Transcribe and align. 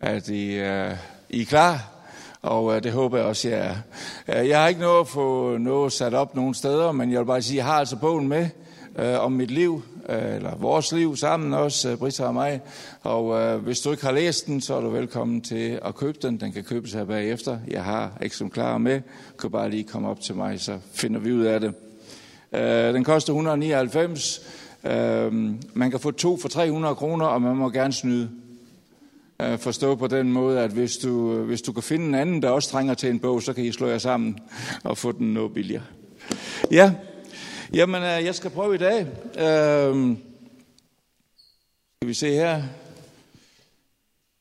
at 0.00 0.28
I, 0.28 0.60
uh, 0.60 0.96
I 1.30 1.40
er 1.40 1.46
klar, 1.48 1.90
og 2.42 2.64
uh, 2.64 2.78
det 2.82 2.92
håber 2.92 3.16
jeg 3.18 3.26
også, 3.26 3.48
jeg 3.48 3.58
er. 3.58 3.74
Uh, 4.40 4.48
jeg 4.48 4.60
har 4.60 4.68
ikke 4.68 4.80
nået 4.80 5.00
at 5.00 5.08
få 5.08 5.56
noget 5.56 5.92
sat 5.92 6.14
op 6.14 6.34
nogen 6.36 6.54
steder, 6.54 6.92
men 6.92 7.12
jeg 7.12 7.20
vil 7.20 7.26
bare 7.26 7.42
sige, 7.42 7.54
at 7.54 7.56
jeg 7.56 7.64
har 7.64 7.78
altså 7.78 7.96
bogen 7.96 8.28
med 8.28 8.48
uh, 8.98 9.24
om 9.24 9.32
mit 9.32 9.50
liv, 9.50 9.82
uh, 10.08 10.34
eller 10.34 10.56
vores 10.56 10.92
liv 10.92 11.16
sammen 11.16 11.54
også, 11.54 11.92
uh, 11.92 11.98
Britta 11.98 12.24
og 12.24 12.34
mig. 12.34 12.60
Og 13.02 13.26
uh, 13.26 13.62
hvis 13.62 13.80
du 13.80 13.90
ikke 13.90 14.04
har 14.04 14.12
læst 14.12 14.46
den, 14.46 14.60
så 14.60 14.74
er 14.74 14.80
du 14.80 14.90
velkommen 14.90 15.40
til 15.40 15.80
at 15.84 15.94
købe 15.94 16.18
den. 16.22 16.40
Den 16.40 16.52
kan 16.52 16.64
købes 16.64 16.92
her 16.92 17.04
bagefter. 17.04 17.58
Jeg 17.68 17.84
har 17.84 18.12
eksemplarer 18.20 18.78
med. 18.78 19.00
Du 19.32 19.36
kan 19.40 19.50
bare 19.50 19.70
lige 19.70 19.84
komme 19.84 20.08
op 20.08 20.20
til 20.20 20.34
mig, 20.34 20.60
så 20.60 20.78
finder 20.92 21.20
vi 21.20 21.32
ud 21.32 21.44
af 21.44 21.60
det. 21.60 21.74
Uh, 22.52 22.94
den 22.94 23.04
koster 23.04 23.32
199 23.32 24.40
Øh, 24.84 25.32
man 25.74 25.90
kan 25.90 26.00
få 26.00 26.10
to 26.10 26.36
for 26.36 26.48
300 26.48 26.94
kroner, 26.94 27.26
og 27.26 27.42
man 27.42 27.56
må 27.56 27.70
gerne 27.70 27.92
snyde. 27.92 28.30
Øh, 29.42 29.58
forstå 29.58 29.94
på 29.94 30.06
den 30.06 30.32
måde, 30.32 30.60
at 30.60 30.70
hvis 30.70 30.96
du, 30.96 31.32
øh, 31.32 31.46
hvis 31.46 31.62
du 31.62 31.72
kan 31.72 31.82
finde 31.82 32.06
en 32.06 32.14
anden, 32.14 32.42
der 32.42 32.50
også 32.50 32.70
trænger 32.70 32.94
til 32.94 33.10
en 33.10 33.18
bog, 33.18 33.42
så 33.42 33.52
kan 33.52 33.64
I 33.64 33.72
slå 33.72 33.86
jer 33.86 33.98
sammen 33.98 34.38
og 34.84 34.98
få 34.98 35.12
den 35.12 35.34
noget 35.34 35.54
billigere. 35.54 35.84
Ja, 36.70 36.94
jamen 37.74 38.02
øh, 38.02 38.24
jeg 38.24 38.34
skal 38.34 38.50
prøve 38.50 38.74
i 38.74 38.78
dag. 38.78 39.00
Øh, 39.38 40.16
skal 41.96 42.08
vi 42.08 42.14
se 42.14 42.30
her. 42.30 42.62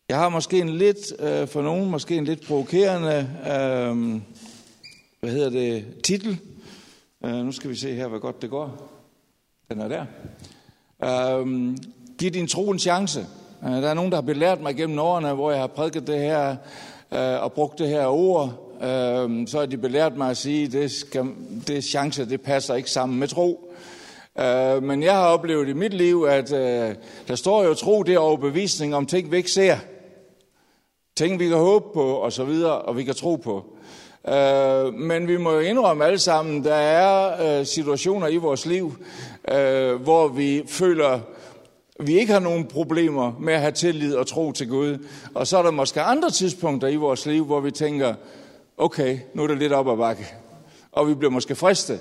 Jeg 0.10 0.18
har 0.18 0.30
måske 0.30 0.60
en 0.60 0.70
lidt, 0.70 1.22
øh, 1.22 1.48
for 1.48 1.62
nogen, 1.62 1.90
måske 1.90 2.16
en 2.16 2.26
lidt 2.26 2.48
provokerende, 2.48 3.30
øh, 3.42 4.22
hvad 5.20 5.32
hedder 5.32 5.50
det, 5.50 5.86
titel. 6.04 6.40
Øh, 7.26 7.46
nu 7.46 7.52
skal 7.52 7.70
vi 7.70 7.76
se 7.76 7.94
her, 7.94 8.08
hvor 8.08 8.20
godt 8.20 8.42
det 8.42 8.50
går. 8.50 8.92
Den 9.70 9.82
er 9.82 9.88
der. 9.88 10.06
Øh, 11.04 11.78
giv 12.18 12.32
din 12.32 12.48
tro 12.48 12.72
en 12.72 12.80
chance. 12.80 13.26
Øh, 13.64 13.72
der 13.72 13.90
er 13.90 13.94
nogen, 13.94 14.12
der 14.12 14.18
har 14.18 14.22
belært 14.22 14.62
mig 14.62 14.76
gennem 14.76 15.00
årene, 15.00 15.34
hvor 15.34 15.52
jeg 15.52 15.60
har 15.60 15.68
prædiket 15.68 16.08
det 16.08 16.20
her 16.20 16.56
øh, 17.14 17.44
og 17.44 17.54
brugt 17.54 17.80
det 17.80 17.88
her 17.88 18.06
ord. 18.06 18.50
Øh, 18.82 19.48
så 19.48 19.60
har 19.60 19.66
de 19.66 19.78
belært 19.78 20.18
mig 20.18 20.30
at 20.30 20.38
sige, 20.38 20.66
at 20.66 20.72
det, 20.72 20.92
skal, 20.92 21.26
det 21.68 21.84
chance, 21.84 22.30
det 22.30 22.42
passer 22.42 22.76
ikke 22.76 22.92
sammen 22.92 23.20
med 23.20 23.28
tro. 23.28 23.74
Øh, 24.40 24.84
men 24.84 25.04
jeg 25.04 25.14
har 25.14 25.28
oplevet 25.28 25.70
i 25.70 25.74
mit 25.74 25.94
liv, 25.94 26.26
at 26.30 26.54
øh, 26.54 26.96
der 27.28 27.36
står 27.36 27.64
jo 27.64 27.74
tro, 27.74 28.04
det 28.04 28.14
er 28.14 28.20
overbevisning 28.20 28.96
om 28.96 29.06
ting, 29.06 29.32
vi 29.32 29.38
ikke 29.38 29.52
ser. 29.52 29.78
Ting, 31.16 31.40
vi 31.40 31.48
kan 31.48 31.58
håbe 31.58 31.86
på, 31.94 32.12
og 32.12 32.34
så 32.34 32.44
videre, 32.44 32.82
og 32.82 32.98
vi 32.98 33.04
kan 33.04 33.16
tro 33.16 33.36
på. 33.36 33.66
Øh, 34.28 34.94
men 34.94 35.28
vi 35.28 35.38
må 35.38 35.52
jo 35.52 35.60
indrømme 35.60 36.06
alle 36.06 36.20
sammen, 36.20 36.64
der 36.64 36.76
er 36.76 37.60
øh, 37.60 37.66
situationer 37.66 38.28
i 38.28 38.38
vores 38.38 38.66
liv, 38.66 38.94
øh, 39.52 39.96
hvor 39.96 40.28
vi 40.28 40.64
føler, 40.68 41.20
vi 42.00 42.20
ikke 42.20 42.34
har 42.34 42.40
nogen 42.40 42.66
problemer 42.66 43.34
med 43.40 43.54
at 43.54 43.60
have 43.60 43.72
tillid 43.72 44.16
og 44.16 44.28
tro 44.28 44.52
til 44.52 44.70
Gud. 44.70 44.98
Og 45.34 45.48
så 45.48 45.58
er 45.58 45.64
der 45.64 45.72
måske 45.72 46.02
andre 46.02 46.30
tidspunkter 46.30 46.88
i 46.88 46.96
vores 46.96 47.26
liv, 47.26 47.46
hvor 47.46 47.60
vi 47.60 47.72
tænker, 47.72 48.14
okay, 48.78 49.20
nu 49.34 49.44
er 49.44 49.48
det 49.48 49.58
lidt 49.58 49.74
op 49.74 49.88
ad 49.90 49.98
bakke. 49.98 50.26
Og 50.92 51.08
vi 51.08 51.14
bliver 51.14 51.32
måske 51.32 51.56
fristet 51.56 52.00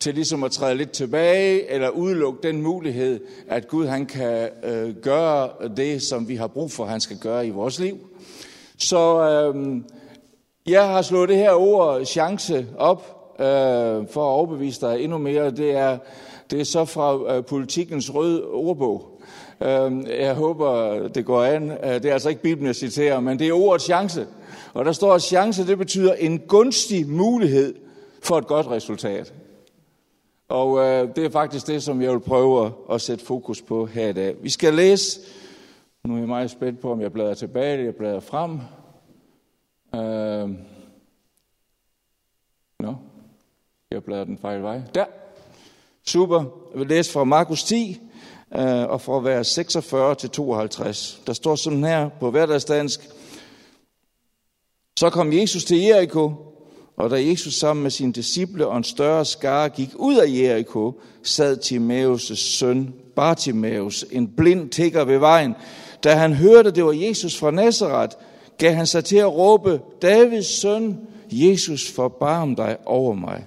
til 0.00 0.14
ligesom 0.14 0.44
at 0.44 0.52
træde 0.52 0.74
lidt 0.74 0.90
tilbage, 0.90 1.70
eller 1.70 1.88
udelukke 1.88 2.38
den 2.42 2.62
mulighed, 2.62 3.20
at 3.48 3.68
Gud 3.68 3.86
han 3.86 4.06
kan 4.06 4.48
øh, 4.64 4.94
gøre 4.96 5.48
det, 5.76 6.02
som 6.02 6.28
vi 6.28 6.36
har 6.36 6.46
brug 6.46 6.70
for, 6.70 6.84
han 6.84 7.00
skal 7.00 7.18
gøre 7.18 7.46
i 7.46 7.50
vores 7.50 7.78
liv. 7.78 7.98
Så 8.78 9.28
øh, 9.28 9.82
jeg 10.66 10.88
har 10.88 11.02
slået 11.02 11.28
det 11.28 11.36
her 11.36 11.52
ord 11.52 12.04
chance 12.04 12.66
op 12.78 13.32
øh, 13.38 13.46
for 14.10 14.20
at 14.20 14.30
overbevise 14.30 14.80
dig 14.80 15.00
endnu 15.00 15.18
mere. 15.18 15.50
Det 15.50 15.70
er, 15.70 15.98
det 16.50 16.60
er 16.60 16.64
så 16.64 16.84
fra 16.84 17.36
øh, 17.36 17.44
politikens 17.44 18.14
røde 18.14 18.44
ordbog. 18.44 19.11
Øh, 19.60 20.20
jeg 20.20 20.34
håber, 20.34 20.98
det 21.08 21.24
går 21.24 21.42
an. 21.42 21.70
Øh, 21.70 21.94
det 21.94 22.04
er 22.04 22.12
altså 22.12 22.28
ikke 22.28 22.42
Bibelen, 22.42 22.66
jeg 22.66 22.76
citerer, 22.76 23.20
men 23.20 23.38
det 23.38 23.48
er 23.48 23.52
ordet 23.52 23.82
chance. 23.82 24.26
Og 24.74 24.84
der 24.84 24.92
står, 24.92 25.14
at 25.14 25.22
chance, 25.22 25.66
det 25.66 25.78
betyder 25.78 26.14
en 26.14 26.38
gunstig 26.38 27.08
mulighed 27.08 27.74
for 28.22 28.38
et 28.38 28.46
godt 28.46 28.66
resultat. 28.66 29.34
Og 30.48 30.78
øh, 30.78 31.16
det 31.16 31.24
er 31.24 31.30
faktisk 31.30 31.66
det, 31.66 31.82
som 31.82 32.02
jeg 32.02 32.12
vil 32.12 32.20
prøve 32.20 32.72
at, 32.90 33.00
sætte 33.00 33.24
fokus 33.24 33.62
på 33.62 33.86
her 33.86 34.08
i 34.08 34.12
dag. 34.12 34.36
Vi 34.42 34.50
skal 34.50 34.74
læse, 34.74 35.20
nu 36.04 36.14
er 36.14 36.18
jeg 36.18 36.28
meget 36.28 36.50
spændt 36.50 36.80
på, 36.80 36.92
om 36.92 37.00
jeg 37.00 37.12
bladrer 37.12 37.34
tilbage, 37.34 37.72
eller 37.72 37.84
jeg 37.84 37.94
bladrer 37.94 38.20
frem. 38.20 38.60
Øh, 39.94 40.50
Nå, 42.80 42.94
jeg 43.90 44.04
bladrer 44.04 44.24
den 44.24 44.38
fejl 44.38 44.62
vej. 44.62 44.80
Der. 44.94 45.04
Super. 46.06 46.44
Jeg 46.72 46.80
vil 46.80 46.86
læse 46.88 47.12
fra 47.12 47.24
Markus 47.24 47.64
10, 47.64 48.00
Øh, 48.56 48.88
og 48.88 49.00
fra 49.00 49.20
vers 49.20 49.46
46 49.46 50.14
til 50.14 50.30
52. 50.30 51.20
Der 51.26 51.32
står 51.32 51.56
sådan 51.56 51.84
her 51.84 52.08
på 52.20 52.30
hverdagsdansk. 52.30 53.00
Så 54.98 55.10
kom 55.10 55.32
Jesus 55.32 55.64
til 55.64 55.80
Jericho, 55.80 56.32
og 56.96 57.10
da 57.10 57.26
Jesus 57.26 57.54
sammen 57.54 57.82
med 57.82 57.90
sine 57.90 58.12
disciple 58.12 58.66
og 58.66 58.76
en 58.76 58.84
større 58.84 59.24
skare 59.24 59.68
gik 59.68 59.88
ud 59.96 60.16
af 60.16 60.26
Jericho, 60.28 61.00
sad 61.22 61.58
Timaeus' 61.58 62.34
søn 62.34 62.94
Bartimaeus, 63.16 64.04
en 64.10 64.28
blind 64.28 64.70
tigger 64.70 65.04
ved 65.04 65.18
vejen. 65.18 65.54
Da 66.04 66.14
han 66.14 66.32
hørte, 66.32 66.70
det 66.70 66.84
var 66.84 66.92
Jesus 66.92 67.38
fra 67.38 67.50
Nazareth, 67.50 68.16
gav 68.58 68.74
han 68.74 68.86
sig 68.86 69.04
til 69.04 69.16
at 69.16 69.32
råbe, 69.32 69.80
Davids 70.02 70.60
søn, 70.60 70.98
Jesus, 71.30 71.90
forbarm 71.90 72.56
dig 72.56 72.76
over 72.86 73.14
mig. 73.14 73.46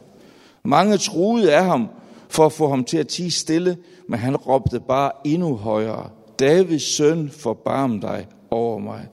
Mange 0.63 0.97
troede 0.97 1.55
af 1.55 1.66
ham 1.66 1.89
for 2.30 2.46
at 2.46 2.52
få 2.52 2.69
ham 2.69 2.84
til 2.84 2.97
at 2.97 3.08
tige 3.08 3.31
stille, 3.31 3.78
men 4.09 4.19
han 4.19 4.36
råbte 4.36 4.80
bare 4.80 5.12
endnu 5.24 5.56
højere, 5.56 6.09
Davids 6.40 6.96
søn, 6.96 7.30
forbarm 7.30 8.02
dig 8.02 8.28
over 8.52 8.80
mig. 8.80 9.08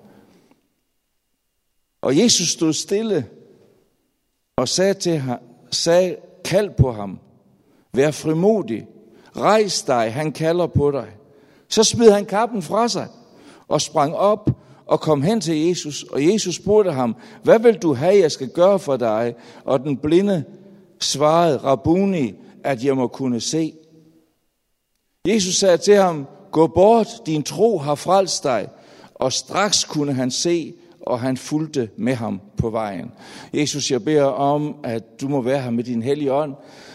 Og 2.03 2.19
Jesus 2.19 2.49
stod 2.49 2.73
stille 2.73 3.27
og 4.57 4.69
sagde 4.69 4.95
til 4.95 5.19
ham, 5.19 5.39
sagde, 5.71 6.17
kald 6.45 6.71
på 6.71 6.93
ham, 6.93 7.19
vær 7.93 8.11
frimodig, 8.11 8.87
rejs 9.37 9.83
dig, 9.83 10.13
han 10.13 10.33
kalder 10.33 10.67
på 10.67 10.91
dig. 10.91 11.09
Så 11.69 11.85
smed 11.85 12.11
han 12.11 12.25
kappen 12.25 12.63
fra 12.63 12.89
sig 12.89 13.09
og 13.69 13.81
sprang 13.81 14.15
op 14.15 14.51
og 14.87 15.01
kom 15.01 15.23
hen 15.23 15.41
til 15.41 15.67
Jesus, 15.69 16.03
og 16.03 16.27
Jesus 16.27 16.55
spurgte 16.55 16.93
ham, 16.93 17.17
hvad 17.43 17.59
vil 17.59 17.75
du 17.75 17.95
have, 17.95 18.17
jeg 18.17 18.33
skal 18.33 18.49
gøre 18.49 18.79
for 18.79 18.97
dig? 18.97 19.35
Og 19.65 19.81
den 19.81 19.97
blinde 19.97 20.45
svarede, 21.01 21.57
Rabuni, 21.57 22.35
at 22.65 22.85
jeg 22.85 22.97
må 22.97 23.07
kunne 23.07 23.41
se. 23.41 23.73
Jesus 25.29 25.55
sagde 25.55 25.77
til 25.77 25.95
ham, 25.95 26.27
gå 26.51 26.67
bort, 26.67 27.09
din 27.27 27.43
tro 27.43 27.79
har 27.79 27.95
frelst 27.95 28.45
dig. 28.45 28.69
Og 29.15 29.33
straks 29.33 29.85
kunne 29.85 30.13
han 30.13 30.31
se, 30.31 30.75
og 31.01 31.21
han 31.21 31.37
fulgte 31.37 31.91
med 31.97 32.15
ham 32.15 32.41
på 32.57 32.71
vejen. 32.71 33.13
Jesus, 33.55 33.91
jeg 33.91 34.05
beder 34.05 34.25
om, 34.25 34.77
at 34.85 35.21
du 35.21 35.29
må 35.29 35.41
være 35.41 35.61
her 35.61 35.71
med 35.71 35.85
din 35.85 36.03
hellige 36.03 36.33
ånd, 36.33 36.55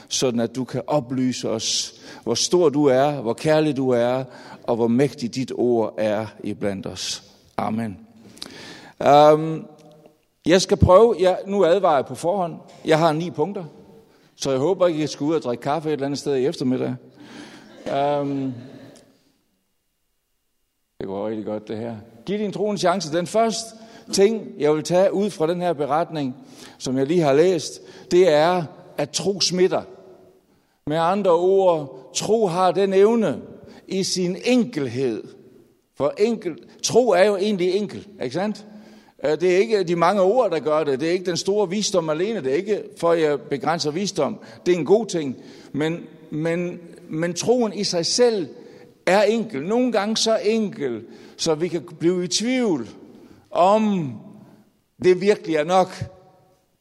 sådan 0.09 0.39
at 0.39 0.55
du 0.55 0.63
kan 0.63 0.81
oplyse 0.87 1.49
os, 1.49 1.93
hvor 2.23 2.33
stor 2.33 2.69
du 2.69 2.85
er, 2.85 3.11
hvor 3.11 3.33
kærlig 3.33 3.77
du 3.77 3.89
er, 3.89 4.23
og 4.63 4.75
hvor 4.75 4.87
mægtig 4.87 5.35
dit 5.35 5.51
ord 5.55 5.93
er 5.97 6.25
iblandt 6.43 6.87
os. 6.87 7.23
Amen. 7.57 7.97
Um, 9.05 9.65
jeg 10.45 10.61
skal 10.61 10.77
prøve, 10.77 11.15
jeg, 11.19 11.39
nu 11.47 11.65
advarer 11.65 11.95
jeg 11.95 12.05
på 12.05 12.15
forhånd, 12.15 12.55
jeg 12.85 12.99
har 12.99 13.13
ni 13.13 13.31
punkter, 13.31 13.63
så 14.37 14.51
jeg 14.51 14.59
håber 14.59 14.87
ikke, 14.87 14.97
at 14.97 15.01
jeg 15.01 15.09
skal 15.09 15.23
ud 15.23 15.35
og 15.35 15.41
drikke 15.41 15.61
kaffe 15.61 15.89
et 15.89 15.93
eller 15.93 16.05
andet 16.05 16.19
sted 16.19 16.35
i 16.35 16.45
eftermiddag. 16.45 16.95
Um, 18.21 18.53
det 20.99 21.07
går 21.07 21.27
rigtig 21.27 21.45
godt 21.45 21.67
det 21.67 21.77
her. 21.77 21.95
Giv 22.25 22.39
din 22.39 22.51
tro 22.51 22.69
en 22.69 22.77
chance. 22.77 23.17
Den 23.17 23.27
første 23.27 23.75
ting, 24.13 24.47
jeg 24.59 24.73
vil 24.73 24.83
tage 24.83 25.13
ud 25.13 25.29
fra 25.29 25.47
den 25.47 25.61
her 25.61 25.73
beretning, 25.73 26.35
som 26.77 26.97
jeg 26.97 27.07
lige 27.07 27.21
har 27.21 27.33
læst, 27.33 27.81
det 28.11 28.29
er, 28.29 28.63
at 28.97 29.09
tro 29.09 29.41
smitter. 29.41 29.81
Med 30.87 30.97
andre 30.97 31.31
ord, 31.31 32.11
tro 32.15 32.47
har 32.47 32.71
den 32.71 32.93
evne 32.93 33.41
i 33.87 34.03
sin 34.03 34.37
enkelhed 34.45 35.23
for 35.97 36.13
enkel, 36.17 36.57
tro 36.83 37.09
er 37.09 37.23
jo 37.23 37.37
egentlig 37.37 37.75
enkel, 37.75 38.07
ikke 38.23 38.33
sandt? 38.33 38.65
Øh, 39.25 39.31
det 39.31 39.53
er 39.53 39.57
ikke 39.57 39.83
de 39.83 39.95
mange 39.95 40.21
ord, 40.21 40.51
der 40.51 40.59
gør 40.59 40.83
det. 40.83 40.99
Det 40.99 41.07
er 41.07 41.11
ikke 41.11 41.25
den 41.25 41.37
store 41.37 41.69
visdom 41.69 42.09
alene. 42.09 42.43
Det 42.43 42.51
er 42.51 42.55
ikke 42.55 42.83
for, 42.97 43.11
at 43.11 43.21
jeg 43.21 43.41
begrænser 43.41 43.91
visdom. 43.91 44.39
Det 44.65 44.73
er 44.73 44.77
en 44.77 44.85
god 44.85 45.05
ting. 45.05 45.35
Men, 45.71 46.03
men, 46.29 46.79
men 47.09 47.33
troen 47.33 47.73
i 47.73 47.83
sig 47.83 48.05
selv 48.05 48.47
er 49.05 49.21
enkel. 49.21 49.63
Nogle 49.63 49.91
gange 49.91 50.17
så 50.17 50.39
enkel, 50.43 51.01
så 51.37 51.55
vi 51.55 51.67
kan 51.67 51.81
blive 51.99 52.23
i 52.23 52.27
tvivl 52.27 52.89
om 53.51 54.13
det 55.03 55.21
virkelig 55.21 55.55
er 55.55 55.63
nok. 55.63 55.89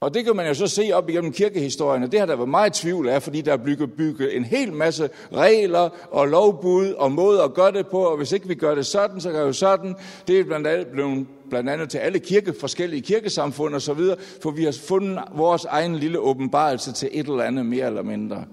Og 0.07 0.15
det 0.15 0.25
kan 0.25 0.37
man 0.37 0.47
jo 0.47 0.55
så 0.55 0.67
se 0.67 0.91
op 0.93 1.09
igennem 1.09 1.33
kirkehistorien, 1.33 2.03
og 2.03 2.13
det 2.13 2.21
har 2.21 2.27
der 2.27 2.37
været 2.37 2.49
meget 2.49 2.73
tvivl 2.73 3.09
af, 3.09 3.23
fordi 3.23 3.41
der 3.41 3.53
er 3.53 3.57
bygget, 3.57 3.93
bygget 3.93 4.37
en 4.37 4.45
hel 4.45 4.73
masse 4.73 5.09
regler 5.33 5.89
og 6.11 6.29
lovbud 6.29 6.93
og 6.93 7.13
måder 7.13 7.43
at 7.43 7.55
gøre 7.55 7.73
det 7.73 7.87
på, 7.87 7.99
og 7.99 8.17
hvis 8.17 8.33
ikke 8.33 8.49
vi 8.49 8.55
gør 8.55 8.75
det 8.75 8.87
sådan, 8.87 9.21
så 9.21 9.31
gør 9.31 9.41
det 9.41 9.47
jo 9.47 9.53
sådan. 9.53 9.95
Det 10.29 10.41
er 10.41 10.45
blandt 10.45 10.67
andet 10.67 10.87
blevet 10.87 11.27
blandt 11.51 11.71
andet 11.71 11.91
til 11.91 11.99
alle 11.99 12.19
kirke, 12.19 12.55
forskellige 12.61 13.03
kirkesamfund 13.03 13.75
og 13.75 13.83
så 13.83 13.95
videre, 13.95 14.17
for 14.43 14.51
vi 14.51 14.65
har 14.65 14.77
fundet 14.89 15.19
vores 15.35 15.65
egen 15.65 15.97
lille 15.97 16.19
åbenbarelse 16.19 16.93
til 16.93 17.09
et 17.13 17.27
eller 17.27 17.45
andet 17.45 17.67
mere 17.67 17.87
eller 17.87 18.03
mindre. 18.03 18.45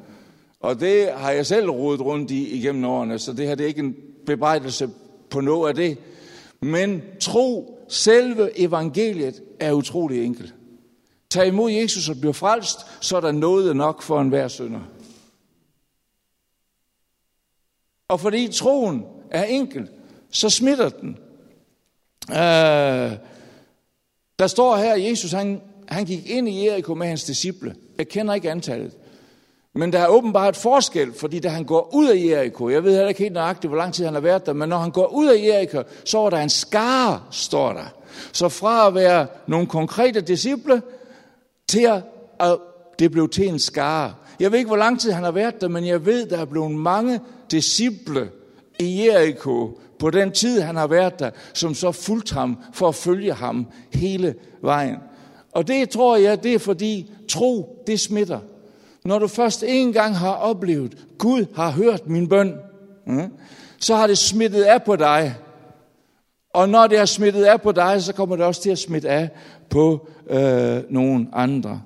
Og 0.60 0.80
det 0.80 1.10
har 1.16 1.32
jeg 1.32 1.46
selv 1.46 1.70
rodet 1.70 2.02
rundt 2.02 2.32
i 2.32 2.58
igennem 2.58 2.86
årene, 2.86 3.20
så 3.20 3.34
det 3.34 3.48
her 3.48 3.56
det 3.56 3.64
er 3.64 3.68
ikke 3.68 3.80
en 3.80 3.96
bebrejdelse 4.26 4.90
på 5.30 5.42
noget 5.42 5.70
af 5.70 5.76
det. 5.76 5.98
Men 6.62 7.02
tro, 7.20 7.80
selve 7.90 8.60
evangeliet, 8.60 9.42
er 9.60 9.74
utrolig 9.74 10.26
enkelt. 10.26 10.54
Tag 11.33 11.47
imod 11.47 11.71
Jesus 11.71 12.09
og 12.09 12.19
bliver 12.19 12.33
frelst, 12.33 12.80
så 13.00 13.18
er 13.18 13.21
der 13.21 13.31
noget 13.31 13.75
nok 13.75 14.01
for 14.01 14.21
enhver 14.21 14.47
synder. 14.47 14.80
Og 18.07 18.19
fordi 18.19 18.47
troen 18.47 19.06
er 19.31 19.44
enkel, 19.44 19.89
så 20.31 20.50
smitter 20.50 20.89
den. 20.89 21.18
Øh, 22.30 23.18
der 24.39 24.47
står 24.47 24.75
her, 24.75 24.94
at 24.94 25.03
Jesus 25.03 25.31
han, 25.31 25.62
han 25.88 26.06
gik 26.06 26.30
ind 26.30 26.50
i 26.50 26.65
Jericho 26.65 26.94
med 26.94 27.07
hans 27.07 27.24
disciple. 27.24 27.75
Jeg 27.97 28.07
kender 28.07 28.33
ikke 28.33 28.51
antallet. 28.51 28.91
Men 29.74 29.94
der 29.94 30.00
er 30.00 30.07
åbenbart 30.07 30.56
forskel, 30.56 31.13
fordi 31.13 31.39
da 31.39 31.50
han 31.50 31.63
går 31.63 31.89
ud 31.94 32.07
af 32.07 32.15
Jericho, 32.15 32.69
jeg 32.69 32.83
ved 32.83 32.91
heller 32.91 33.09
ikke 33.09 33.21
helt 33.21 33.33
nøjagtigt, 33.33 33.69
hvor 33.69 33.77
lang 33.77 33.94
tid 33.94 34.06
han 34.06 34.13
har 34.13 34.21
været 34.21 34.45
der, 34.45 34.53
men 34.53 34.69
når 34.69 34.77
han 34.77 34.91
går 34.91 35.07
ud 35.07 35.27
af 35.27 35.44
Jericho, 35.44 35.83
så 36.06 36.18
var 36.18 36.30
der 36.30 36.38
en 36.38 36.50
skare, 36.50 37.24
står 37.31 37.74
der. 37.74 37.85
Så 38.31 38.50
fra 38.50 38.88
at 38.88 38.95
være 38.95 39.27
nogle 39.47 39.68
konkrete 39.68 40.21
disciple, 40.21 40.81
til 41.68 41.81
at, 41.81 42.04
at 42.39 42.57
det 43.00 43.12
blev 43.12 43.30
til 43.30 43.48
en 43.48 43.60
skare. 43.60 44.13
Jeg 44.39 44.51
ved 44.51 44.60
ikke, 44.60 44.68
hvor 44.68 44.77
lang 44.77 45.00
tid 45.00 45.12
han 45.12 45.24
har 45.24 45.31
været 45.31 45.62
der, 45.62 45.68
men 45.68 45.88
jeg 45.88 46.06
ved, 46.06 46.25
der 46.25 46.38
er 46.38 46.45
blevet 46.45 46.71
mange 46.71 47.19
disciple 47.51 48.30
i 48.80 49.06
Jericho 49.06 49.77
på 50.00 50.10
den 50.10 50.31
tid, 50.31 50.62
han 50.62 50.75
har 50.75 50.88
været 50.88 51.19
der, 51.19 51.30
som 51.54 51.74
så 51.74 51.92
fulgte 51.92 52.33
ham 52.33 52.57
for 52.74 52.88
at 52.88 52.95
følge 52.95 53.33
ham 53.33 53.68
hele 53.94 54.36
vejen. 54.62 54.98
Og 55.51 55.68
det 55.68 55.89
tror 55.89 56.18
jeg, 56.18 56.44
det 56.44 56.54
er 56.54 56.60
fordi 56.60 57.12
tro, 57.30 57.83
det 57.88 58.00
smitter. 58.00 58.39
Når 59.06 59.19
du 59.19 59.27
først 59.27 59.63
en 59.68 59.94
gang 59.94 60.18
har 60.18 60.33
oplevet, 60.33 60.98
Gud 61.18 61.45
har 61.56 61.71
hørt 61.71 62.07
min 62.07 62.30
bøn, 62.30 62.54
mm, 63.07 63.31
så 63.80 63.95
har 63.95 64.07
det 64.07 64.18
smittet 64.18 64.63
af 64.63 64.83
på 64.83 64.95
dig. 64.95 65.36
Og 66.54 66.70
når 66.70 66.88
det 66.88 66.98
er 66.98 67.06
smittet 67.06 67.44
af 67.44 67.62
på 67.62 67.72
dig, 67.72 68.04
så 68.04 68.14
kommer 68.14 68.36
det 68.36 68.46
også 68.46 68.62
til 68.62 68.70
at 68.70 68.80
smitte 68.80 69.10
af 69.10 69.30
på 69.70 70.08
øh, 70.30 70.82
nogen 70.90 71.30
andre. 71.34 71.82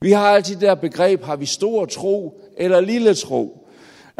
Vi 0.00 0.12
har 0.12 0.28
altid 0.28 0.54
det 0.54 0.62
der 0.62 0.74
begreb, 0.74 1.22
har 1.24 1.36
vi 1.36 1.46
stor 1.46 1.84
tro 1.84 2.40
eller 2.56 2.80
lille 2.80 3.14
tro? 3.14 3.68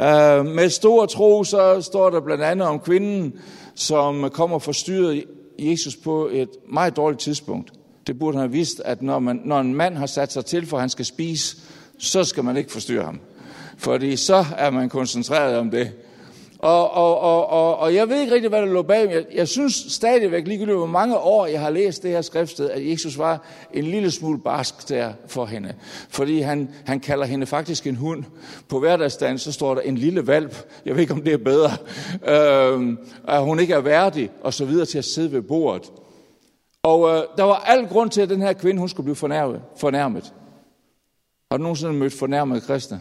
Øh, 0.01 0.47
med 0.47 0.69
stor 0.69 1.07
tro, 1.07 1.45
så 1.45 1.81
står 1.81 2.11
der 2.11 2.21
blandt 2.21 2.45
andet 2.45 2.69
om 2.69 2.81
kvinden, 2.81 3.33
som 3.75 4.31
kommer 4.33 4.59
forstyrret 4.59 5.25
Jesus 5.59 5.97
på 5.97 6.29
et 6.33 6.49
meget 6.73 6.97
dårligt 6.97 7.21
tidspunkt. 7.21 7.73
Det 8.07 8.19
burde 8.19 8.39
han 8.39 8.49
have 8.49 8.53
vidst, 8.53 8.83
at 8.85 9.03
når, 9.03 9.19
man, 9.19 9.41
når 9.45 9.61
en 9.61 9.75
mand 9.75 9.97
har 9.97 10.07
sat 10.07 10.33
sig 10.33 10.45
til, 10.45 10.67
for 10.67 10.77
at 10.77 10.81
han 10.81 10.91
skal 10.91 11.05
spise, 11.05 11.57
så 11.99 12.25
skal 12.25 12.45
man 12.45 12.57
ikke 12.57 12.73
forstyrre 12.73 13.05
ham. 13.05 13.21
Fordi 13.79 14.17
så 14.17 14.45
er 14.57 14.71
man 14.71 14.89
koncentreret 14.89 15.59
om 15.59 15.71
det. 15.71 15.93
Og, 16.63 16.91
og, 16.91 17.21
og, 17.21 17.47
og, 17.47 17.79
og 17.79 17.95
jeg 17.95 18.09
ved 18.09 18.21
ikke 18.21 18.35
rigtig, 18.35 18.49
hvad 18.49 18.61
der 18.61 18.67
lå 18.67 18.83
bag. 18.83 19.11
Jeg, 19.11 19.25
jeg 19.35 19.49
synes 19.49 19.75
stadigvæk, 19.75 20.47
ligegyldigt 20.47 20.77
hvor 20.77 20.87
mange 20.87 21.19
år 21.19 21.47
jeg 21.47 21.61
har 21.61 21.71
læst 21.71 22.03
det 22.03 22.11
her 22.11 22.23
skriftsted, 22.23 22.71
at 22.71 22.91
Jesus 22.91 23.19
var 23.19 23.45
en 23.73 23.85
lille 23.85 24.11
smule 24.11 24.39
barsk 24.39 24.89
der 24.89 25.13
for 25.27 25.47
hende. 25.47 25.75
Fordi 26.09 26.41
han, 26.41 26.71
han 26.85 27.01
kalder 27.01 27.27
hende 27.27 27.47
faktisk 27.47 27.87
en 27.87 27.97
hund. 27.97 28.25
På 28.69 28.79
hverdagsdagen 28.79 29.39
så 29.39 29.53
står 29.53 29.75
der 29.75 29.81
en 29.81 29.99
lille 29.99 30.27
valp. 30.27 30.57
Jeg 30.85 30.95
ved 30.95 31.01
ikke, 31.01 31.13
om 31.13 31.23
det 31.23 31.33
er 31.33 31.39
bedre. 31.39 31.71
Øh, 32.27 32.97
at 33.29 33.43
hun 33.43 33.61
ikke 33.61 33.75
er 33.75 33.81
værdig, 33.81 34.31
og 34.43 34.55
så 34.55 34.65
videre 34.65 34.87
til 34.87 34.99
at 34.99 35.05
sidde 35.05 35.33
ved 35.33 35.43
bordet. 35.43 35.93
Og 36.83 37.09
øh, 37.09 37.23
der 37.37 37.45
var 37.45 37.65
al 37.67 37.87
grund 37.87 38.11
til, 38.11 38.21
at 38.21 38.29
den 38.29 38.43
her 38.43 38.53
kvinde, 38.53 38.81
hun 38.81 38.89
skulle 38.89 39.05
blive 39.05 39.17
fornærmet. 39.17 39.63
fornærmet. 39.77 40.33
Har 41.51 41.57
du 41.57 41.63
nogensinde 41.63 41.93
mødt 41.93 42.13
fornærmede 42.13 42.61
kristne? 42.61 43.01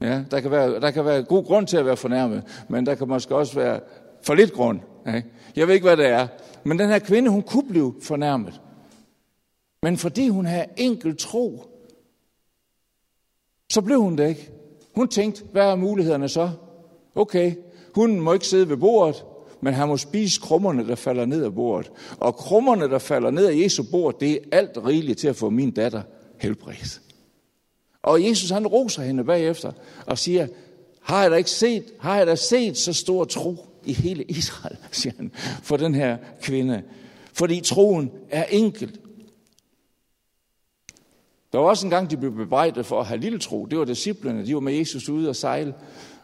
Ja, 0.00 0.22
der 0.30 0.40
kan, 0.40 0.50
være, 0.50 0.80
der 0.80 0.90
kan 0.90 1.04
være 1.04 1.22
god 1.22 1.44
grund 1.44 1.66
til 1.66 1.76
at 1.76 1.86
være 1.86 1.96
fornærmet, 1.96 2.42
men 2.68 2.86
der 2.86 2.94
kan 2.94 3.08
måske 3.08 3.36
også 3.36 3.54
være 3.54 3.80
for 4.22 4.34
lidt 4.34 4.52
grund. 4.52 4.80
Ja. 5.06 5.22
Jeg 5.56 5.66
ved 5.66 5.74
ikke, 5.74 5.86
hvad 5.86 5.96
det 5.96 6.06
er. 6.06 6.26
Men 6.64 6.78
den 6.78 6.88
her 6.88 6.98
kvinde, 6.98 7.30
hun 7.30 7.42
kunne 7.42 7.68
blive 7.68 7.94
fornærmet. 8.02 8.60
Men 9.82 9.96
fordi 9.96 10.28
hun 10.28 10.46
havde 10.46 10.66
enkel 10.76 11.16
tro, 11.16 11.64
så 13.70 13.80
blev 13.82 14.00
hun 14.00 14.18
det 14.18 14.28
ikke. 14.28 14.50
Hun 14.94 15.08
tænkte, 15.08 15.44
hvad 15.52 15.62
er 15.62 15.76
mulighederne 15.76 16.28
så? 16.28 16.50
Okay, 17.14 17.54
hun 17.94 18.20
må 18.20 18.32
ikke 18.32 18.46
sidde 18.46 18.68
ved 18.68 18.76
bordet, 18.76 19.24
men 19.60 19.74
han 19.74 19.88
må 19.88 19.96
spise 19.96 20.40
krummerne, 20.40 20.88
der 20.88 20.94
falder 20.94 21.24
ned 21.24 21.44
af 21.44 21.54
bordet. 21.54 21.92
Og 22.20 22.34
krummerne, 22.34 22.88
der 22.88 22.98
falder 22.98 23.30
ned 23.30 23.46
af 23.46 23.56
Jesu 23.56 23.82
bord, 23.90 24.20
det 24.20 24.32
er 24.32 24.38
alt 24.52 24.78
rigeligt 24.86 25.18
til 25.18 25.28
at 25.28 25.36
få 25.36 25.50
min 25.50 25.70
datter 25.70 26.02
helbredt. 26.40 27.00
Og 28.02 28.24
Jesus 28.24 28.50
han 28.50 28.66
roser 28.66 29.02
hende 29.02 29.24
bagefter 29.24 29.72
og 30.06 30.18
siger, 30.18 30.46
har 31.00 31.22
jeg 31.22 31.30
da 31.30 31.36
ikke 31.36 31.50
set, 31.50 31.84
har 32.00 32.16
jeg 32.16 32.26
da 32.26 32.34
set 32.34 32.76
så 32.76 32.92
stor 32.92 33.24
tro 33.24 33.66
i 33.84 33.92
hele 33.92 34.24
Israel, 34.24 34.76
siger 34.92 35.12
han, 35.16 35.32
for 35.62 35.76
den 35.76 35.94
her 35.94 36.16
kvinde. 36.42 36.82
Fordi 37.32 37.60
troen 37.60 38.10
er 38.30 38.44
enkelt. 38.44 39.00
Der 41.52 41.58
var 41.58 41.68
også 41.68 41.86
en 41.86 41.90
gang, 41.90 42.10
de 42.10 42.16
blev 42.16 42.32
bebrejdet 42.32 42.86
for 42.86 43.00
at 43.00 43.06
have 43.06 43.20
lille 43.20 43.38
tro. 43.38 43.66
Det 43.66 43.78
var 43.78 43.84
disciplene, 43.84 44.46
de 44.46 44.54
var 44.54 44.60
med 44.60 44.72
Jesus 44.72 45.08
ude 45.08 45.28
og 45.28 45.36
sejle. 45.36 45.74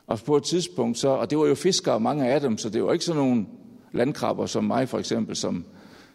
Og 0.07 0.21
på 0.21 0.37
et 0.37 0.43
tidspunkt, 0.43 0.99
så, 0.99 1.09
og 1.09 1.31
det 1.31 1.39
var 1.39 1.47
jo 1.47 1.55
fiskere, 1.55 2.01
mange 2.01 2.29
af 2.29 2.41
dem, 2.41 2.59
så 2.59 2.69
det 2.69 2.85
var 2.85 2.93
ikke 2.93 3.05
sådan 3.05 3.23
nogle 3.23 3.47
landkrabber 3.93 4.47
som 4.47 4.65
mig 4.65 4.89
for 4.89 4.99
eksempel, 4.99 5.37
som 5.37 5.65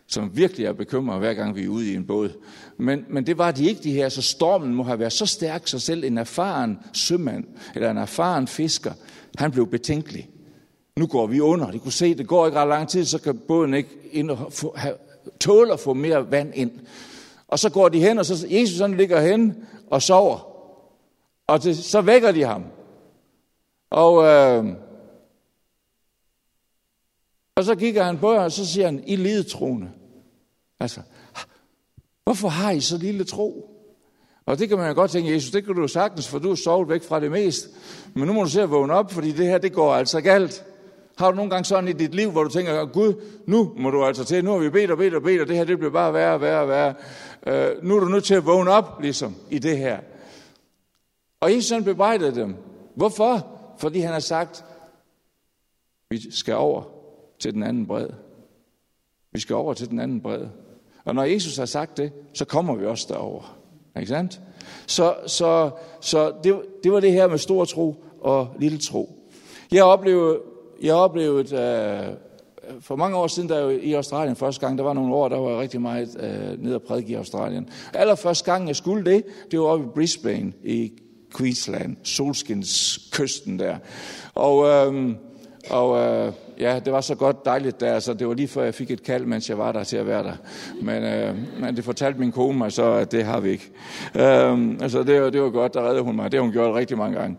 som 0.09 0.37
virkelig 0.37 0.65
er 0.65 0.73
bekymret, 0.73 1.19
hver 1.19 1.33
gang 1.33 1.55
vi 1.55 1.63
er 1.63 1.67
ude 1.67 1.91
i 1.91 1.95
en 1.95 2.05
båd. 2.05 2.29
Men, 2.77 3.05
men 3.09 3.27
det 3.27 3.37
var 3.37 3.51
de 3.51 3.65
ikke, 3.65 3.83
de 3.83 3.91
her. 3.91 4.09
Så 4.09 4.21
stormen 4.21 4.73
må 4.73 4.83
have 4.83 4.99
været 4.99 5.13
så 5.13 5.25
stærk, 5.25 5.67
så 5.67 5.79
selv 5.79 6.03
en 6.03 6.17
erfaren 6.17 6.79
sømand, 6.93 7.43
eller 7.75 7.91
en 7.91 7.97
erfaren 7.97 8.47
fisker, 8.47 8.93
han 9.37 9.51
blev 9.51 9.67
betænkelig. 9.67 10.29
Nu 10.95 11.07
går 11.07 11.27
vi 11.27 11.39
under. 11.39 11.71
De 11.71 11.79
kunne 11.79 11.91
se, 11.91 12.15
det 12.15 12.27
går 12.27 12.45
ikke 12.45 12.59
ret 12.59 12.67
lang 12.67 12.89
tid, 12.89 13.05
så 13.05 13.21
kan 13.21 13.37
båden 13.47 13.73
ikke 13.73 13.89
ind 14.11 14.31
og 14.31 14.53
få, 14.53 14.73
have, 14.77 14.95
tåle 15.39 15.73
at 15.73 15.79
få 15.79 15.93
mere 15.93 16.31
vand 16.31 16.51
ind. 16.55 16.71
Og 17.47 17.59
så 17.59 17.69
går 17.69 17.89
de 17.89 17.99
hen, 17.99 18.19
og 18.19 18.25
så 18.25 18.47
Jesus 18.49 18.79
han 18.79 18.97
ligger 18.97 19.21
hen 19.21 19.65
og 19.89 20.01
sover. 20.01 20.47
Og 21.47 21.63
det, 21.63 21.77
så 21.77 22.01
vækker 22.01 22.31
de 22.31 22.43
ham. 22.43 22.63
Og, 23.89 24.23
øh, 24.23 24.65
og 27.55 27.63
så 27.63 27.75
kigger 27.75 28.03
han 28.03 28.17
på 28.17 28.33
jer, 28.33 28.39
og 28.39 28.51
så 28.51 28.65
siger 28.65 28.85
han, 28.85 29.03
I 29.07 29.15
lidetroende. 29.15 29.91
Altså, 30.79 31.01
hvorfor 32.23 32.47
har 32.47 32.71
I 32.71 32.81
så 32.81 32.97
lille 32.97 33.23
tro? 33.23 33.75
Og 34.45 34.59
det 34.59 34.69
kan 34.69 34.77
man 34.77 34.87
jo 34.87 34.93
godt 34.93 35.11
tænke, 35.11 35.33
Jesus, 35.33 35.51
det 35.51 35.65
kan 35.65 35.75
du 35.75 35.87
sagtens, 35.87 36.27
for 36.27 36.39
du 36.39 36.51
er 36.51 36.55
sovet 36.55 36.89
væk 36.89 37.03
fra 37.03 37.19
det 37.19 37.31
mest. 37.31 37.69
Men 38.13 38.27
nu 38.27 38.33
må 38.33 38.43
du 38.43 38.49
se 38.49 38.61
at 38.61 38.71
vågne 38.71 38.93
op, 38.93 39.11
fordi 39.11 39.31
det 39.31 39.45
her, 39.45 39.57
det 39.57 39.73
går 39.73 39.93
altså 39.93 40.21
galt. 40.21 40.65
Har 41.17 41.31
du 41.31 41.35
nogle 41.35 41.51
gange 41.51 41.65
sådan 41.65 41.87
i 41.87 41.93
dit 41.93 42.15
liv, 42.15 42.31
hvor 42.31 42.43
du 42.43 42.49
tænker, 42.49 42.85
Gud, 42.85 43.13
nu 43.45 43.73
må 43.77 43.89
du 43.89 44.05
altså 44.05 44.25
til, 44.25 44.45
nu 44.45 44.51
har 44.51 44.57
vi 44.57 44.69
bedt 44.69 44.91
og 44.91 44.97
bedt 44.97 45.13
og 45.13 45.21
bedt, 45.21 45.41
og 45.41 45.47
det 45.47 45.55
her, 45.55 45.63
det 45.63 45.77
bliver 45.77 45.91
bare 45.91 46.13
værre 46.13 46.33
og 46.33 46.41
værre 46.41 46.61
og 46.61 46.67
værre. 46.67 46.93
Øh, 47.47 47.83
nu 47.83 47.95
er 47.95 47.99
du 47.99 48.05
nødt 48.05 48.23
til 48.23 48.35
at 48.35 48.45
vågne 48.45 48.71
op, 48.71 49.01
ligesom, 49.01 49.35
i 49.49 49.59
det 49.59 49.77
her. 49.77 49.99
Og 51.39 51.55
Jesus 51.55 51.69
han 51.69 51.83
bebrejdede 51.83 52.35
dem. 52.35 52.55
Hvorfor? 52.95 53.47
Fordi 53.77 53.99
han 53.99 54.13
har 54.13 54.19
sagt, 54.19 54.65
vi 56.09 56.31
skal 56.31 56.55
over 56.55 56.83
til 57.39 57.53
den 57.53 57.63
anden 57.63 57.87
bred. 57.87 58.09
Vi 59.31 59.39
skal 59.39 59.55
over 59.55 59.73
til 59.73 59.89
den 59.89 59.99
anden 59.99 60.21
bred. 60.21 60.47
Og 61.05 61.15
når 61.15 61.23
Jesus 61.23 61.57
har 61.57 61.65
sagt 61.65 61.97
det, 61.97 62.11
så 62.33 62.45
kommer 62.45 62.75
vi 62.75 62.85
også 62.85 63.05
derover. 63.09 63.57
Ikke 63.99 64.09
sandt? 64.09 64.39
Så, 64.87 65.15
så, 65.27 65.69
så 66.01 66.33
det, 66.43 66.61
det 66.83 66.91
var 66.91 66.99
det 66.99 67.11
her 67.11 67.27
med 67.27 67.37
stor 67.37 67.65
tro 67.65 68.03
og 68.21 68.47
lille 68.59 68.77
tro. 68.77 69.15
Jeg 69.71 69.83
oplevede, 69.83 70.39
jeg 70.81 70.93
oplevede 70.93 71.55
øh, 71.55 72.81
for 72.81 72.95
mange 72.95 73.17
år 73.17 73.27
siden, 73.27 73.49
der 73.49 73.69
i 73.69 73.93
Australien 73.93 74.35
første 74.35 74.65
gang, 74.65 74.77
der 74.77 74.83
var 74.83 74.93
nogle 74.93 75.15
år, 75.15 75.29
der 75.29 75.37
var 75.37 75.61
rigtig 75.61 75.81
meget 75.81 76.17
øh, 76.19 76.63
ned 76.63 76.75
og 76.75 76.81
prædike 76.81 77.11
i 77.11 77.15
Australien. 77.15 77.69
Allerførste 77.93 78.51
gang, 78.51 78.67
jeg 78.67 78.75
skulle 78.75 79.11
det, 79.11 79.23
det 79.51 79.59
var 79.59 79.65
oppe 79.65 79.85
i 79.85 79.89
Brisbane 79.95 80.53
i 80.63 80.91
Queensland, 81.37 81.97
solskins 82.03 82.99
kysten 83.11 83.59
der. 83.59 83.77
Og, 84.35 84.65
øh, 84.67 85.15
og 85.69 85.99
øh, 85.99 86.33
ja, 86.59 86.79
det 86.85 86.93
var 86.93 87.01
så 87.01 87.15
godt 87.15 87.45
dejligt 87.45 87.79
der, 87.79 87.99
så 87.99 88.13
det 88.13 88.27
var 88.27 88.33
lige 88.33 88.47
før 88.47 88.63
jeg 88.63 88.73
fik 88.73 88.91
et 88.91 89.03
kald, 89.03 89.25
mens 89.25 89.49
jeg 89.49 89.57
var 89.57 89.71
der 89.71 89.83
til 89.83 89.97
at 89.97 90.07
være 90.07 90.23
der. 90.23 90.33
Men, 90.81 91.03
øh, 91.03 91.35
men 91.59 91.75
det 91.75 91.83
fortalte 91.83 92.19
min 92.19 92.31
kone 92.31 92.57
mig 92.57 92.71
så, 92.71 92.91
at 92.91 93.11
det 93.11 93.23
har 93.23 93.39
vi 93.39 93.49
ikke. 93.49 93.71
Øhm, 94.15 94.77
altså 94.81 95.03
det, 95.03 95.33
det 95.33 95.41
var 95.41 95.49
godt, 95.49 95.73
der 95.73 95.87
reddede 95.87 96.03
hun 96.03 96.15
mig. 96.15 96.31
Det 96.31 96.37
har 96.37 96.43
hun 96.43 96.51
gjort 96.51 96.75
rigtig 96.75 96.97
mange 96.97 97.19
gange. 97.19 97.37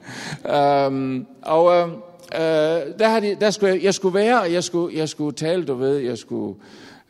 Øhm, 0.56 1.26
og 1.42 1.76
øhm, 1.76 1.90
øh, 2.34 2.98
der, 2.98 3.08
har 3.08 3.20
de, 3.20 3.36
der 3.40 3.50
skulle 3.50 3.74
jeg, 3.74 3.84
jeg 3.84 3.94
skulle 3.94 4.14
være, 4.14 4.40
og 4.40 4.52
jeg 4.52 4.64
skulle, 4.64 4.98
jeg 4.98 5.08
skulle 5.08 5.36
tale, 5.36 5.64
du 5.64 5.74
ved, 5.74 5.96
jeg 5.96 6.18
skulle 6.18 6.54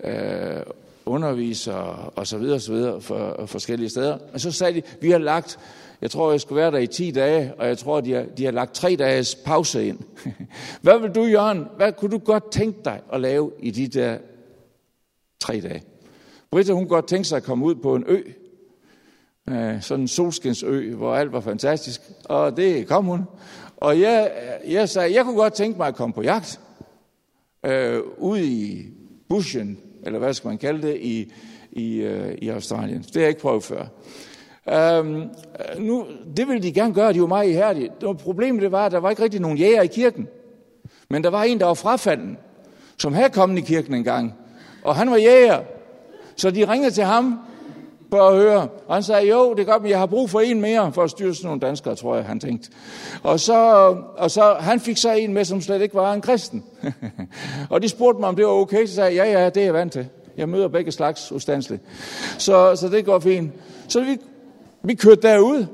øh, 0.04 0.60
undervisere 1.10 2.10
og, 2.16 2.26
så 2.26 2.38
videre, 2.38 2.54
og 2.54 2.60
så 2.60 2.72
videre 2.72 3.00
for, 3.00 3.40
øh, 3.42 3.48
forskellige 3.48 3.90
steder. 3.90 4.18
Og 4.32 4.40
så 4.40 4.52
sagde 4.52 4.74
de, 4.74 4.82
vi 5.00 5.10
har 5.10 5.18
lagt 5.18 5.58
jeg 6.02 6.10
tror, 6.10 6.30
jeg 6.30 6.40
skulle 6.40 6.60
være 6.60 6.70
der 6.70 6.78
i 6.78 6.86
10 6.86 7.10
dage, 7.10 7.54
og 7.58 7.66
jeg 7.66 7.78
tror, 7.78 8.00
de 8.00 8.12
har, 8.12 8.22
de 8.22 8.44
har 8.44 8.52
lagt 8.52 8.74
tre 8.74 8.96
dages 8.98 9.34
pause 9.34 9.86
ind. 9.86 9.98
Hvad 10.82 10.98
vil 10.98 11.10
du, 11.10 11.24
Jørgen? 11.24 11.66
Hvad 11.76 11.92
kunne 11.92 12.10
du 12.10 12.18
godt 12.18 12.52
tænke 12.52 12.78
dig 12.84 13.00
at 13.12 13.20
lave 13.20 13.52
i 13.58 13.70
de 13.70 13.88
der 13.88 14.18
tre 15.40 15.60
dage? 15.60 15.82
Britta, 16.50 16.72
hun 16.72 16.88
godt 16.88 17.06
tænke 17.06 17.28
sig 17.28 17.36
at 17.36 17.42
komme 17.42 17.64
ud 17.64 17.74
på 17.74 17.94
en 17.94 18.04
ø. 18.06 18.22
Øh, 19.48 19.82
sådan 19.82 20.00
en 20.00 20.08
solskinsø, 20.08 20.94
hvor 20.94 21.14
alt 21.14 21.32
var 21.32 21.40
fantastisk. 21.40 22.00
Og 22.24 22.56
det 22.56 22.86
kom 22.86 23.04
hun. 23.04 23.24
Og 23.76 24.00
jeg, 24.00 24.32
jeg 24.66 24.88
sagde, 24.88 25.14
jeg 25.14 25.24
kunne 25.24 25.36
godt 25.36 25.52
tænke 25.52 25.78
mig 25.78 25.88
at 25.88 25.94
komme 25.94 26.12
på 26.12 26.22
jagt. 26.22 26.60
øh, 27.66 28.00
ude 28.18 28.44
i 28.44 28.86
buschen 29.28 29.78
eller 30.06 30.18
hvad 30.18 30.34
skal 30.34 30.48
man 30.48 30.58
kalde 30.58 30.88
det, 30.88 30.96
i, 30.96 31.32
i, 31.72 31.96
øh, 31.96 32.34
i 32.42 32.48
Australien. 32.48 33.02
Det 33.02 33.14
har 33.14 33.20
jeg 33.20 33.28
ikke 33.28 33.40
prøvet 33.40 33.64
før. 33.64 33.84
Øhm, 34.68 35.16
øh, 35.16 35.28
nu, 35.78 36.06
det 36.36 36.48
ville 36.48 36.62
de 36.62 36.72
gerne 36.72 36.94
gøre, 36.94 37.12
de 37.12 37.20
var 37.20 37.26
meget 37.26 37.48
ihærdige. 37.48 37.90
Det 38.00 38.08
var, 38.08 38.12
problemet 38.12 38.62
det 38.62 38.72
var, 38.72 38.86
at 38.86 38.92
der 38.92 38.98
var 38.98 39.10
ikke 39.10 39.22
rigtig 39.22 39.40
nogen 39.40 39.58
jæger 39.58 39.82
i 39.82 39.86
kirken. 39.86 40.28
Men 41.08 41.24
der 41.24 41.30
var 41.30 41.42
en, 41.42 41.60
der 41.60 41.66
var 41.66 41.74
frafalden, 41.74 42.38
som 42.98 43.12
havde 43.12 43.30
kommet 43.30 43.58
i 43.58 43.60
kirken 43.60 43.94
en 43.94 44.04
gang. 44.04 44.34
Og 44.84 44.96
han 44.96 45.10
var 45.10 45.16
jæger. 45.16 45.60
Så 46.36 46.50
de 46.50 46.72
ringede 46.72 46.90
til 46.90 47.04
ham 47.04 47.38
Prøv 48.10 48.28
at 48.28 48.34
høre. 48.34 48.68
Og 48.86 48.94
han 48.94 49.02
sagde, 49.02 49.28
jo, 49.28 49.54
det 49.54 49.60
er 49.60 49.72
godt, 49.72 49.82
men 49.82 49.90
jeg 49.90 49.98
har 49.98 50.06
brug 50.06 50.30
for 50.30 50.40
en 50.40 50.60
mere 50.60 50.92
for 50.92 51.02
at 51.02 51.10
styre 51.10 51.34
sådan 51.34 51.46
nogle 51.46 51.60
danskere, 51.60 51.94
tror 51.94 52.16
jeg, 52.16 52.24
han 52.24 52.40
tænkte. 52.40 52.70
Og 53.22 53.40
så, 53.40 53.56
og 54.16 54.30
så 54.30 54.56
han 54.60 54.80
fik 54.80 54.96
så 54.96 55.12
en 55.12 55.34
med, 55.34 55.44
som 55.44 55.60
slet 55.60 55.82
ikke 55.82 55.94
var 55.94 56.12
en 56.12 56.20
kristen. 56.20 56.64
og 57.70 57.82
de 57.82 57.88
spurgte 57.88 58.20
mig, 58.20 58.28
om 58.28 58.36
det 58.36 58.44
var 58.44 58.50
okay. 58.50 58.86
Så 58.86 58.94
sagde 58.94 59.16
jeg, 59.16 59.32
ja, 59.32 59.42
ja, 59.42 59.48
det 59.48 59.60
er 59.60 59.64
jeg 59.64 59.74
vant 59.74 59.92
til. 59.92 60.08
Jeg 60.36 60.48
møder 60.48 60.68
begge 60.68 60.92
slags 60.92 61.32
ustandsligt. 61.32 61.82
Så, 62.38 62.76
så 62.76 62.88
det 62.88 63.04
går 63.04 63.18
fint. 63.18 63.52
Så 63.88 64.00
vi, 64.00 64.18
vi 64.82 64.94
kørte 64.94 65.22
derud, 65.22 65.66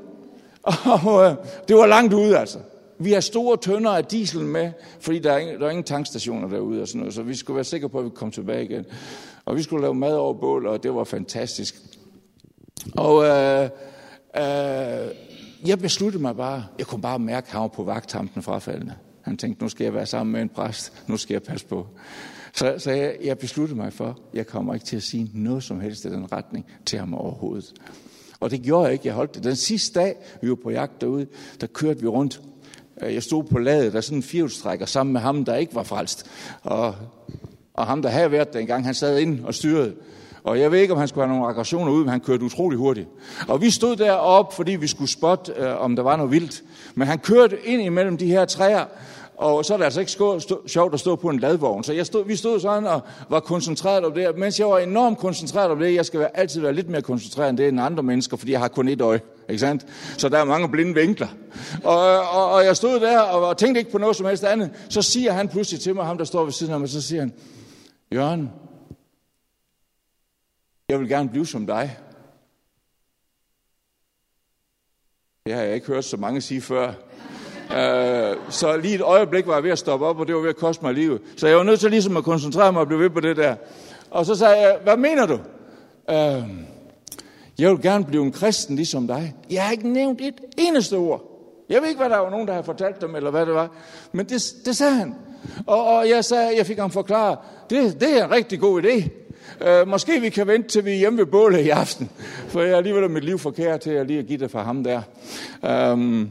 og 1.03 1.25
øh, 1.25 1.35
det 1.67 1.75
var 1.75 1.85
langt 1.85 2.13
ude 2.13 2.37
altså. 2.37 2.59
Vi 2.99 3.11
har 3.11 3.19
store 3.19 3.57
tønder 3.57 3.91
af 3.91 4.05
diesel 4.05 4.45
med, 4.45 4.71
fordi 4.99 5.19
der 5.19 5.31
er, 5.31 5.37
ingen, 5.37 5.59
der 5.59 5.65
er 5.65 5.69
ingen 5.69 5.83
tankstationer 5.83 6.49
derude 6.49 6.81
og 6.81 6.87
sådan 6.87 6.99
noget, 6.99 7.13
så 7.13 7.21
vi 7.21 7.35
skulle 7.35 7.55
være 7.55 7.63
sikre 7.63 7.89
på, 7.89 7.99
at 7.99 8.05
vi 8.05 8.09
kom 8.09 8.31
tilbage 8.31 8.63
igen. 8.63 8.85
Og 9.45 9.55
vi 9.55 9.63
skulle 9.63 9.81
lave 9.81 9.95
mad 9.95 10.13
over 10.13 10.33
bål, 10.33 10.67
og 10.67 10.83
det 10.83 10.95
var 10.95 11.03
fantastisk. 11.03 11.75
Og 12.95 13.23
øh, 13.23 13.69
øh, 14.37 15.11
jeg 15.65 15.79
besluttede 15.79 16.21
mig 16.21 16.35
bare, 16.35 16.65
jeg 16.79 16.87
kunne 16.87 17.01
bare 17.01 17.19
mærke, 17.19 17.45
at 17.45 17.51
han 17.51 17.61
var 17.61 17.67
på 17.67 17.83
vagthampen 17.83 18.43
frafaldende. 18.43 18.93
Han 19.21 19.37
tænkte, 19.37 19.63
nu 19.63 19.69
skal 19.69 19.83
jeg 19.83 19.93
være 19.93 20.05
sammen 20.05 20.33
med 20.33 20.41
en 20.41 20.49
præst, 20.49 21.03
nu 21.07 21.17
skal 21.17 21.33
jeg 21.33 21.43
passe 21.43 21.65
på. 21.65 21.87
Så, 22.53 22.75
så 22.77 22.91
jeg, 22.91 23.17
jeg 23.23 23.37
besluttede 23.37 23.79
mig 23.79 23.93
for, 23.93 24.19
jeg 24.33 24.47
kommer 24.47 24.73
ikke 24.73 24.85
til 24.85 24.95
at 24.95 25.03
sige 25.03 25.31
noget 25.33 25.63
som 25.63 25.79
helst 25.79 26.05
i 26.05 26.09
den 26.09 26.31
retning 26.31 26.65
til 26.85 26.99
ham 26.99 27.13
overhovedet. 27.13 27.73
Og 28.39 28.51
det 28.51 28.61
gjorde 28.61 28.83
jeg 28.83 28.93
ikke. 28.93 29.07
Jeg 29.07 29.13
holdt 29.13 29.35
det. 29.35 29.43
Den 29.43 29.55
sidste 29.55 29.99
dag, 29.99 30.15
vi 30.41 30.49
var 30.49 30.55
på 30.55 30.69
jagt 30.69 31.01
derude, 31.01 31.27
der 31.61 31.67
kørte 31.67 32.01
vi 32.01 32.07
rundt. 32.07 32.41
Øh, 33.01 33.13
jeg 33.13 33.23
stod 33.23 33.43
på 33.43 33.59
ladet, 33.59 33.93
der 33.93 34.01
sådan 34.01 34.17
en 34.17 34.23
firehjulstrækker 34.23 34.85
sammen 34.85 35.13
med 35.13 35.21
ham, 35.21 35.45
der 35.45 35.55
ikke 35.55 35.75
var 35.75 35.83
frelst. 35.83 36.25
Og, 36.61 36.95
og 37.73 37.87
ham, 37.87 38.01
der 38.01 38.09
havde 38.09 38.31
været 38.31 38.53
dengang, 38.53 38.85
han 38.85 38.93
sad 38.93 39.19
ind 39.19 39.45
og 39.45 39.53
styrede. 39.53 39.95
Og 40.47 40.59
jeg 40.59 40.71
ved 40.71 40.79
ikke, 40.79 40.93
om 40.93 40.99
han 40.99 41.07
skulle 41.07 41.27
have 41.27 41.35
nogle 41.35 41.49
aggressioner 41.49 41.91
ud, 41.91 41.99
men 41.99 42.09
han 42.09 42.19
kørte 42.19 42.45
utrolig 42.45 42.77
hurtigt. 42.77 43.07
Og 43.47 43.61
vi 43.61 43.69
stod 43.69 43.95
deroppe, 43.95 44.55
fordi 44.55 44.71
vi 44.71 44.87
skulle 44.87 45.09
spotte, 45.11 45.53
øh, 45.57 45.81
om 45.81 45.95
der 45.95 46.03
var 46.03 46.15
noget 46.15 46.31
vildt. 46.31 46.63
Men 46.95 47.07
han 47.07 47.19
kørte 47.19 47.57
ind 47.65 47.81
imellem 47.81 48.17
de 48.17 48.25
her 48.25 48.45
træer, 48.45 48.85
og 49.37 49.65
så 49.65 49.73
er 49.73 49.77
det 49.77 49.85
altså 49.85 49.99
ikke 49.99 50.11
stå, 50.11 50.39
stå, 50.39 50.67
sjovt 50.67 50.93
at 50.93 50.99
stå 50.99 51.15
på 51.15 51.29
en 51.29 51.39
ladvogn. 51.39 51.83
Så 51.83 51.93
jeg 51.93 52.05
stod, 52.05 52.25
vi 52.25 52.35
stod 52.35 52.59
sådan 52.59 52.85
og 52.85 53.01
var 53.29 53.39
koncentreret 53.39 54.05
om 54.05 54.13
det, 54.13 54.37
mens 54.37 54.59
jeg 54.59 54.67
var 54.67 54.77
enormt 54.77 55.17
koncentreret 55.17 55.71
om 55.71 55.79
det. 55.79 55.95
Jeg 55.95 56.05
skal 56.05 56.19
være, 56.19 56.37
altid 56.37 56.61
være 56.61 56.73
lidt 56.73 56.89
mere 56.89 57.01
koncentreret 57.01 57.49
end 57.49 57.57
det 57.57 57.67
end 57.67 57.81
andre 57.81 58.03
mennesker, 58.03 58.37
fordi 58.37 58.51
jeg 58.51 58.59
har 58.59 58.67
kun 58.67 58.87
et 58.87 59.01
øje. 59.01 59.21
Ikke 59.49 59.59
sandt? 59.59 59.85
Så 60.17 60.29
der 60.29 60.37
er 60.37 60.45
mange 60.45 60.69
blinde 60.69 60.93
vinkler. 60.93 61.27
Og, 61.83 62.19
og, 62.19 62.51
og 62.51 62.65
jeg 62.65 62.75
stod 62.75 62.99
der 62.99 63.19
og, 63.19 63.47
og 63.47 63.57
tænkte 63.57 63.79
ikke 63.79 63.91
på 63.91 63.97
noget 63.97 64.15
som 64.15 64.25
helst 64.25 64.43
andet. 64.43 64.69
Så 64.89 65.01
siger 65.01 65.31
han 65.31 65.47
pludselig 65.47 65.81
til 65.81 65.95
mig, 65.95 66.05
ham 66.05 66.17
der 66.17 66.25
står 66.25 66.43
ved 66.43 66.51
siden 66.51 66.73
af 66.73 66.79
mig, 66.79 66.89
så 66.89 67.01
siger 67.01 67.21
han, 67.21 67.33
Jørgen, 68.13 68.49
jeg 70.89 70.99
vil 70.99 71.09
gerne 71.09 71.29
blive 71.29 71.45
som 71.45 71.65
dig. 71.65 71.97
Det 75.45 75.55
har 75.55 75.61
jeg 75.61 75.75
ikke 75.75 75.87
hørt 75.87 76.05
så 76.05 76.17
mange 76.17 76.41
sige 76.41 76.61
før. 76.61 76.87
Uh, 77.69 78.51
så 78.51 78.77
lige 78.81 78.95
et 78.95 79.01
øjeblik 79.01 79.47
var 79.47 79.53
jeg 79.53 79.63
ved 79.63 79.71
at 79.71 79.79
stoppe 79.79 80.05
op, 80.05 80.19
og 80.19 80.27
det 80.27 80.35
var 80.35 80.41
ved 80.41 80.49
at 80.49 80.55
koste 80.55 80.85
mig 80.85 80.93
livet. 80.93 81.21
Så 81.37 81.47
jeg 81.47 81.57
var 81.57 81.63
nødt 81.63 81.79
til 81.79 81.91
ligesom 81.91 82.17
at 82.17 82.23
koncentrere 82.23 82.71
mig 82.71 82.81
og 82.81 82.87
blive 82.87 82.99
ved 82.99 83.09
på 83.09 83.19
det 83.19 83.37
der. 83.37 83.55
Og 84.11 84.25
så 84.25 84.35
sagde 84.35 84.61
jeg, 84.61 84.79
hvad 84.83 84.97
mener 84.97 85.25
du? 85.25 85.33
Uh, 85.33 86.49
jeg 87.59 87.71
vil 87.71 87.81
gerne 87.81 88.05
blive 88.05 88.23
en 88.23 88.31
kristen 88.31 88.75
ligesom 88.75 89.07
dig. 89.07 89.35
Jeg 89.49 89.63
har 89.63 89.71
ikke 89.71 89.89
nævnt 89.89 90.21
et 90.21 90.35
eneste 90.57 90.93
ord. 90.93 91.21
Jeg 91.69 91.81
ved 91.81 91.89
ikke, 91.89 91.99
hvad 91.99 92.09
der 92.09 92.17
var 92.17 92.29
nogen, 92.29 92.47
der 92.47 92.53
havde 92.53 92.65
fortalt 92.65 93.01
dem, 93.01 93.15
eller 93.15 93.31
hvad 93.31 93.45
det 93.45 93.53
var. 93.53 93.69
Men 94.11 94.25
det, 94.25 94.43
det 94.65 94.77
sagde 94.77 94.95
han. 94.95 95.15
Og, 95.67 95.85
og 95.85 96.09
jeg, 96.09 96.25
sagde, 96.25 96.57
jeg 96.57 96.65
fik 96.65 96.77
ham 96.77 96.91
forklare, 96.91 97.37
det, 97.69 98.01
det 98.01 98.19
er 98.19 98.25
en 98.25 98.31
rigtig 98.31 98.59
god 98.59 98.83
idé. 98.83 99.09
Øh, 99.61 99.87
måske 99.87 100.21
vi 100.21 100.29
kan 100.29 100.47
vente 100.47 100.69
til 100.69 100.85
vi 100.85 100.91
er 100.91 100.95
hjemme 100.95 101.19
ved 101.19 101.25
bålet 101.25 101.65
i 101.65 101.69
aften. 101.69 102.09
For 102.47 102.61
jeg 102.61 102.71
er 102.71 102.77
alligevel 102.77 103.09
mit 103.09 103.23
liv 103.23 103.39
forkert 103.39 103.79
til 103.79 103.91
at 103.91 104.07
lige 104.07 104.19
at 104.19 104.25
give 104.25 104.39
det 104.39 104.51
for 104.51 104.59
ham 104.59 104.83
der. 104.83 105.01
Øhm, 105.65 106.29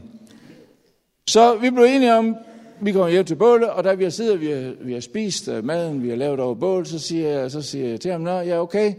så 1.27 1.55
vi 1.55 1.69
blev 1.69 1.83
enige 1.83 2.15
om, 2.15 2.35
vi 2.81 2.91
kommer 2.91 3.09
hjem 3.09 3.25
til 3.25 3.35
bålet, 3.35 3.69
og 3.69 3.83
da 3.83 3.93
vi 3.93 4.03
har 4.03 4.11
siddet, 4.11 4.41
vi 4.41 4.47
har, 4.47 4.73
vi 4.81 4.93
har 4.93 4.99
spist 4.99 5.47
øh, 5.47 5.65
maden, 5.65 6.03
vi 6.03 6.09
har 6.09 6.15
lavet 6.15 6.39
over 6.39 6.55
bålet, 6.55 6.87
så 6.87 6.99
siger 6.99 7.29
jeg, 7.29 7.51
så 7.51 7.61
siger 7.61 7.89
jeg 7.89 8.01
til 8.01 8.11
ham, 8.11 8.27
ja 8.27 8.61
okay, 8.61 8.93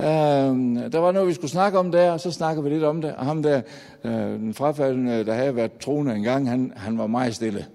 øhm, 0.00 0.90
der 0.90 0.98
var 0.98 1.12
noget, 1.12 1.28
vi 1.28 1.34
skulle 1.34 1.50
snakke 1.50 1.78
om 1.78 1.92
der, 1.92 2.10
og 2.10 2.20
så 2.20 2.30
snakker 2.30 2.62
vi 2.62 2.70
lidt 2.70 2.84
om 2.84 3.02
det. 3.02 3.14
Og 3.18 3.26
ham 3.26 3.42
der, 3.42 3.60
øh, 4.04 4.12
den 4.12 4.54
frafaldende, 4.54 5.24
der 5.24 5.34
havde 5.34 5.56
været 5.56 5.72
troende 5.80 6.14
en 6.14 6.22
gang, 6.22 6.48
han, 6.48 6.72
han 6.76 6.98
var 6.98 7.06
meget 7.06 7.34
stille. 7.34 7.66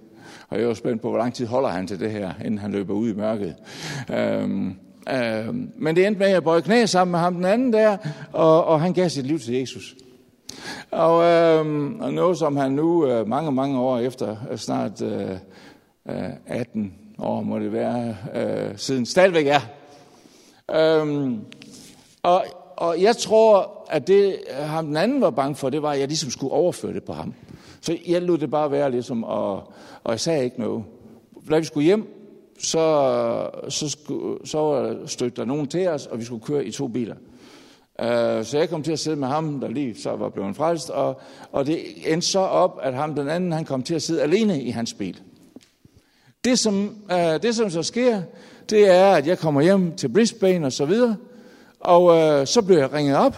Og 0.50 0.60
jeg 0.60 0.68
var 0.68 0.74
spændt 0.74 1.02
på, 1.02 1.10
hvor 1.10 1.18
lang 1.18 1.34
tid 1.34 1.46
holder 1.46 1.70
han 1.70 1.88
til 1.88 2.00
det 2.00 2.12
her, 2.12 2.32
inden 2.46 2.58
han 2.58 2.72
løber 2.72 2.94
ud 2.94 3.10
i 3.10 3.14
mørket. 3.14 3.56
Øhm, 4.14 4.76
Øh, 5.12 5.56
men 5.76 5.96
det 5.96 6.08
endte 6.08 6.20
med, 6.20 6.28
at 6.28 6.34
jeg 6.34 6.44
bøjede 6.44 6.62
knæ 6.62 6.86
sammen 6.86 7.12
med 7.12 7.20
ham 7.20 7.36
den 7.36 7.46
anden 7.46 7.74
der, 7.74 7.98
og, 8.34 8.66
og 8.66 8.82
han 8.82 8.94
gav 8.94 9.10
sit 9.10 9.26
liv 9.26 9.40
til 9.40 9.54
Jesus. 9.54 9.96
Og, 10.92 11.24
øh, 11.24 11.92
og 12.00 12.14
noget, 12.14 12.38
som 12.38 12.58
han 12.58 12.72
nu 12.72 13.08
øh, 13.08 13.28
mange, 13.28 13.52
mange 13.52 13.80
år 13.80 13.98
efter, 13.98 14.36
øh, 14.52 14.58
snart 14.58 15.02
øh, 15.02 15.32
øh, 16.10 16.30
18 16.46 16.94
år 17.20 17.42
må 17.42 17.60
det 17.60 17.74
være, 17.74 18.16
øh, 18.36 18.78
siden 18.78 19.06
stadigvæk 19.06 19.48
er. 19.48 19.62
Øh, 20.72 21.32
og, 22.24 22.46
og 22.78 23.02
jeg 23.02 23.18
tror, 23.18 23.72
at 23.90 24.08
det 24.08 24.36
ham 24.54 24.86
den 24.86 24.98
anden 24.98 25.22
var 25.22 25.30
bange 25.30 25.56
for, 25.56 25.70
det 25.70 25.82
var, 25.82 25.92
at 25.92 26.00
jeg 26.00 26.08
ligesom 26.08 26.30
skulle 26.30 26.54
overføre 26.54 26.94
det 26.94 27.04
på 27.04 27.14
ham. 27.14 27.34
Så 27.82 27.98
jeg 28.08 28.22
lod 28.22 28.38
det 28.38 28.52
bare 28.52 28.72
være 28.72 28.92
ligesom, 28.92 29.24
og, 29.24 29.56
og 30.04 30.12
jeg 30.12 30.20
sagde 30.20 30.44
ikke 30.44 30.60
noget. 30.60 30.84
Da 31.50 31.58
vi 31.58 31.66
skulle 31.66 31.86
hjem, 31.86 32.16
så, 32.60 33.50
så, 33.70 33.90
skulle, 33.90 34.48
så 34.48 34.96
stødte 35.06 35.42
der 35.42 35.46
nogen 35.46 35.68
til 35.68 35.88
os, 35.88 36.06
og 36.06 36.20
vi 36.20 36.26
skulle 36.26 36.44
køre 36.44 36.66
i 36.66 36.72
to 36.72 36.88
biler. 36.88 37.16
Uh, 38.02 38.46
så 38.46 38.58
jeg 38.58 38.70
kom 38.70 38.84
til 38.84 38.92
at 38.92 39.00
sidde 39.00 39.18
med 39.18 39.28
ham, 39.28 39.60
der 39.60 39.68
lige 39.68 40.02
så 40.02 40.16
var 40.16 40.30
blevet 40.30 40.56
frelst, 40.56 40.90
og, 40.90 41.22
og 41.52 41.66
det 41.66 41.80
endte 42.14 42.28
så 42.28 42.40
op, 42.40 42.80
at 42.82 42.94
ham 42.94 43.16
den 43.16 43.30
anden, 43.30 43.52
han 43.52 43.66
kom 43.66 43.84
til 43.84 43.96
at 43.96 44.02
sidde 44.02 44.22
alene 44.22 44.62
i 44.62 44.70
hans 44.70 44.94
bil. 44.94 45.22
Det 46.44 46.60
som, 46.60 46.96
uh, 47.12 47.42
det 47.42 47.56
som 47.56 47.70
så 47.70 47.84
sker, 47.84 48.22
det 48.70 48.90
er, 48.90 49.12
at 49.12 49.28
jeg 49.28 49.40
kommer 49.40 49.62
hjem 49.62 49.96
til 49.96 50.10
Brisbane 50.10 50.66
og 50.66 50.74
så 50.74 50.86
videre, 50.86 51.16
og 51.80 52.04
uh, 52.04 52.46
så 52.46 52.62
bliver 52.66 52.80
jeg 52.80 52.94
ringet 52.94 53.18
op. 53.18 53.38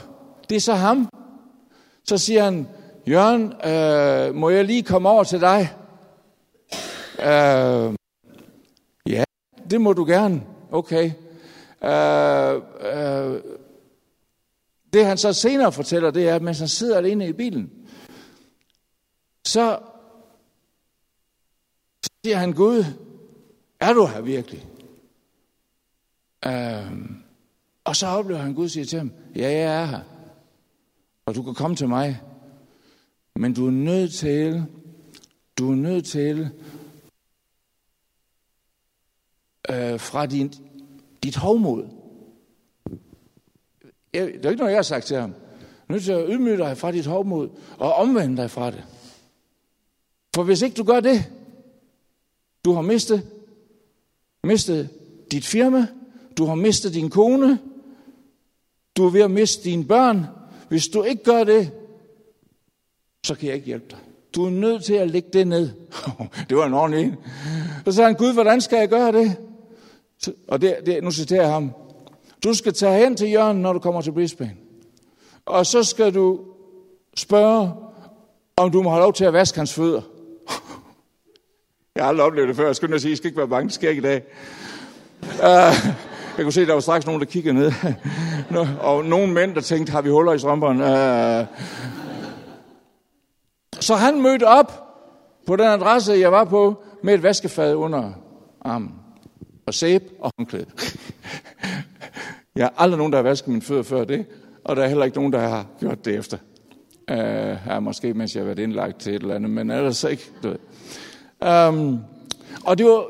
Det 0.49 0.55
er 0.55 0.59
så 0.59 0.73
ham. 0.73 1.09
Så 2.03 2.17
siger 2.17 2.43
han, 2.43 2.67
Jørgen, 3.07 3.43
uh, 3.43 4.35
må 4.35 4.49
jeg 4.49 4.65
lige 4.65 4.83
komme 4.83 5.09
over 5.09 5.23
til 5.23 5.41
dig? 5.41 5.69
Uh, 7.19 7.98
det 9.69 9.81
må 9.81 9.93
du 9.93 10.05
gerne. 10.05 10.43
Okay. 10.71 11.11
Uh, 11.81 12.63
uh, 12.95 13.39
det 14.93 15.05
han 15.05 15.17
så 15.17 15.33
senere 15.33 15.71
fortæller, 15.71 16.11
det 16.11 16.29
er, 16.29 16.35
at 16.35 16.41
mens 16.41 16.59
han 16.59 16.67
sidder 16.67 16.97
alene 16.97 17.27
i 17.27 17.33
bilen, 17.33 17.71
så 19.45 19.79
siger 22.25 22.37
han, 22.37 22.53
Gud, 22.53 22.83
er 23.79 23.93
du 23.93 24.05
her 24.05 24.21
virkelig? 24.21 24.65
Øhm, 26.45 27.15
og 27.83 27.95
så 27.95 28.07
oplever 28.07 28.39
han, 28.39 28.53
Gud 28.53 28.69
siger 28.69 28.85
til 28.85 28.99
ham, 28.99 29.11
ja, 29.35 29.51
jeg 29.51 29.81
er 29.81 29.85
her. 29.85 29.99
Og 31.25 31.35
du 31.35 31.43
kan 31.43 31.53
komme 31.53 31.75
til 31.75 31.87
mig. 31.87 32.21
Men 33.35 33.53
du 33.53 33.67
er 33.67 33.71
nødt 33.71 34.13
til, 34.13 34.65
du 35.57 35.71
er 35.71 35.75
nødt 35.75 36.05
til, 36.05 36.49
øh, 39.71 39.99
fra 39.99 40.25
din, 40.25 40.53
dit 41.23 41.35
hovmod, 41.35 41.85
jeg, 44.13 44.27
det 44.27 44.45
er 44.45 44.49
ikke 44.49 44.59
noget, 44.59 44.71
jeg 44.71 44.77
har 44.77 44.83
sagt 44.83 45.05
til 45.05 45.17
ham. 45.17 45.31
Du 45.31 45.37
er 45.89 45.93
nødt 45.93 46.03
til 46.03 46.11
at 46.11 46.25
ydmyge 46.29 46.57
dig 46.57 46.77
fra 46.77 46.91
dit 46.91 47.05
hovmod 47.05 47.49
og 47.77 47.93
omvende 47.93 48.37
dig 48.37 48.51
fra 48.51 48.71
det. 48.71 48.83
For 50.35 50.43
hvis 50.43 50.61
ikke 50.61 50.75
du 50.75 50.83
gør 50.83 50.99
det, 50.99 51.31
du 52.65 52.73
har 52.73 52.81
mistet, 52.81 53.27
mistet 54.43 54.89
dit 55.31 55.45
firma, 55.45 55.87
du 56.37 56.45
har 56.45 56.55
mistet 56.55 56.93
din 56.93 57.09
kone, 57.09 57.59
du 58.97 59.05
er 59.05 59.09
ved 59.09 59.21
at 59.21 59.31
miste 59.31 59.63
dine 59.63 59.85
børn. 59.85 60.25
Hvis 60.69 60.87
du 60.87 61.03
ikke 61.03 61.23
gør 61.23 61.43
det, 61.43 61.71
så 63.23 63.35
kan 63.35 63.47
jeg 63.47 63.55
ikke 63.55 63.67
hjælpe 63.67 63.85
dig. 63.89 63.97
Du 64.35 64.45
er 64.45 64.49
nødt 64.49 64.83
til 64.83 64.93
at 64.93 65.09
lægge 65.09 65.29
det 65.33 65.47
ned. 65.47 65.69
det 66.49 66.57
var 66.57 66.65
en 66.65 66.73
ordentlig 66.73 67.03
en. 67.03 67.15
Så 67.85 67.91
sagde 67.91 68.07
han, 68.07 68.15
Gud, 68.15 68.33
hvordan 68.33 68.61
skal 68.61 68.77
jeg 68.77 68.89
gøre 68.89 69.11
det? 69.11 69.48
Og 70.47 70.61
det, 70.61 70.77
det, 70.85 71.03
nu 71.03 71.11
citerer 71.11 71.41
jeg 71.41 71.51
ham. 71.51 71.71
Du 72.43 72.53
skal 72.53 72.73
tage 72.73 73.03
hen 73.03 73.15
til 73.15 73.31
Jørgen, 73.31 73.57
når 73.57 73.73
du 73.73 73.79
kommer 73.79 74.01
til 74.01 74.11
Brisbane. 74.11 74.55
Og 75.45 75.65
så 75.65 75.83
skal 75.83 76.13
du 76.13 76.39
spørge, 77.17 77.71
om 78.57 78.71
du 78.71 78.81
må 78.81 78.89
have 78.89 79.01
lov 79.01 79.13
til 79.13 79.25
at 79.25 79.33
vaske 79.33 79.57
hans 79.57 79.73
fødder. 79.73 80.01
Jeg 81.95 82.03
har 82.03 82.09
aldrig 82.09 82.25
oplevet 82.25 82.47
det 82.47 82.55
før. 82.55 82.65
Jeg 82.65 82.75
skulle 82.75 82.99
sige, 82.99 83.11
I 83.11 83.15
skal 83.15 83.27
ikke 83.27 83.37
være 83.37 83.47
bange, 83.47 83.67
det 83.67 83.73
sker 83.73 83.89
ikke 83.89 83.99
i 83.99 84.03
dag. 84.03 84.23
Uh, 85.21 85.89
jeg 86.37 86.45
kunne 86.45 86.53
se, 86.53 86.61
at 86.61 86.67
der 86.67 86.73
var 86.73 86.79
straks 86.79 87.05
nogen, 87.05 87.21
der 87.21 87.27
kiggede 87.27 87.55
ned. 87.55 87.71
og 88.81 89.05
nogle 89.05 89.33
mænd, 89.33 89.55
der 89.55 89.61
tænkte, 89.61 89.91
har 89.91 90.01
vi 90.01 90.09
huller 90.09 90.33
i 90.33 90.39
strømperne? 90.39 90.83
Uh, 90.83 91.47
så 93.79 93.95
han 93.95 94.21
mødte 94.21 94.47
op 94.47 94.89
på 95.47 95.55
den 95.55 95.65
adresse, 95.65 96.13
jeg 96.13 96.31
var 96.31 96.43
på, 96.43 96.83
med 97.03 97.13
et 97.13 97.23
vaskefad 97.23 97.75
under 97.75 98.11
armen. 98.61 98.91
Og 99.69 99.73
sæbe 99.73 100.05
og 100.19 100.31
håndklæde. 100.37 100.65
jeg 102.55 102.65
har 102.65 102.73
aldrig 102.77 102.97
nogen, 102.97 103.13
der 103.13 103.17
har 103.17 103.23
vasket 103.23 103.47
mine 103.47 103.61
fødder 103.61 103.83
før 103.83 104.03
det, 104.03 104.25
og 104.63 104.75
der 104.75 104.83
er 104.83 104.87
heller 104.87 105.05
ikke 105.05 105.17
nogen, 105.17 105.33
der 105.33 105.39
har 105.39 105.65
gjort 105.79 106.05
det 106.05 106.15
efter. 106.15 106.37
Øh, 107.09 107.17
uh, 107.17 107.57
ja, 107.67 107.79
måske 107.79 108.13
mens 108.13 108.35
jeg 108.35 108.41
har 108.41 108.45
været 108.45 108.59
indlagt 108.59 108.99
til 108.99 109.15
et 109.15 109.21
eller 109.21 109.35
andet, 109.35 109.51
men 109.51 109.71
ellers 109.71 110.03
ikke. 110.03 110.23
Du 110.43 110.47
ved. 110.47 110.57
Um, 111.69 111.99
og 112.63 112.77
det 112.77 112.85
var, 112.85 113.05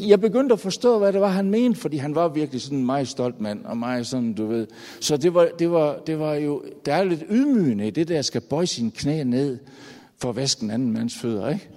jeg 0.00 0.20
begyndte 0.20 0.52
at 0.52 0.60
forstå, 0.60 0.98
hvad 0.98 1.12
det 1.12 1.20
var, 1.20 1.28
han 1.28 1.50
mente, 1.50 1.80
fordi 1.80 1.96
han 1.96 2.14
var 2.14 2.28
virkelig 2.28 2.60
sådan 2.60 2.78
en 2.78 2.86
meget 2.86 3.08
stolt 3.08 3.40
mand, 3.40 3.64
og 3.64 3.76
meget 3.76 4.06
sådan, 4.06 4.34
du 4.34 4.46
ved. 4.46 4.66
Så 5.00 5.16
det 5.16 5.34
var, 5.34 5.48
det 5.58 5.70
var, 5.70 5.98
det 6.06 6.18
var 6.18 6.34
jo, 6.34 6.64
der 6.86 6.94
er 6.94 7.04
lidt 7.04 7.24
ydmygende 7.30 7.86
i 7.86 7.90
det 7.90 8.08
der, 8.08 8.22
skal 8.22 8.40
bøje 8.40 8.66
sine 8.66 8.90
knæ 8.90 9.24
ned 9.24 9.58
for 10.18 10.28
at 10.28 10.36
vaske 10.36 10.62
en 10.62 10.70
anden 10.70 10.92
mands 10.92 11.14
fødder, 11.14 11.48
ikke? 11.48 11.68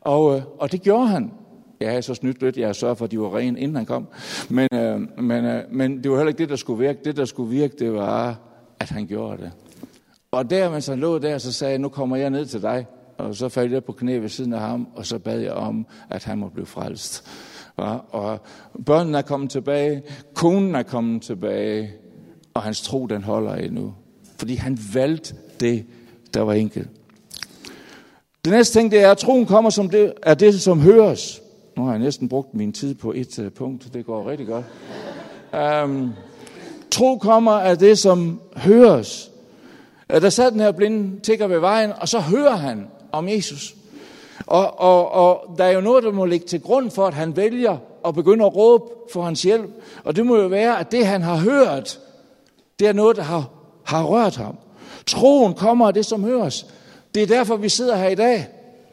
Og, 0.00 0.36
øh, 0.36 0.42
og 0.58 0.72
det 0.72 0.82
gjorde 0.82 1.06
han. 1.06 1.30
Jeg 1.80 1.88
havde 1.88 2.02
så 2.02 2.14
snydt 2.14 2.42
lidt, 2.42 2.56
jeg 2.56 2.76
sørgede 2.76 2.96
for, 2.96 3.04
at 3.04 3.10
de 3.10 3.20
var 3.20 3.36
rene, 3.36 3.60
inden 3.60 3.76
han 3.76 3.86
kom. 3.86 4.08
Men, 4.48 4.68
øh, 4.74 5.00
men, 5.18 5.44
øh, 5.44 5.62
men 5.70 6.02
det 6.02 6.10
var 6.10 6.16
heller 6.16 6.28
ikke 6.28 6.38
det, 6.38 6.48
der 6.48 6.56
skulle 6.56 6.86
virke. 6.86 6.98
Det, 7.04 7.16
der 7.16 7.24
skulle 7.24 7.50
virke, 7.50 7.76
det 7.78 7.92
var, 7.92 8.38
at 8.80 8.88
han 8.88 9.06
gjorde 9.06 9.42
det. 9.42 9.52
Og 10.30 10.50
der, 10.50 10.70
mens 10.70 10.86
han 10.86 10.98
lå 10.98 11.18
der, 11.18 11.38
så 11.38 11.52
sagde 11.52 11.70
jeg, 11.70 11.78
nu 11.78 11.88
kommer 11.88 12.16
jeg 12.16 12.30
ned 12.30 12.46
til 12.46 12.62
dig. 12.62 12.86
Og 13.18 13.34
så 13.34 13.48
faldt 13.48 13.72
jeg 13.72 13.84
på 13.84 13.92
knæ 13.92 14.18
ved 14.18 14.28
siden 14.28 14.52
af 14.52 14.60
ham, 14.60 14.88
og 14.96 15.06
så 15.06 15.18
bad 15.18 15.40
jeg 15.40 15.52
om, 15.52 15.86
at 16.10 16.24
han 16.24 16.38
må 16.38 16.48
blive 16.48 16.66
frelst. 16.66 17.28
Og 17.76 18.40
børnene 18.86 19.18
er 19.18 19.22
kommet 19.22 19.50
tilbage, 19.50 20.02
konen 20.34 20.74
er 20.74 20.82
kommet 20.82 21.22
tilbage, 21.22 21.92
og 22.54 22.62
hans 22.62 22.82
tro, 22.82 23.06
den 23.06 23.22
holder 23.22 23.54
endnu. 23.54 23.94
Fordi 24.38 24.54
han 24.54 24.78
valgte 24.94 25.34
det, 25.60 25.86
der 26.34 26.40
var 26.40 26.52
enkelt. 26.52 26.88
Det 28.44 28.52
næste 28.52 28.78
ting, 28.78 28.90
det 28.90 29.02
er, 29.02 29.10
at 29.10 29.18
troen 29.18 29.46
kommer 29.46 29.70
som 29.70 29.90
det, 29.90 30.12
er 30.22 30.34
det, 30.34 30.60
som 30.60 30.80
høres. 30.80 31.42
Nu 31.78 31.84
har 31.84 31.92
jeg 31.92 31.98
næsten 31.98 32.28
brugt 32.28 32.54
min 32.54 32.72
tid 32.72 32.94
på 32.94 33.12
et 33.12 33.38
uh, 33.38 33.48
punkt. 33.48 33.94
Det 33.94 34.06
går 34.06 34.30
rigtig 34.30 34.46
godt. 34.46 34.64
Um, 35.84 36.12
tro 36.90 37.16
kommer 37.16 37.52
af 37.52 37.78
det, 37.78 37.98
som 37.98 38.40
høres. 38.56 39.30
Øh, 40.12 40.22
der 40.22 40.30
sad 40.30 40.50
den 40.50 40.60
her 40.60 40.72
blinde 40.72 41.20
tigger 41.20 41.46
ved 41.46 41.58
vejen, 41.58 41.92
og 42.00 42.08
så 42.08 42.20
hører 42.20 42.56
han 42.56 42.86
om 43.12 43.28
Jesus. 43.28 43.74
Og, 44.46 44.80
og, 44.80 45.10
og 45.10 45.54
der 45.58 45.64
er 45.64 45.70
jo 45.70 45.80
noget, 45.80 46.04
der 46.04 46.12
må 46.12 46.24
ligge 46.24 46.46
til 46.46 46.60
grund 46.60 46.90
for, 46.90 47.06
at 47.06 47.14
han 47.14 47.36
vælger 47.36 47.76
at 48.06 48.14
begynde 48.14 48.44
at 48.44 48.56
råbe 48.56 48.84
for 49.12 49.22
hans 49.22 49.42
hjælp. 49.42 49.70
Og 50.04 50.16
det 50.16 50.26
må 50.26 50.36
jo 50.36 50.46
være, 50.46 50.80
at 50.80 50.92
det 50.92 51.06
han 51.06 51.22
har 51.22 51.36
hørt, 51.36 52.00
det 52.78 52.88
er 52.88 52.92
noget, 52.92 53.16
der 53.16 53.22
har, 53.22 53.50
har 53.84 54.04
rørt 54.04 54.36
ham. 54.36 54.56
Troen 55.06 55.54
kommer 55.54 55.86
af 55.86 55.94
det, 55.94 56.06
som 56.06 56.24
høres. 56.24 56.66
Det 57.14 57.22
er 57.22 57.26
derfor, 57.26 57.56
vi 57.56 57.68
sidder 57.68 57.96
her 57.96 58.08
i 58.08 58.14
dag. 58.14 58.46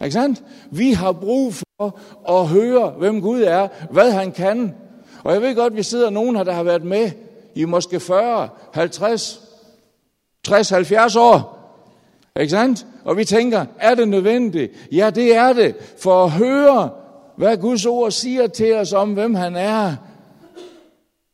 Ikke 0.05 0.13
sandt? 0.13 0.43
Vi 0.71 0.91
har 0.91 1.11
brug 1.11 1.53
for 1.53 1.99
at 2.29 2.47
høre, 2.47 2.89
hvem 2.89 3.21
Gud 3.21 3.41
er, 3.41 3.67
hvad 3.91 4.11
han 4.11 4.31
kan. 4.31 4.75
Og 5.23 5.33
jeg 5.33 5.41
ved 5.41 5.55
godt, 5.55 5.73
at 5.73 5.77
vi 5.77 5.83
sidder 5.83 6.09
nogen 6.09 6.35
her, 6.35 6.43
der 6.43 6.53
har 6.53 6.63
været 6.63 6.83
med 6.83 7.11
i 7.55 7.65
måske 7.65 7.99
40, 7.99 8.49
50, 8.73 9.41
60, 10.43 10.69
70 10.69 11.15
år. 11.15 11.51
Ikke 12.39 12.51
sandt? 12.51 12.85
Og 13.05 13.17
vi 13.17 13.25
tænker, 13.25 13.65
er 13.79 13.95
det 13.95 14.07
nødvendigt? 14.07 14.71
Ja, 14.91 15.09
det 15.09 15.35
er 15.35 15.53
det. 15.53 15.75
For 15.97 16.23
at 16.23 16.31
høre, 16.31 16.89
hvad 17.35 17.57
Guds 17.57 17.85
ord 17.85 18.11
siger 18.11 18.47
til 18.47 18.73
os 18.73 18.93
om, 18.93 19.13
hvem 19.13 19.35
han 19.35 19.55
er. 19.55 19.95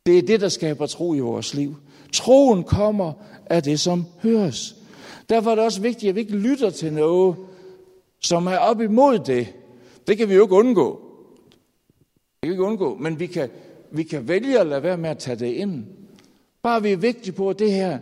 Det 0.06 0.18
er 0.18 0.22
det, 0.22 0.40
der 0.40 0.48
skaber 0.48 0.86
tro 0.86 1.14
i 1.14 1.20
vores 1.20 1.54
liv. 1.54 1.76
Troen 2.12 2.64
kommer 2.64 3.12
af 3.46 3.62
det, 3.62 3.80
som 3.80 4.06
høres. 4.22 4.76
Derfor 5.28 5.50
er 5.50 5.54
det 5.54 5.64
også 5.64 5.80
vigtigt, 5.80 6.08
at 6.10 6.14
vi 6.14 6.20
ikke 6.20 6.36
lytter 6.36 6.70
til 6.70 6.92
noget, 6.92 7.36
som 8.24 8.46
er 8.46 8.56
op 8.56 8.80
imod 8.80 9.18
det. 9.18 9.52
Det 10.06 10.18
kan 10.18 10.28
vi 10.28 10.34
jo 10.34 10.42
ikke 10.42 10.54
undgå. 10.54 11.00
Det 12.20 12.42
kan 12.42 12.48
vi 12.48 12.52
ikke 12.52 12.62
undgå, 12.62 12.96
men 13.00 13.20
vi 13.20 13.26
kan, 13.26 13.48
vi 13.90 14.02
kan 14.02 14.28
vælge 14.28 14.60
at 14.60 14.66
lade 14.66 14.82
være 14.82 14.96
med 14.96 15.10
at 15.10 15.18
tage 15.18 15.36
det 15.36 15.46
ind. 15.46 15.84
Bare 16.62 16.82
vi 16.82 16.92
er 16.92 16.96
vigtige 16.96 17.32
på, 17.32 17.50
at 17.50 17.58
det 17.58 17.72
her, 17.72 17.98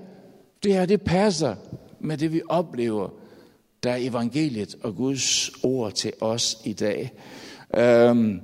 det 0.62 0.72
her, 0.72 0.86
det 0.86 1.02
passer 1.02 1.54
med 2.00 2.18
det, 2.18 2.32
vi 2.32 2.42
oplever, 2.48 3.08
der 3.82 3.90
er 3.90 3.96
evangeliet 4.00 4.74
og 4.82 4.96
Guds 4.96 5.50
ord 5.62 5.92
til 5.92 6.12
os 6.20 6.58
i 6.64 6.72
dag. 6.72 7.12
Øhm, 7.76 8.40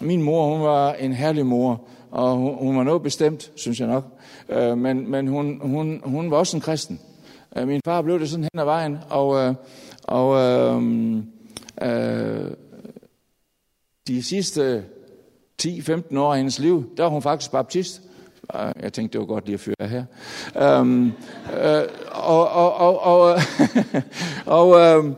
min 0.00 0.22
mor, 0.22 0.54
hun 0.54 0.60
var 0.60 0.92
en 0.92 1.12
herlig 1.12 1.46
mor, 1.46 1.88
og 2.10 2.36
hun, 2.36 2.54
hun 2.58 2.76
var 2.76 2.82
noget 2.82 3.02
bestemt, 3.02 3.52
synes 3.54 3.80
jeg 3.80 3.88
nok. 3.88 4.04
Øh, 4.48 4.78
men 4.78 5.10
men 5.10 5.28
hun, 5.28 5.60
hun, 5.62 6.00
hun 6.04 6.30
var 6.30 6.36
også 6.36 6.56
en 6.56 6.60
kristen. 6.60 7.00
Øh, 7.56 7.68
min 7.68 7.80
far 7.84 8.02
blev 8.02 8.20
det 8.20 8.30
sådan 8.30 8.44
hen 8.52 8.60
ad 8.60 8.64
vejen, 8.64 8.98
og, 9.10 9.48
øh, 9.48 9.54
og 10.06 10.36
øh, 10.36 11.16
øh, 11.82 12.50
de 14.08 14.22
sidste 14.22 14.84
10-15 15.62 16.18
år 16.18 16.32
af 16.32 16.36
hendes 16.38 16.58
liv, 16.58 16.96
der 16.96 17.02
var 17.02 17.10
hun 17.10 17.22
faktisk 17.22 17.50
baptist. 17.50 18.02
Øh, 18.54 18.72
jeg 18.82 18.92
tænkte, 18.92 19.12
det 19.12 19.20
var 19.20 19.26
godt 19.26 19.46
lige 19.46 19.54
at 19.54 19.60
føre 19.60 19.88
her. 19.88 20.04
Øhm, 20.56 21.06
øh, 21.06 21.82
og, 22.12 22.48
og, 22.48 22.74
og, 22.74 23.00
og, 23.02 23.38
og, 24.58 24.80
øh, 24.80 25.12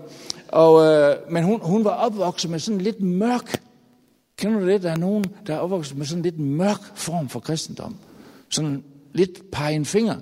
og, 0.48 0.86
øh, 0.86 1.16
men 1.30 1.44
hun, 1.44 1.60
hun 1.62 1.84
var 1.84 1.90
opvokset 1.90 2.50
med 2.50 2.58
sådan 2.58 2.80
lidt 2.80 3.00
mørk. 3.00 3.62
Kender 4.36 4.60
du 4.60 4.68
det? 4.68 4.82
Der 4.82 4.90
er 4.90 4.96
nogen, 4.96 5.24
der 5.46 5.54
er 5.54 5.58
opvokset 5.58 5.96
med 5.96 6.06
sådan 6.06 6.22
lidt 6.22 6.38
mørk 6.38 6.80
form 6.94 7.28
for 7.28 7.40
kristendom. 7.40 7.96
Sådan 8.50 8.84
lidt 9.12 9.50
pege 9.52 9.74
en 9.74 9.84
finger. 9.84 10.16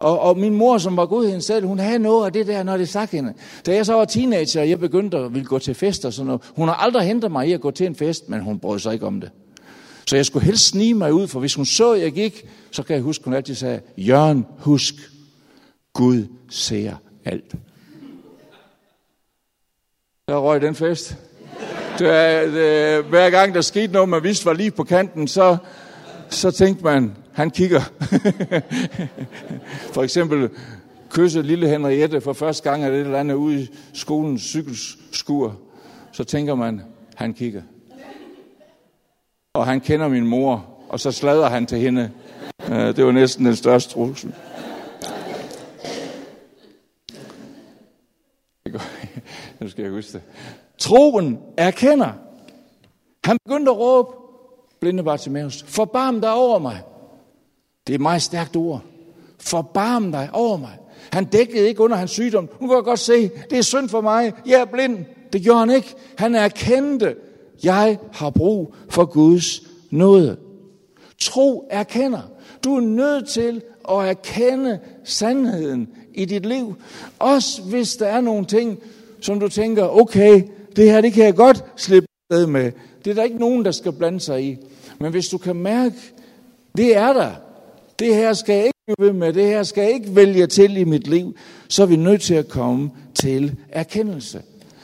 Og, 0.00 0.20
og 0.20 0.38
min 0.38 0.54
mor, 0.54 0.78
som 0.78 0.96
var 0.96 1.06
godheden 1.06 1.42
selv, 1.42 1.66
hun 1.66 1.78
havde 1.78 1.98
noget 1.98 2.26
af 2.26 2.32
det 2.32 2.46
der, 2.46 2.62
når 2.62 2.76
det 2.76 2.88
sagde 2.88 3.08
hende. 3.10 3.34
Da 3.66 3.74
jeg 3.74 3.86
så 3.86 3.94
var 3.94 4.04
teenager, 4.04 4.60
og 4.60 4.68
jeg 4.68 4.80
begyndte 4.80 5.18
at 5.18 5.34
ville 5.34 5.46
gå 5.46 5.58
til 5.58 5.74
fester 5.74 6.08
og 6.08 6.12
sådan 6.12 6.26
noget. 6.26 6.42
Hun 6.56 6.68
har 6.68 6.74
aldrig 6.74 7.02
hentet 7.02 7.32
mig 7.32 7.48
i 7.48 7.52
at 7.52 7.60
gå 7.60 7.70
til 7.70 7.86
en 7.86 7.94
fest, 7.94 8.28
men 8.28 8.40
hun 8.40 8.58
brød 8.58 8.78
sig 8.78 8.92
ikke 8.92 9.06
om 9.06 9.20
det. 9.20 9.30
Så 10.06 10.16
jeg 10.16 10.26
skulle 10.26 10.44
helst 10.44 10.66
snige 10.66 10.94
mig 10.94 11.12
ud, 11.12 11.28
for 11.28 11.40
hvis 11.40 11.54
hun 11.54 11.66
så, 11.66 11.92
at 11.92 12.00
jeg 12.00 12.12
gik, 12.12 12.46
så 12.70 12.82
kan 12.82 12.94
jeg 12.94 13.02
huske, 13.02 13.24
hun 13.24 13.34
altid 13.34 13.54
sagde, 13.54 13.80
Jørgen, 13.96 14.46
husk, 14.58 14.94
Gud 15.92 16.26
ser 16.50 16.94
alt. 17.24 17.54
Der 20.28 20.36
røg 20.36 20.60
den 20.60 20.74
fest. 20.74 21.16
Det, 21.98 22.08
det, 22.52 23.04
hver 23.04 23.30
gang 23.30 23.54
der 23.54 23.60
skete 23.60 23.92
noget, 23.92 24.08
man 24.08 24.22
vidste 24.22 24.46
var 24.46 24.52
lige 24.52 24.70
på 24.70 24.84
kanten, 24.84 25.28
så, 25.28 25.56
så 26.28 26.50
tænkte 26.50 26.84
man, 26.84 27.16
han 27.40 27.50
kigger. 27.50 27.80
for 29.94 30.02
eksempel 30.02 30.50
kysse 31.10 31.42
lille 31.42 31.68
Henriette 31.68 32.20
for 32.20 32.32
første 32.32 32.70
gang, 32.70 32.84
eller 32.84 32.98
et 32.98 33.04
eller 33.04 33.18
andet 33.20 33.34
ude 33.34 33.60
i 33.60 33.68
skolens 33.92 34.42
cykelskur. 34.42 35.56
Så 36.12 36.24
tænker 36.24 36.54
man, 36.54 36.80
han 37.14 37.34
kigger 37.34 37.62
og 39.54 39.66
han 39.66 39.80
kender 39.80 40.08
min 40.08 40.26
mor, 40.26 40.66
og 40.88 41.00
så 41.00 41.12
slader 41.12 41.48
han 41.48 41.66
til 41.66 41.78
hende. 41.78 42.10
Øh, 42.70 42.96
det 42.96 43.04
var 43.04 43.12
næsten 43.12 43.46
den 43.46 43.56
største 43.56 43.92
trussel. 43.92 44.34
Nu 49.60 49.68
skal 49.68 49.82
jeg 49.82 49.92
huske 49.92 50.12
det. 50.12 50.22
Troen 50.78 51.38
erkender. 51.56 52.12
Han 53.24 53.38
begyndte 53.44 53.70
at 53.70 53.78
råbe, 53.78 54.08
blinde 54.80 55.02
Bartimaeus, 55.02 55.62
forbarm 55.62 56.20
dig 56.20 56.32
over 56.32 56.58
mig. 56.58 56.82
Det 57.90 57.94
er 57.94 57.98
et 57.98 58.02
meget 58.02 58.22
stærkt 58.22 58.56
ord. 58.56 58.82
Forbarm 59.38 60.12
dig 60.12 60.28
over 60.32 60.56
mig. 60.56 60.78
Han 61.12 61.24
dækkede 61.24 61.68
ikke 61.68 61.80
under 61.80 61.96
hans 61.96 62.10
sygdom. 62.10 62.48
Nu 62.60 62.66
kan 62.66 62.76
jeg 62.76 62.84
godt 62.84 62.98
se, 62.98 63.30
det 63.50 63.58
er 63.58 63.62
synd 63.62 63.88
for 63.88 64.00
mig. 64.00 64.32
Jeg 64.46 64.60
er 64.60 64.64
blind. 64.64 64.98
Det 65.32 65.42
gjorde 65.42 65.58
han 65.58 65.70
ikke. 65.70 65.94
Han 66.16 66.34
erkendte, 66.34 67.14
jeg 67.64 67.98
har 68.12 68.30
brug 68.30 68.74
for 68.88 69.04
Guds 69.04 69.62
nåde. 69.90 70.36
Tro 71.20 71.68
erkender. 71.70 72.20
Du 72.64 72.76
er 72.76 72.80
nødt 72.80 73.28
til 73.28 73.62
at 73.88 74.08
erkende 74.08 74.78
sandheden 75.04 75.88
i 76.14 76.24
dit 76.24 76.46
liv. 76.46 76.74
Også 77.18 77.62
hvis 77.62 77.96
der 77.96 78.06
er 78.06 78.20
nogle 78.20 78.44
ting, 78.44 78.78
som 79.20 79.40
du 79.40 79.48
tænker, 79.48 80.00
okay, 80.00 80.42
det 80.76 80.84
her 80.90 81.00
det 81.00 81.12
kan 81.12 81.24
jeg 81.24 81.34
godt 81.34 81.64
slippe 81.76 82.06
med. 82.30 82.72
Det 83.04 83.10
er 83.10 83.14
der 83.14 83.22
ikke 83.22 83.38
nogen, 83.38 83.64
der 83.64 83.70
skal 83.70 83.92
blande 83.92 84.20
sig 84.20 84.44
i. 84.44 84.56
Men 85.00 85.10
hvis 85.10 85.28
du 85.28 85.38
kan 85.38 85.56
mærke, 85.56 85.96
det 86.76 86.96
er 86.96 87.12
der. 87.12 87.30
Det 88.00 88.14
her 88.14 88.32
skal 88.32 88.54
jeg 88.54 88.64
ikke 88.64 88.78
blive 88.86 89.06
ved 89.06 89.12
med. 89.12 89.32
Det 89.32 89.46
her 89.46 89.62
skal 89.62 89.82
jeg 89.82 89.92
ikke 89.92 90.16
vælge 90.16 90.46
til 90.46 90.76
i 90.76 90.84
mit 90.84 91.06
liv. 91.06 91.36
Så 91.68 91.82
er 91.82 91.86
vi 91.86 91.96
nødt 91.96 92.22
til 92.22 92.34
at 92.34 92.48
komme 92.48 92.90
til 93.14 93.56
erkendelse. 93.68 94.42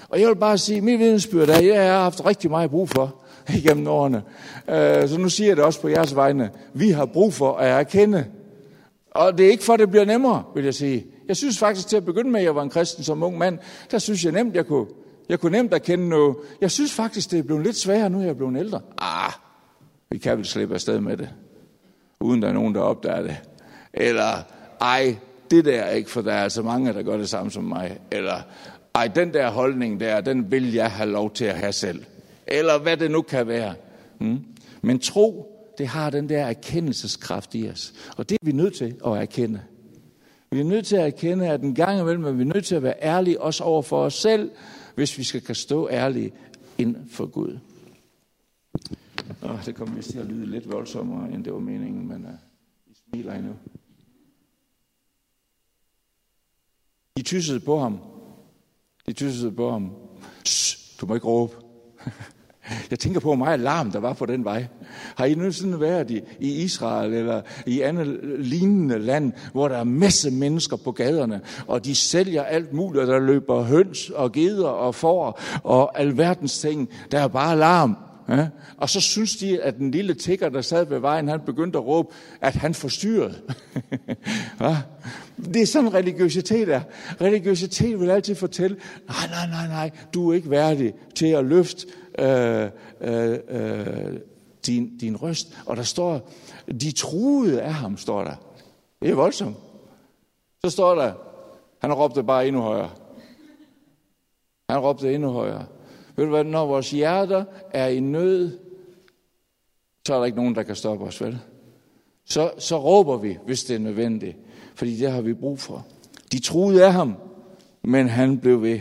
Og 0.08 0.20
jeg 0.20 0.28
vil 0.28 0.36
bare 0.36 0.58
sige, 0.58 0.80
min 0.80 0.98
vidensbyrd 0.98 1.48
er, 1.48 1.54
at 1.54 1.66
jeg 1.66 1.92
har 1.92 2.02
haft 2.02 2.26
rigtig 2.26 2.50
meget 2.50 2.70
brug 2.70 2.88
for 2.88 3.14
igennem 3.58 3.86
årene. 3.86 4.22
Øh, 4.68 5.08
så 5.08 5.18
nu 5.18 5.28
siger 5.28 5.48
jeg 5.48 5.56
det 5.56 5.64
også 5.64 5.80
på 5.80 5.88
jeres 5.88 6.16
vegne. 6.16 6.50
Vi 6.74 6.90
har 6.90 7.06
brug 7.06 7.34
for 7.34 7.56
at 7.56 7.70
erkende. 7.80 8.26
Og 9.10 9.38
det 9.38 9.46
er 9.46 9.50
ikke 9.50 9.64
for, 9.64 9.72
at 9.72 9.80
det 9.80 9.90
bliver 9.90 10.04
nemmere, 10.04 10.42
vil 10.54 10.64
jeg 10.64 10.74
sige. 10.74 11.06
Jeg 11.28 11.36
synes 11.36 11.58
faktisk 11.58 11.88
til 11.88 11.96
at 11.96 12.04
begynde 12.04 12.30
med, 12.30 12.40
at 12.40 12.44
jeg 12.44 12.54
var 12.54 12.62
en 12.62 12.70
kristen 12.70 13.04
som 13.04 13.22
ung 13.22 13.38
mand, 13.38 13.58
der 13.90 13.98
synes 13.98 14.24
jeg 14.24 14.32
nemt, 14.32 14.54
jeg 14.54 14.66
kunne, 14.66 14.86
jeg 15.28 15.40
kunne 15.40 15.52
nemt 15.52 15.74
erkende 15.74 16.08
noget. 16.08 16.36
Jeg 16.60 16.70
synes 16.70 16.92
faktisk, 16.92 17.30
det 17.30 17.38
er 17.38 17.42
blevet 17.42 17.62
lidt 17.64 17.76
sværere, 17.76 18.10
nu 18.10 18.20
jeg 18.20 18.28
er 18.28 18.34
blevet 18.34 18.58
ældre. 18.58 18.80
Ah, 18.98 19.32
Vi 20.10 20.18
kan 20.18 20.36
vel 20.38 20.46
slippe 20.46 20.74
afsted 20.74 21.00
med 21.00 21.16
det, 21.16 21.28
uden 22.26 22.42
der 22.42 22.48
er 22.48 22.52
nogen, 22.52 22.74
der 22.74 22.80
opdager 22.80 23.22
det. 23.22 23.36
Eller, 23.94 24.42
ej, 24.80 25.16
det 25.50 25.64
der 25.64 25.80
er 25.80 25.90
ikke, 25.90 26.10
for 26.10 26.22
der 26.22 26.32
er 26.32 26.42
altså 26.42 26.62
mange, 26.62 26.92
der 26.92 27.02
gør 27.02 27.16
det 27.16 27.28
samme 27.28 27.50
som 27.50 27.64
mig. 27.64 27.98
Eller, 28.10 28.40
ej, 28.94 29.08
den 29.08 29.34
der 29.34 29.50
holdning 29.50 30.00
der, 30.00 30.20
den 30.20 30.50
vil 30.50 30.72
jeg 30.72 30.90
have 30.90 31.10
lov 31.10 31.32
til 31.32 31.44
at 31.44 31.54
have 31.54 31.72
selv. 31.72 32.04
Eller 32.46 32.78
hvad 32.78 32.96
det 32.96 33.10
nu 33.10 33.22
kan 33.22 33.48
være. 33.48 33.74
Mm. 34.20 34.38
Men 34.82 34.98
tro, 34.98 35.52
det 35.78 35.86
har 35.86 36.10
den 36.10 36.28
der 36.28 36.46
erkendelseskraft 36.46 37.54
i 37.54 37.70
os. 37.70 37.92
Og 38.16 38.28
det 38.28 38.34
er 38.34 38.46
vi 38.46 38.52
nødt 38.52 38.74
til 38.74 38.96
at 39.06 39.12
erkende. 39.12 39.60
Vi 40.50 40.60
er 40.60 40.64
nødt 40.64 40.86
til 40.86 40.96
at 40.96 41.06
erkende, 41.06 41.48
at 41.48 41.60
en 41.60 41.74
gang 41.74 42.00
imellem 42.00 42.24
er 42.24 42.32
vi 42.32 42.44
nødt 42.44 42.64
til 42.64 42.74
at 42.74 42.82
være 42.82 42.94
ærlige 43.02 43.40
også 43.40 43.64
over 43.64 43.82
for 43.82 44.04
os 44.04 44.14
selv, 44.14 44.50
hvis 44.94 45.18
vi 45.18 45.24
skal 45.24 45.40
kan 45.40 45.54
stå 45.54 45.88
ærlige 45.90 46.32
ind 46.78 46.96
for 47.10 47.26
Gud. 47.26 47.58
Nå, 49.42 49.58
det 49.66 49.74
kommer 49.74 49.94
vist 49.94 50.10
til 50.10 50.18
at 50.18 50.26
lyde 50.26 50.46
lidt 50.46 50.70
voldsommere, 50.70 51.32
end 51.32 51.44
det 51.44 51.52
var 51.52 51.58
meningen, 51.58 52.08
men 52.08 52.24
øh, 52.24 52.30
uh, 52.30 52.36
I 52.86 52.94
smiler 52.94 53.34
endnu. 53.34 53.52
De 57.16 57.22
tyssede 57.22 57.60
på 57.60 57.78
ham. 57.78 57.98
De 59.06 59.12
tyssede 59.12 59.52
på 59.52 59.70
ham. 59.70 59.90
Shh, 60.44 61.00
du 61.00 61.06
må 61.06 61.14
ikke 61.14 61.26
råbe. 61.26 61.52
Jeg 62.90 62.98
tænker 62.98 63.20
på, 63.20 63.28
hvor 63.28 63.34
meget 63.34 63.52
alarm 63.52 63.90
der 63.90 63.98
var 63.98 64.12
på 64.12 64.26
den 64.26 64.44
vej. 64.44 64.66
Har 65.16 65.24
I 65.24 65.34
nogensinde 65.34 65.80
været 65.80 66.10
i, 66.10 66.20
i 66.40 66.62
Israel 66.62 67.14
eller 67.14 67.42
i 67.66 67.80
andet 67.80 68.20
lignende 68.38 68.98
land, 68.98 69.32
hvor 69.52 69.68
der 69.68 69.76
er 69.76 69.84
masse 69.84 70.30
mennesker 70.30 70.76
på 70.76 70.92
gaderne, 70.92 71.40
og 71.66 71.84
de 71.84 71.94
sælger 71.94 72.42
alt 72.42 72.72
muligt, 72.72 73.02
og 73.02 73.06
der 73.06 73.18
løber 73.18 73.62
høns 73.62 74.10
og 74.10 74.32
geder 74.32 74.68
og 74.68 74.94
får 74.94 75.40
og 75.64 76.00
alverdens 76.00 76.58
ting. 76.58 76.88
Der 77.12 77.20
er 77.20 77.28
bare 77.28 77.52
alarm. 77.52 77.96
Ja? 78.28 78.48
Og 78.76 78.90
så 78.90 79.00
synes 79.00 79.36
de, 79.36 79.62
at 79.62 79.76
den 79.76 79.90
lille 79.90 80.14
tigger, 80.14 80.48
der 80.48 80.60
sad 80.60 80.86
ved 80.86 80.98
vejen, 80.98 81.28
han 81.28 81.40
begyndte 81.40 81.78
at 81.78 81.86
råbe, 81.86 82.08
at 82.40 82.54
han 82.54 82.74
forstyrrede. 82.74 83.34
ja? 84.60 84.76
Det 85.44 85.62
er 85.62 85.66
sådan 85.66 85.94
religiøsitet 85.94 86.68
er. 86.68 86.80
Religiøsitet 87.20 88.00
vil 88.00 88.10
altid 88.10 88.34
fortælle, 88.34 88.76
nej, 89.08 89.26
nej, 89.30 89.46
nej, 89.46 89.68
nej, 89.68 89.90
du 90.14 90.30
er 90.30 90.34
ikke 90.34 90.50
værdig 90.50 90.94
til 91.14 91.26
at 91.26 91.44
løfte 91.44 91.86
øh, 92.18 92.68
øh, 93.00 93.38
øh, 93.48 94.16
din, 94.66 94.98
din 94.98 95.16
røst. 95.16 95.58
Og 95.66 95.76
der 95.76 95.82
står, 95.82 96.30
de 96.80 96.92
truede 96.92 97.62
af 97.62 97.74
ham, 97.74 97.96
står 97.96 98.24
der. 98.24 98.34
Det 99.02 99.10
er 99.10 99.14
voldsomt. 99.14 99.56
Så 100.64 100.70
står 100.70 100.94
der, 100.94 101.12
han 101.80 101.92
råbte 101.92 102.22
bare 102.22 102.48
endnu 102.48 102.62
højere. 102.62 102.90
Han 104.70 104.78
råbte 104.78 105.14
endnu 105.14 105.30
højere. 105.30 105.66
Ved 106.16 106.24
du 106.24 106.30
hvad, 106.30 106.44
når 106.44 106.66
vores 106.66 106.90
hjerter 106.90 107.44
er 107.70 107.88
i 107.88 108.00
nød, 108.00 108.58
så 110.06 110.14
er 110.14 110.18
der 110.18 110.24
ikke 110.24 110.38
nogen, 110.38 110.54
der 110.54 110.62
kan 110.62 110.76
stoppe 110.76 111.04
os, 111.04 111.20
vel? 111.20 111.38
Så, 112.24 112.52
så 112.58 112.78
råber 112.78 113.16
vi, 113.16 113.38
hvis 113.44 113.64
det 113.64 113.74
er 113.74 113.80
nødvendigt, 113.80 114.36
fordi 114.74 114.96
det 114.96 115.10
har 115.10 115.20
vi 115.20 115.34
brug 115.34 115.58
for. 115.58 115.86
De 116.32 116.38
troede 116.38 116.86
af 116.86 116.92
ham, 116.92 117.14
men 117.82 118.08
han 118.08 118.40
blev 118.40 118.62
ved. 118.62 118.80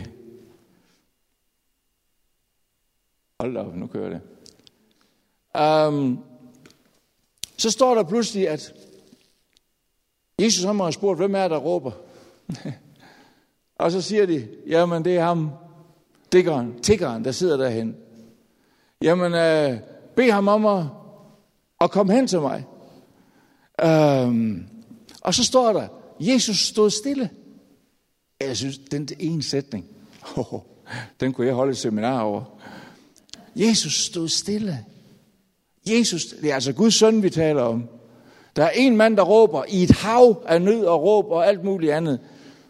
Hold 3.40 3.56
op, 3.56 3.74
nu 3.74 3.86
kører 3.86 4.08
det. 4.08 4.20
Um, 5.88 6.24
så 7.56 7.70
står 7.70 7.94
der 7.94 8.02
pludselig, 8.02 8.48
at 8.48 8.74
Jesus 10.42 10.64
han 10.64 10.80
har 10.80 10.90
spurgt, 10.90 11.18
hvem 11.18 11.34
er 11.34 11.48
der 11.48 11.56
råber? 11.56 11.92
og 13.82 13.90
så 13.92 14.02
siger 14.02 14.26
de, 14.26 14.48
jamen 14.66 15.04
det 15.04 15.16
er 15.16 15.24
ham, 15.24 15.50
tiggeren, 16.32 16.80
tiggeren 16.82 17.24
der 17.24 17.32
sidder 17.32 17.56
derhen. 17.56 17.96
Jamen, 19.02 19.34
øh, 19.34 19.78
bed 20.16 20.30
ham 20.30 20.48
om 20.48 20.66
at, 20.66 20.84
at 21.80 21.90
komme 21.90 22.12
hen 22.12 22.26
til 22.26 22.40
mig. 22.40 22.66
Øhm, 23.84 24.66
og 25.20 25.34
så 25.34 25.44
står 25.44 25.72
der, 25.72 25.88
Jesus 26.20 26.58
stod 26.58 26.90
stille. 26.90 27.30
Jeg 28.40 28.56
synes, 28.56 28.78
den 28.78 29.08
ene 29.18 29.42
sætning, 29.42 29.84
oh, 30.36 30.60
den 31.20 31.32
kunne 31.32 31.46
jeg 31.46 31.54
holde 31.54 31.70
et 31.70 31.76
seminar 31.76 32.22
over. 32.22 32.44
Jesus 33.56 34.04
stod 34.04 34.28
stille. 34.28 34.84
Jesus, 35.88 36.24
det 36.24 36.50
er 36.50 36.54
altså 36.54 36.72
Guds 36.72 36.94
søn, 36.94 37.22
vi 37.22 37.30
taler 37.30 37.62
om. 37.62 37.88
Der 38.56 38.64
er 38.64 38.70
en 38.70 38.96
mand, 38.96 39.16
der 39.16 39.22
råber 39.22 39.64
i 39.68 39.82
et 39.82 39.90
hav 39.90 40.42
af 40.46 40.62
nød 40.62 40.84
og 40.84 41.02
råb 41.02 41.30
og 41.30 41.46
alt 41.46 41.64
muligt 41.64 41.92
andet. 41.92 42.20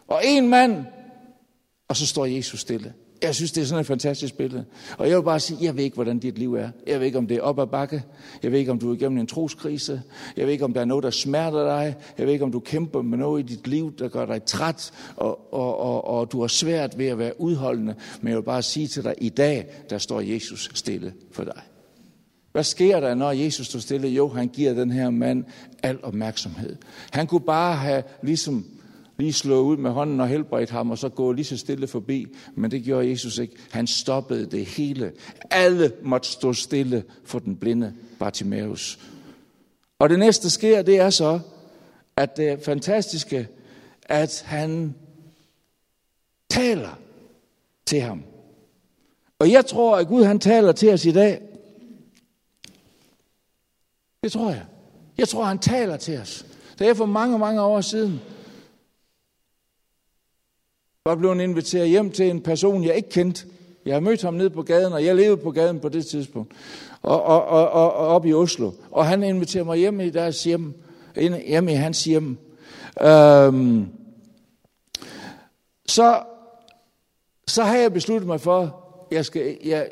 Og 0.09 0.21
en 0.25 0.49
mand, 0.49 0.85
og 1.89 1.97
så 1.97 2.07
står 2.07 2.27
Jesus 2.27 2.61
stille. 2.61 2.95
Jeg 3.23 3.35
synes, 3.35 3.53
det 3.53 3.63
er 3.63 3.67
sådan 3.67 3.81
et 3.81 3.87
fantastisk 3.87 4.37
billede. 4.37 4.65
Og 4.99 5.09
jeg 5.09 5.17
vil 5.17 5.23
bare 5.23 5.41
sige, 5.41 5.59
jeg 5.63 5.77
ved 5.77 5.85
ikke, 5.85 5.95
hvordan 5.95 6.19
dit 6.19 6.39
liv 6.39 6.55
er. 6.55 6.69
Jeg 6.87 6.99
ved 7.01 7.07
ikke, 7.07 7.19
om 7.19 7.27
det 7.27 7.37
er 7.37 7.41
op 7.41 7.59
ad 7.59 7.67
bakke. 7.67 8.03
Jeg 8.43 8.53
ved 8.53 8.59
ikke, 8.59 8.71
om 8.71 8.79
du 8.79 8.91
er 8.91 8.95
igennem 8.95 9.19
en 9.19 9.27
troskrise. 9.27 10.03
Jeg 10.37 10.47
ved 10.47 10.53
ikke, 10.53 10.65
om 10.65 10.73
der 10.73 10.81
er 10.81 10.85
noget, 10.85 11.05
der 11.05 11.11
smerter 11.11 11.65
dig. 11.65 11.97
Jeg 12.19 12.27
ved 12.27 12.33
ikke, 12.33 12.45
om 12.45 12.53
du 12.53 12.61
kæmper 12.61 13.03
med 13.03 13.19
noget 13.19 13.51
i 13.51 13.55
dit 13.55 13.67
liv, 13.67 13.93
der 13.99 14.09
gør 14.09 14.27
dig 14.27 14.43
træt, 14.43 14.93
og, 15.17 15.55
og, 15.55 15.81
og, 15.81 16.05
og 16.05 16.33
du 16.33 16.41
har 16.41 16.49
svært 16.49 16.99
ved 16.99 17.07
at 17.07 17.19
være 17.19 17.41
udholdende. 17.41 17.95
Men 18.21 18.29
jeg 18.29 18.37
vil 18.37 18.45
bare 18.45 18.63
sige 18.63 18.87
til 18.87 19.05
dig, 19.05 19.15
i 19.19 19.29
dag, 19.29 19.67
der 19.91 19.99
står 19.99 20.21
Jesus 20.21 20.71
stille 20.75 21.13
for 21.33 21.45
dig. 21.45 21.63
Hvad 22.53 22.65
sker 22.65 23.01
der, 23.01 23.15
når 23.15 23.33
Jesus 23.33 23.67
står 23.67 23.79
stille? 23.79 24.09
Jo, 24.09 24.29
han 24.29 24.49
giver 24.49 24.75
den 24.75 24.91
her 24.91 25.11
mand 25.11 25.45
al 25.83 25.99
opmærksomhed. 26.03 26.77
Han 27.11 27.27
kunne 27.27 27.41
bare 27.41 27.77
have 27.77 28.03
ligesom 28.23 28.65
lige 29.19 29.33
slå 29.33 29.61
ud 29.61 29.77
med 29.77 29.91
hånden 29.91 30.21
og 30.21 30.29
helbredt 30.29 30.71
ham, 30.71 30.91
og 30.91 30.99
så 30.99 31.09
gå 31.09 31.33
lige 31.33 31.45
så 31.45 31.57
stille 31.57 31.87
forbi. 31.87 32.27
Men 32.55 32.71
det 32.71 32.83
gjorde 32.85 33.11
Jesus 33.11 33.39
ikke. 33.39 33.55
Han 33.71 33.87
stoppede 33.87 34.47
det 34.47 34.67
hele. 34.67 35.13
Alle 35.51 35.93
måtte 36.03 36.29
stå 36.29 36.53
stille 36.53 37.05
for 37.25 37.39
den 37.39 37.57
blinde 37.57 37.95
Bartimaeus. 38.19 38.99
Og 39.99 40.09
det 40.09 40.19
næste 40.19 40.51
sker, 40.51 40.83
det 40.83 41.01
er 41.01 41.11
så, 41.11 41.41
at 42.17 42.37
det 42.37 42.63
fantastiske, 42.65 43.49
at 44.03 44.43
han 44.47 44.95
taler 46.51 46.99
til 47.87 48.01
ham. 48.01 48.23
Og 49.39 49.51
jeg 49.51 49.67
tror, 49.67 49.97
at 49.97 50.09
Gud 50.09 50.25
han 50.25 50.39
taler 50.39 50.73
til 50.73 50.93
os 50.93 51.05
i 51.05 51.13
dag. 51.13 51.43
Det 54.23 54.33
tror 54.33 54.51
jeg. 54.51 54.65
Jeg 55.19 55.29
tror, 55.29 55.45
han 55.45 55.59
taler 55.59 55.97
til 55.97 56.19
os. 56.19 56.47
Da 56.79 56.85
jeg 56.85 56.97
for 56.97 57.07
mange, 57.07 57.39
mange 57.39 57.61
år 57.61 57.81
siden 57.81 58.21
var 61.07 61.15
blevet 61.15 61.41
inviteret 61.41 61.89
hjem 61.89 62.11
til 62.11 62.31
en 62.31 62.41
person, 62.41 62.85
jeg 62.85 62.97
ikke 62.97 63.09
kendte. 63.09 63.47
Jeg 63.87 63.95
har 63.95 64.01
mødt 64.01 64.23
ham 64.23 64.35
nede 64.35 64.51
på 64.51 64.63
gaden, 64.63 64.93
og 64.93 65.05
jeg 65.05 65.17
levede 65.17 65.37
på 65.37 65.51
gaden 65.51 65.81
på 65.81 65.89
det 65.89 66.07
tidspunkt. 66.07 66.53
Og, 67.03 67.23
og, 67.23 67.45
og, 67.45 67.71
og, 67.71 67.95
og 67.95 68.07
op 68.07 68.27
i 68.27 68.33
Oslo. 68.33 68.71
Og 68.91 69.07
han 69.07 69.23
inviterer 69.23 69.65
mig 69.65 69.79
hjem 69.79 70.01
i 70.01 70.11
deres 70.11 70.45
hjem. 70.45 70.75
Hjem 71.47 71.69
i 71.69 71.73
hans 71.73 72.05
hjem. 72.05 72.39
Øhm, 73.03 73.87
så, 75.87 76.21
så 77.47 77.63
har 77.63 77.77
jeg 77.77 77.93
besluttet 77.93 78.27
mig 78.27 78.41
for, 78.41 78.77
jeg 79.11 79.25
skal, 79.25 79.57
jeg, 79.65 79.89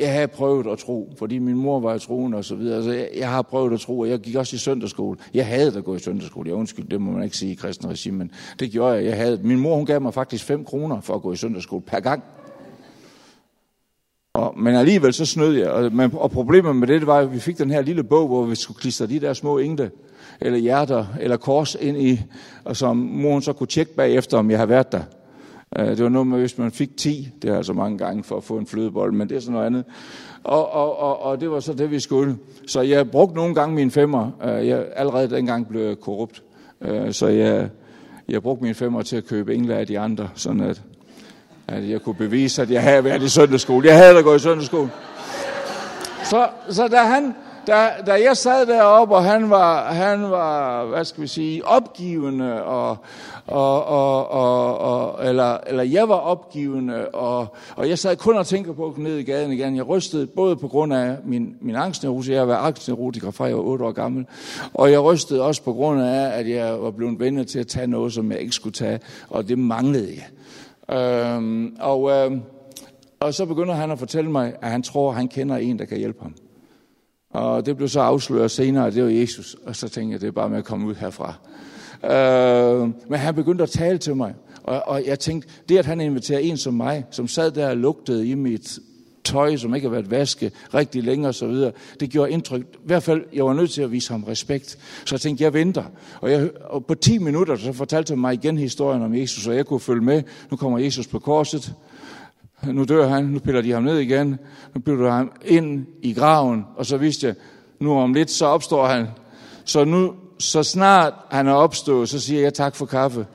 jeg 0.00 0.20
har 0.20 0.26
prøvet 0.26 0.66
at 0.66 0.78
tro, 0.78 1.12
fordi 1.18 1.38
min 1.38 1.56
mor 1.56 1.80
var 1.80 1.94
i 1.94 1.98
troen 1.98 2.34
og 2.34 2.44
så 2.44 2.54
videre. 2.54 2.76
Altså, 2.76 2.92
jeg, 2.92 3.08
jeg 3.16 3.30
har 3.30 3.42
prøvet 3.42 3.72
at 3.72 3.80
tro, 3.80 3.98
og 3.98 4.08
jeg 4.08 4.18
gik 4.18 4.34
også 4.34 4.56
i 4.56 4.58
søndagsskole. 4.58 5.18
Jeg 5.34 5.46
havde 5.46 5.76
at 5.76 5.84
gå 5.84 5.94
i 5.94 5.98
søndagsskole. 5.98 6.48
Jeg 6.48 6.56
undskyld, 6.56 6.88
det 6.88 7.00
må 7.00 7.10
man 7.10 7.22
ikke 7.22 7.36
sige 7.36 7.52
i 7.52 7.54
kristen 7.54 7.90
regime, 7.90 8.18
men 8.18 8.30
det 8.58 8.70
gjorde 8.70 8.94
jeg. 8.94 9.04
jeg 9.04 9.16
havde. 9.16 9.40
Min 9.42 9.60
mor 9.60 9.76
hun 9.76 9.86
gav 9.86 10.00
mig 10.00 10.14
faktisk 10.14 10.44
5 10.44 10.64
kroner 10.64 11.00
for 11.00 11.14
at 11.14 11.22
gå 11.22 11.32
i 11.32 11.36
søndagsskole 11.36 11.82
per 11.82 12.00
gang. 12.00 12.22
Og, 14.34 14.58
men 14.58 14.74
alligevel 14.74 15.12
så 15.12 15.26
snød 15.26 15.56
jeg. 15.56 15.70
Og, 15.70 15.92
men, 15.92 16.10
og 16.14 16.30
problemet 16.30 16.76
med 16.76 16.88
det, 16.88 17.00
det 17.00 17.06
var, 17.06 17.18
at 17.18 17.32
vi 17.32 17.38
fik 17.38 17.58
den 17.58 17.70
her 17.70 17.82
lille 17.82 18.04
bog, 18.04 18.28
hvor 18.28 18.44
vi 18.44 18.54
skulle 18.54 18.80
klistre 18.80 19.06
de 19.06 19.20
der 19.20 19.32
små 19.32 19.58
engle, 19.58 19.90
eller 20.40 20.58
hjerter, 20.58 21.06
eller 21.20 21.36
kors 21.36 21.76
ind 21.80 21.96
i, 21.96 22.22
og 22.64 22.76
som 22.76 22.96
moren 22.96 23.42
så 23.42 23.52
kunne 23.52 23.66
tjekke 23.66 23.94
bagefter, 23.94 24.38
om 24.38 24.50
jeg 24.50 24.58
har 24.58 24.66
været 24.66 24.92
der. 24.92 25.02
Øh, 25.78 25.86
det 25.86 26.02
var 26.02 26.08
noget 26.08 26.26
med, 26.26 26.38
hvis 26.38 26.58
man 26.58 26.70
fik 26.70 26.96
10, 26.96 27.28
det 27.42 27.50
er 27.50 27.56
altså 27.56 27.72
mange 27.72 27.98
gange 27.98 28.24
for 28.24 28.36
at 28.36 28.44
få 28.44 28.58
en 28.58 28.66
flødebold, 28.66 29.12
men 29.12 29.28
det 29.28 29.36
er 29.36 29.40
sådan 29.40 29.52
noget 29.52 29.66
andet. 29.66 29.84
Og, 30.44 30.72
og, 30.72 30.98
og, 30.98 31.22
og 31.22 31.40
det 31.40 31.50
var 31.50 31.60
så 31.60 31.72
det, 31.72 31.90
vi 31.90 32.00
skulle. 32.00 32.36
Så 32.66 32.80
jeg 32.80 33.10
brugte 33.10 33.36
nogle 33.36 33.54
gange 33.54 33.74
mine 33.74 33.90
femmer. 33.90 34.30
Øh, 34.44 34.68
jeg, 34.68 34.86
allerede 34.96 35.30
dengang 35.30 35.68
blev 35.68 35.82
jeg 35.82 36.00
korrupt. 36.00 36.42
Øh, 36.80 37.12
så 37.12 37.26
jeg, 37.26 37.68
jeg 38.28 38.42
brugte 38.42 38.62
mine 38.62 38.74
femmer 38.74 39.02
til 39.02 39.16
at 39.16 39.26
købe 39.26 39.54
engle 39.54 39.74
af 39.74 39.86
de 39.86 39.98
andre, 39.98 40.28
sådan 40.34 40.60
at, 40.60 40.82
at 41.68 41.88
jeg 41.88 42.02
kunne 42.02 42.14
bevise, 42.14 42.62
at 42.62 42.70
jeg 42.70 42.82
havde 42.82 43.04
været 43.04 43.22
i 43.22 43.28
søndagsskole. 43.28 43.88
Jeg 43.88 43.96
havde 43.96 44.14
da 44.14 44.20
gået 44.20 44.36
i 44.36 44.42
søndagsskole. 44.42 44.90
Så, 46.24 46.48
så 46.68 46.88
da 46.88 46.96
han, 46.96 47.34
da, 47.66 47.88
da 48.06 48.12
jeg 48.12 48.36
sad 48.36 48.66
deroppe, 48.66 49.14
og 49.14 49.24
han 49.24 49.50
var, 49.50 49.92
han 49.92 50.30
var, 50.30 50.84
hvad 50.84 51.04
skal 51.04 51.22
vi 51.22 51.26
sige, 51.26 51.66
opgivende, 51.66 52.64
og, 52.64 52.96
og, 53.46 53.84
og, 53.84 54.30
og, 54.30 54.78
og, 54.78 55.28
eller, 55.28 55.58
eller 55.66 55.82
jeg 55.82 56.08
var 56.08 56.14
opgivende, 56.14 57.08
og, 57.08 57.56
og 57.76 57.88
jeg 57.88 57.98
sad 57.98 58.16
kun 58.16 58.36
og 58.36 58.46
tænkte 58.46 58.72
på 58.72 58.86
at 58.86 58.94
gå 58.94 59.00
ned 59.00 59.16
i 59.16 59.22
gaden 59.22 59.52
igen. 59.52 59.76
Jeg 59.76 59.88
rystede 59.88 60.26
både 60.26 60.56
på 60.56 60.68
grund 60.68 60.94
af 60.94 61.16
min, 61.24 61.56
min 61.60 61.74
angstneurose, 61.74 62.32
jeg 62.32 62.40
har 62.40 62.46
været 62.46 62.66
angstneurotiker 62.66 63.30
fra 63.30 63.44
jeg 63.44 63.56
var 63.56 63.62
8 63.62 63.84
år 63.84 63.92
gammel, 63.92 64.26
og 64.74 64.92
jeg 64.92 65.02
rystede 65.02 65.42
også 65.42 65.62
på 65.62 65.72
grund 65.72 66.02
af, 66.02 66.38
at 66.38 66.48
jeg 66.50 66.82
var 66.82 66.90
blevet 66.90 67.20
vennet 67.20 67.48
til 67.48 67.58
at 67.58 67.66
tage 67.66 67.86
noget, 67.86 68.12
som 68.12 68.32
jeg 68.32 68.40
ikke 68.40 68.52
skulle 68.52 68.74
tage, 68.74 69.00
og 69.30 69.48
det 69.48 69.58
manglede 69.58 70.14
jeg. 70.14 70.26
Øhm, 70.96 71.76
og, 71.80 72.10
øhm, 72.10 72.42
og 73.20 73.34
så 73.34 73.46
begynder 73.46 73.74
han 73.74 73.90
at 73.90 73.98
fortælle 73.98 74.30
mig, 74.30 74.52
at 74.62 74.70
han 74.70 74.82
tror, 74.82 75.10
at 75.10 75.16
han 75.16 75.28
kender 75.28 75.56
en, 75.56 75.78
der 75.78 75.84
kan 75.84 75.98
hjælpe 75.98 76.22
ham. 76.22 76.34
Og 77.36 77.66
det 77.66 77.76
blev 77.76 77.88
så 77.88 78.00
afsløret 78.00 78.50
senere, 78.50 78.86
at 78.86 78.94
det 78.94 79.04
var 79.04 79.10
Jesus. 79.10 79.56
Og 79.66 79.76
så 79.76 79.88
tænkte 79.88 80.12
jeg, 80.12 80.20
det 80.20 80.26
er 80.26 80.32
bare 80.32 80.48
med 80.48 80.58
at 80.58 80.64
komme 80.64 80.86
ud 80.86 80.94
herfra. 80.94 81.34
Øh, 82.04 82.90
men 83.08 83.18
han 83.18 83.34
begyndte 83.34 83.62
at 83.62 83.70
tale 83.70 83.98
til 83.98 84.16
mig. 84.16 84.34
Og, 84.62 84.82
og 84.86 85.06
jeg 85.06 85.18
tænkte, 85.18 85.48
det 85.68 85.78
at 85.78 85.86
han 85.86 86.00
inviterer 86.00 86.38
en 86.38 86.56
som 86.56 86.74
mig, 86.74 87.04
som 87.10 87.28
sad 87.28 87.50
der 87.50 87.68
og 87.68 87.76
lugtede 87.76 88.28
i 88.28 88.34
mit 88.34 88.78
tøj, 89.24 89.56
som 89.56 89.74
ikke 89.74 89.88
har 89.88 89.92
været 89.92 90.10
vasket 90.10 90.52
rigtig 90.74 91.02
længe 91.02 91.28
osv., 91.28 91.54
det 92.00 92.10
gjorde 92.10 92.30
indtryk. 92.30 92.62
I 92.62 92.76
hvert 92.84 93.02
fald, 93.02 93.24
jeg 93.32 93.44
var 93.44 93.52
nødt 93.52 93.70
til 93.70 93.82
at 93.82 93.92
vise 93.92 94.12
ham 94.12 94.24
respekt. 94.24 94.78
Så 95.04 95.14
jeg 95.14 95.20
tænkte, 95.20 95.44
jeg 95.44 95.54
venter. 95.54 95.84
Og, 96.20 96.30
jeg, 96.30 96.50
og 96.64 96.86
på 96.86 96.94
10 96.94 97.18
minutter, 97.18 97.56
så 97.56 97.72
fortalte 97.72 98.10
han 98.10 98.18
mig 98.18 98.34
igen 98.34 98.58
historien 98.58 99.02
om 99.02 99.14
Jesus, 99.14 99.46
og 99.46 99.56
jeg 99.56 99.66
kunne 99.66 99.80
følge 99.80 100.04
med. 100.04 100.22
Nu 100.50 100.56
kommer 100.56 100.78
Jesus 100.78 101.06
på 101.06 101.18
korset. 101.18 101.72
Nu 102.64 102.84
dør 102.84 103.08
han, 103.08 103.24
nu 103.24 103.38
piller 103.38 103.60
de 103.62 103.72
ham 103.72 103.82
ned 103.82 103.98
igen. 103.98 104.38
Nu 104.74 104.80
piller 104.80 105.04
de 105.04 105.10
ham 105.10 105.32
ind 105.44 105.86
i 106.02 106.12
graven, 106.12 106.66
og 106.76 106.86
så 106.86 106.96
vidste 106.96 107.26
jeg, 107.26 107.34
nu 107.80 107.92
om 107.92 108.14
lidt, 108.14 108.30
så 108.30 108.46
opstår 108.46 108.86
han. 108.86 109.06
Så 109.64 109.84
nu, 109.84 110.14
så 110.38 110.62
snart 110.62 111.14
han 111.30 111.46
er 111.46 111.52
opstået, 111.52 112.08
så 112.08 112.20
siger 112.20 112.40
jeg 112.40 112.54
tak 112.54 112.76
for 112.76 112.86
kaffe. 112.86 113.26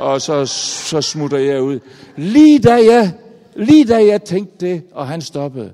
Og 0.00 0.20
så, 0.20 0.46
så 0.46 1.00
smutter 1.00 1.38
jeg 1.38 1.62
ud. 1.62 1.80
Lige 2.16 2.58
da 2.58 2.74
jeg, 2.74 3.14
lige 3.56 3.84
da 3.84 4.06
jeg 4.06 4.24
tænkte 4.24 4.66
det, 4.66 4.82
og 4.92 5.08
han 5.08 5.20
stoppede, 5.20 5.72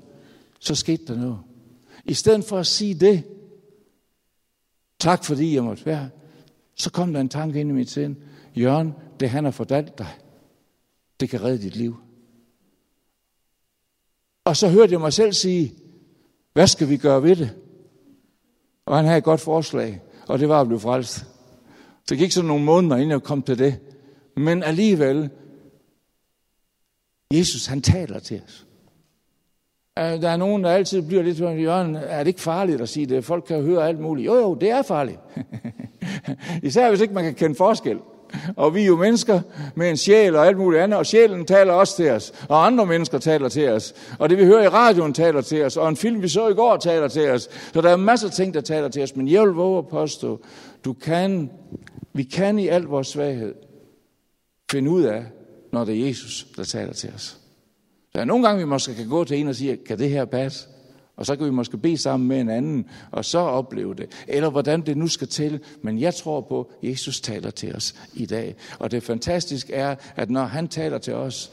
så 0.60 0.74
skete 0.74 1.04
der 1.06 1.20
noget. 1.20 1.38
I 2.04 2.14
stedet 2.14 2.44
for 2.44 2.58
at 2.58 2.66
sige 2.66 2.94
det, 2.94 3.22
tak 5.00 5.24
fordi 5.24 5.54
jeg 5.54 5.64
måtte 5.64 5.86
være, 5.86 6.08
så 6.76 6.90
kom 6.90 7.12
der 7.12 7.20
en 7.20 7.28
tanke 7.28 7.60
ind 7.60 7.70
i 7.70 7.72
mit 7.72 7.90
sind. 7.90 8.16
Jørgen, 8.56 8.94
det 9.20 9.30
han 9.30 9.44
har 9.44 9.50
fortalt 9.50 9.98
dig, 9.98 10.08
det 11.20 11.30
kan 11.30 11.42
redde 11.42 11.62
dit 11.62 11.76
liv. 11.76 11.96
Og 14.44 14.56
så 14.56 14.68
hørte 14.68 14.92
jeg 14.92 15.00
mig 15.00 15.12
selv 15.12 15.32
sige, 15.32 15.74
hvad 16.52 16.66
skal 16.66 16.88
vi 16.88 16.96
gøre 16.96 17.22
ved 17.22 17.36
det? 17.36 17.56
Og 18.86 18.96
han 18.96 19.04
havde 19.04 19.18
et 19.18 19.24
godt 19.24 19.40
forslag, 19.40 20.02
og 20.28 20.38
det 20.38 20.48
var 20.48 20.60
at 20.60 20.66
blive 20.66 20.80
frelst. 20.80 21.26
Det 22.08 22.18
gik 22.18 22.32
sådan 22.32 22.48
nogle 22.48 22.64
måneder, 22.64 22.96
inden 22.96 23.10
jeg 23.10 23.22
kom 23.22 23.42
til 23.42 23.58
det. 23.58 23.80
Men 24.36 24.62
alligevel, 24.62 25.30
Jesus 27.34 27.66
han 27.66 27.82
taler 27.82 28.18
til 28.18 28.42
os. 28.46 28.66
Øh, 29.98 30.04
der 30.04 30.30
er 30.30 30.36
nogen, 30.36 30.64
der 30.64 30.70
altid 30.70 31.02
bliver 31.02 31.22
lidt 31.22 31.38
i 31.38 31.42
Jørgen, 31.42 31.94
er 31.94 32.18
det 32.18 32.28
ikke 32.28 32.40
farligt 32.40 32.80
at 32.80 32.88
sige 32.88 33.06
det? 33.06 33.24
Folk 33.24 33.44
kan 33.44 33.62
høre 33.62 33.88
alt 33.88 34.00
muligt. 34.00 34.26
Jo, 34.26 34.34
jo, 34.34 34.54
det 34.54 34.70
er 34.70 34.82
farligt. 34.82 35.18
Især 36.62 36.88
hvis 36.88 37.00
ikke 37.00 37.14
man 37.14 37.24
kan 37.24 37.34
kende 37.34 37.54
forskel. 37.54 37.98
Og 38.56 38.74
vi 38.74 38.82
er 38.82 38.86
jo 38.86 38.96
mennesker 38.96 39.40
med 39.74 39.90
en 39.90 39.96
sjæl 39.96 40.36
og 40.36 40.46
alt 40.46 40.58
muligt 40.58 40.82
andet, 40.82 40.98
og 40.98 41.06
sjælen 41.06 41.46
taler 41.46 41.72
også 41.72 41.96
til 41.96 42.10
os, 42.10 42.32
og 42.48 42.66
andre 42.66 42.86
mennesker 42.86 43.18
taler 43.18 43.48
til 43.48 43.68
os. 43.68 43.94
Og 44.18 44.30
det 44.30 44.38
vi 44.38 44.44
hører 44.44 44.62
i 44.62 44.68
radioen 44.68 45.14
taler 45.14 45.40
til 45.40 45.64
os, 45.64 45.76
og 45.76 45.88
en 45.88 45.96
film 45.96 46.22
vi 46.22 46.28
så 46.28 46.48
i 46.48 46.54
går 46.54 46.76
taler 46.76 47.08
til 47.08 47.30
os. 47.30 47.48
Så 47.74 47.80
der 47.80 47.90
er 47.90 47.96
masser 47.96 48.26
af 48.26 48.32
ting, 48.32 48.54
der 48.54 48.60
taler 48.60 48.88
til 48.88 49.02
os, 49.02 49.16
men 49.16 49.28
jeg 49.28 49.42
vil 49.42 49.50
våge 49.50 49.78
at 49.78 49.88
påstå, 49.88 50.40
du 50.84 50.92
kan, 50.92 51.50
vi 52.12 52.22
kan 52.22 52.58
i 52.58 52.68
al 52.68 52.82
vores 52.82 53.08
svaghed 53.08 53.54
finde 54.70 54.90
ud 54.90 55.02
af, 55.02 55.24
når 55.72 55.84
det 55.84 56.00
er 56.00 56.06
Jesus, 56.06 56.46
der 56.56 56.64
taler 56.64 56.92
til 56.92 57.10
os. 57.14 57.38
Der 58.14 58.20
er 58.20 58.24
nogle 58.24 58.46
gange, 58.46 58.58
vi 58.58 58.64
måske 58.64 58.94
kan 58.94 59.08
gå 59.08 59.24
til 59.24 59.38
en 59.38 59.48
og 59.48 59.54
sige, 59.54 59.76
kan 59.76 59.98
det 59.98 60.10
her 60.10 60.24
passe? 60.24 60.68
Og 61.16 61.26
så 61.26 61.36
kan 61.36 61.46
vi 61.46 61.50
måske 61.50 61.78
bede 61.78 61.98
sammen 61.98 62.28
med 62.28 62.40
en 62.40 62.48
anden, 62.48 62.88
og 63.10 63.24
så 63.24 63.38
opleve 63.38 63.94
det. 63.94 64.24
Eller 64.28 64.50
hvordan 64.50 64.80
det 64.80 64.96
nu 64.96 65.08
skal 65.08 65.28
til. 65.28 65.60
Men 65.82 66.00
jeg 66.00 66.14
tror 66.14 66.40
på, 66.40 66.70
at 66.82 66.88
Jesus 66.88 67.20
taler 67.20 67.50
til 67.50 67.76
os 67.76 67.94
i 68.14 68.26
dag. 68.26 68.56
Og 68.78 68.90
det 68.90 69.02
fantastiske 69.02 69.74
er, 69.74 69.96
at 70.16 70.30
når 70.30 70.44
han 70.44 70.68
taler 70.68 70.98
til 70.98 71.14
os, 71.14 71.52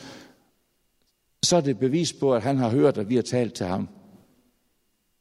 så 1.43 1.57
er 1.57 1.61
det 1.61 1.79
bevis 1.79 2.13
på, 2.13 2.33
at 2.33 2.41
han 2.41 2.57
har 2.57 2.69
hørt, 2.69 2.97
at 2.97 3.09
vi 3.09 3.15
har 3.15 3.21
talt 3.21 3.53
til 3.53 3.65
ham. 3.65 3.89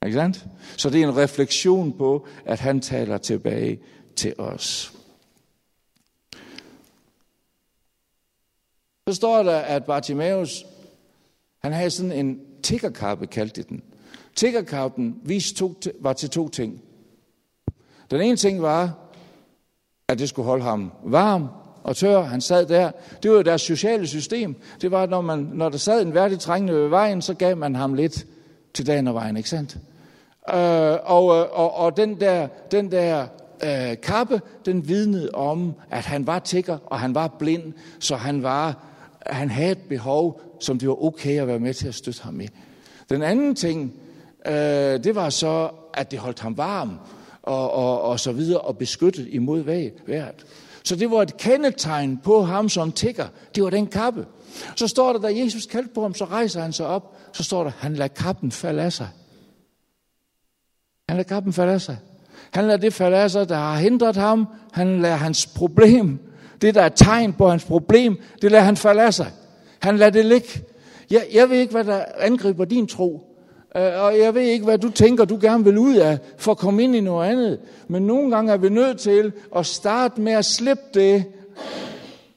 Ikke 0.05 0.17
sandt? 0.17 0.47
Så 0.77 0.91
det 0.91 1.03
er 1.03 1.09
en 1.09 1.17
refleksion 1.17 1.99
på, 1.99 2.27
at 2.45 2.61
han 2.61 2.81
taler 2.81 3.19
tilbage 3.19 3.81
til 4.17 4.35
os. 4.39 4.93
Så 9.09 9.15
står 9.15 9.43
der, 9.43 9.59
at 9.59 9.85
Bartimaeus, 9.85 10.67
han 11.59 11.73
havde 11.73 11.91
sådan 11.91 12.13
en 12.13 12.41
tiggerkappe, 12.63 13.27
kaldte 13.27 13.63
den. 13.63 13.83
Tiggerkappen 14.37 15.17
var 16.01 16.13
til 16.13 16.31
to 16.31 16.49
ting. 16.49 16.83
Den 18.11 18.21
ene 18.21 18.37
ting 18.37 18.63
var, 18.63 18.95
at 20.09 20.19
det 20.19 20.29
skulle 20.29 20.47
holde 20.47 20.65
ham 20.65 20.93
varm 21.05 21.49
og 21.83 21.97
tør. 21.97 22.23
Han 22.23 22.41
sad 22.41 22.67
der. 22.67 22.91
Det 23.23 23.31
var 23.31 23.37
jo 23.37 23.43
deres 23.43 23.63
sociale 23.63 24.07
system. 24.07 24.57
Det 24.81 24.91
var, 24.91 25.07
når, 25.07 25.21
man, 25.21 25.39
når 25.39 25.69
der 25.69 25.79
sad 25.79 26.03
en 26.03 26.15
værdig 26.15 26.39
trængende 26.39 26.75
ved 26.75 26.89
vejen, 26.89 27.23
så 27.23 27.35
gav 27.35 27.57
man 27.57 27.75
ham 27.75 27.95
lidt 27.95 28.27
til 28.75 28.87
dagen 28.87 29.09
og 29.09 29.15
vejen, 29.15 29.37
ikke 29.37 29.49
sandt? 29.49 29.79
Øh, 30.55 30.99
og, 31.05 31.37
øh, 31.37 31.47
og, 31.53 31.75
og 31.75 31.97
den 31.97 32.21
der, 32.21 32.49
den 32.71 32.91
der 32.91 33.27
øh, 33.65 34.01
kappe, 34.03 34.41
den 34.65 34.89
vidnede 34.89 35.31
om, 35.35 35.75
at 35.91 36.05
han 36.05 36.27
var 36.27 36.39
tigger, 36.39 36.79
og 36.87 37.01
han 37.01 37.15
var 37.15 37.29
blind, 37.39 37.73
så 38.01 38.17
han 38.17 38.43
var 38.43 38.91
han 39.27 39.51
havde 39.51 39.73
et 39.73 39.79
behov, 39.89 40.41
som 40.61 40.79
det 40.79 40.89
var 40.89 41.05
okay 41.05 41.41
at 41.41 41.47
være 41.47 41.59
med 41.59 41.75
til 41.75 41.89
at 41.89 41.95
støtte 41.95 42.23
ham 42.23 42.41
i. 42.41 42.49
Den 43.11 43.23
anden 43.23 43.55
ting, 43.55 43.95
øh, 44.47 45.05
det 45.05 45.15
var 45.15 45.31
så, 45.31 45.71
at 45.95 46.11
det 46.11 46.19
holdt 46.19 46.41
ham 46.41 46.57
varm 46.57 46.99
og, 47.43 47.73
og, 47.73 48.03
og 48.03 48.21
så 48.21 48.33
videre 48.33 48.61
og 48.61 48.79
beskyttet 48.79 49.29
imod 49.31 49.61
vejret. 50.07 50.47
Så 50.85 50.97
det 50.97 51.11
var 51.11 51.23
et 51.23 51.37
kendetegn 51.37 52.21
på 52.25 52.43
ham 52.43 52.69
som 52.69 52.93
tigger. 52.93 53.27
Det 53.55 53.65
var 53.65 53.71
den 53.71 53.87
kappe. 53.87 54.27
Så 54.77 54.89
står 54.89 55.13
der, 55.13 55.21
da 55.21 55.39
Jesus 55.39 55.67
kaldte 55.67 55.95
på 55.95 56.03
ham, 56.03 56.15
så 56.15 56.25
rejser 56.25 56.61
han 56.61 56.73
sig 56.73 56.87
op. 56.87 57.17
Så 57.33 57.45
står 57.45 57.65
der, 57.65 57.71
han 57.79 57.95
lader 57.95 58.09
kappen 58.09 58.53
falde 58.53 58.83
af 58.83 58.93
sig. 58.93 59.09
Han 61.09 61.17
lader 61.17 61.29
kappen 61.29 61.53
falde 61.53 61.73
af 61.73 61.81
sig. 61.81 61.97
Han 62.51 62.65
lader 62.65 62.79
det 62.79 62.95
falde 62.95 63.17
af 63.17 63.31
sig, 63.31 63.49
der 63.49 63.57
har 63.57 63.77
hindret 63.77 64.17
ham. 64.17 64.47
Han 64.73 65.03
lader 65.03 65.17
hans 65.17 65.47
problem 65.47 66.31
det, 66.63 66.75
der 66.75 66.83
er 66.83 66.89
tegn 66.89 67.33
på 67.33 67.49
hans 67.49 67.65
problem, 67.65 68.17
det 68.43 68.51
lader 68.51 68.65
han 68.65 68.77
falde 68.77 69.03
af 69.03 69.15
sig. 69.15 69.31
Han 69.79 69.97
lader 69.97 70.11
det 70.11 70.27
ligge. 70.27 70.49
Jeg, 71.11 71.27
jeg 71.33 71.51
ved 71.51 71.57
ikke, 71.57 71.73
hvad 71.73 71.85
der 71.85 72.05
angriber 72.19 72.65
din 72.65 72.87
tro. 72.87 73.30
Øh, 73.77 74.03
og 74.05 74.19
jeg 74.19 74.35
ved 74.35 74.43
ikke, 74.43 74.65
hvad 74.65 74.79
du 74.79 74.91
tænker, 74.91 75.25
du 75.25 75.39
gerne 75.41 75.65
vil 75.65 75.79
ud 75.79 75.97
af, 75.97 76.19
for 76.37 76.53
at 76.53 76.59
komme 76.59 76.83
ind 76.83 76.97
i 76.97 77.01
noget 77.01 77.31
andet. 77.31 77.59
Men 77.89 78.03
nogle 78.03 78.31
gange 78.31 78.53
er 78.53 78.57
vi 78.57 78.69
nødt 78.69 78.99
til 78.99 79.33
at 79.57 79.67
starte 79.67 80.21
med 80.21 80.33
at 80.33 80.45
slippe 80.45 80.83
det. 80.95 81.25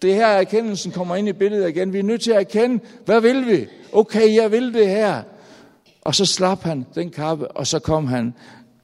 Det 0.01 0.13
her 0.13 0.27
erkendelsen 0.27 0.91
kommer 0.91 1.15
ind 1.15 1.27
i 1.27 1.33
billedet 1.33 1.69
igen. 1.69 1.93
Vi 1.93 1.99
er 1.99 2.03
nødt 2.03 2.21
til 2.21 2.31
at 2.31 2.39
erkende, 2.39 2.79
hvad 3.05 3.21
vil 3.21 3.47
vi? 3.47 3.67
Okay, 3.93 4.35
jeg 4.35 4.51
vil 4.51 4.73
det 4.73 4.87
her. 4.87 5.21
Og 6.01 6.15
så 6.15 6.25
slap 6.25 6.63
han 6.63 6.85
den 6.95 7.09
kappe, 7.09 7.47
og 7.47 7.67
så 7.67 7.79
kom 7.79 8.07
han 8.07 8.33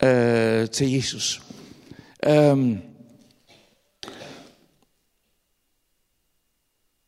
øh, 0.03 0.69
til 0.69 0.93
Jesus. 0.93 1.41
Um, 2.29 2.77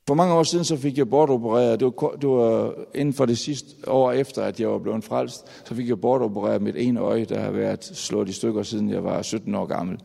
For 0.08 0.14
mange 0.14 0.34
år 0.34 0.44
siden 0.44 0.66
så 0.66 0.78
fik 0.78 0.98
jeg 0.98 1.10
bortopereret, 1.10 1.80
det 1.80 1.86
var, 1.86 2.10
det 2.22 2.30
var 2.30 2.68
øh, 2.68 2.74
inden 2.96 3.14
for 3.14 3.26
det 3.26 3.38
sidste 3.38 3.70
år 3.88 4.12
efter, 4.12 4.44
at 4.44 4.60
jeg 4.60 4.70
var 4.70 4.78
blevet 4.78 5.04
frelst, 5.04 5.46
så 5.66 5.76
fik 5.76 5.90
jeg 5.90 6.02
bortopereret 6.02 6.62
mit 6.62 6.76
ene 6.76 7.00
øje, 7.00 7.26
der 7.26 7.40
har 7.40 7.52
været 7.52 7.84
slået 7.84 8.30
i 8.30 8.34
stykker, 8.34 8.64
siden 8.64 8.90
jeg 8.90 9.04
var 9.04 9.22
17 9.22 9.56
år 9.56 9.66
gammel. 9.66 10.00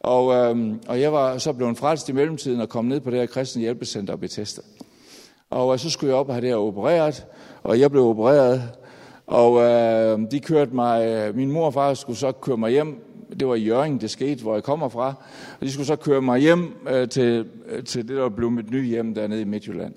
Og, 0.00 0.34
øhm, 0.34 0.80
og 0.88 1.00
jeg 1.00 1.12
var 1.12 1.38
så 1.38 1.52
blevet 1.52 1.78
frelst 1.78 2.08
i 2.08 2.12
mellemtiden 2.12 2.60
og 2.60 2.68
kom 2.68 2.84
ned 2.84 3.00
på 3.00 3.10
det 3.10 3.18
her 3.18 3.26
kristne 3.26 3.62
hjælpecenter 3.62 4.12
og 4.12 4.20
Bethesda. 4.20 4.62
Og 5.50 5.72
øh, 5.72 5.78
så 5.78 5.90
skulle 5.90 6.10
jeg 6.10 6.20
op 6.20 6.28
og 6.28 6.34
have 6.34 6.42
det 6.42 6.50
her 6.50 6.56
opereret, 6.56 7.26
og 7.62 7.80
jeg 7.80 7.90
blev 7.90 8.04
opereret, 8.04 8.62
og 9.26 9.62
øh, 9.62 10.30
de 10.30 10.40
kørte 10.40 10.74
mig, 10.74 11.06
øh, 11.06 11.36
min 11.36 11.52
mor 11.52 11.66
og 11.66 11.74
far 11.74 11.94
skulle 11.94 12.18
så 12.18 12.32
køre 12.32 12.56
mig 12.56 12.70
hjem 12.70 13.11
det 13.40 13.48
var 13.48 13.54
i 13.54 13.64
Jørgen, 13.64 14.00
det 14.00 14.10
skete, 14.10 14.42
hvor 14.42 14.54
jeg 14.54 14.62
kommer 14.62 14.88
fra. 14.88 15.14
Og 15.60 15.66
de 15.66 15.72
skulle 15.72 15.86
så 15.86 15.96
køre 15.96 16.22
mig 16.22 16.40
hjem 16.40 16.86
øh, 16.90 17.08
til, 17.08 17.46
øh, 17.68 17.84
til 17.84 18.08
det, 18.08 18.16
der 18.16 18.28
blev 18.28 18.50
mit 18.50 18.70
nye 18.70 18.86
hjem 18.86 19.14
dernede 19.14 19.40
i 19.40 19.44
Midtjylland. 19.44 19.94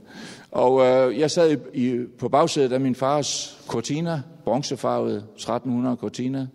Og 0.51 0.85
øh, 0.85 1.19
jeg 1.19 1.31
sad 1.31 1.51
i, 1.51 1.87
i, 1.87 2.05
på 2.19 2.29
bagsædet 2.29 2.71
af 2.71 2.81
min 2.81 2.95
fars 2.95 3.59
Cortina, 3.67 4.21
bronzefarvet 4.43 5.15
1300 5.15 5.97
Cortina. 5.97 6.47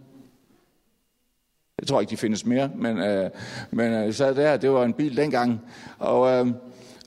Jeg 1.81 1.87
tror 1.87 2.01
ikke, 2.01 2.11
de 2.11 2.17
findes 2.17 2.47
mere, 2.47 2.71
men, 2.77 2.99
øh, 2.99 3.31
men 3.71 3.93
øh, 3.93 4.05
jeg 4.05 4.15
sad 4.15 4.35
der, 4.35 4.57
det 4.57 4.71
var 4.71 4.85
en 4.85 4.93
bil 4.93 5.17
dengang. 5.17 5.61
Og, 5.99 6.31
øh, 6.31 6.47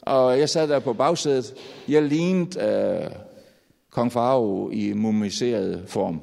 og 0.02 0.40
jeg 0.40 0.50
sad 0.50 0.68
der 0.68 0.80
på 0.80 0.94
bagsædet. 0.94 1.54
Jeg 1.88 2.04
lignede 2.04 2.60
øh, 3.06 3.12
kong 3.92 4.12
Faro 4.12 4.70
i 4.70 4.94
mumiseret 4.94 5.84
form. 5.88 6.22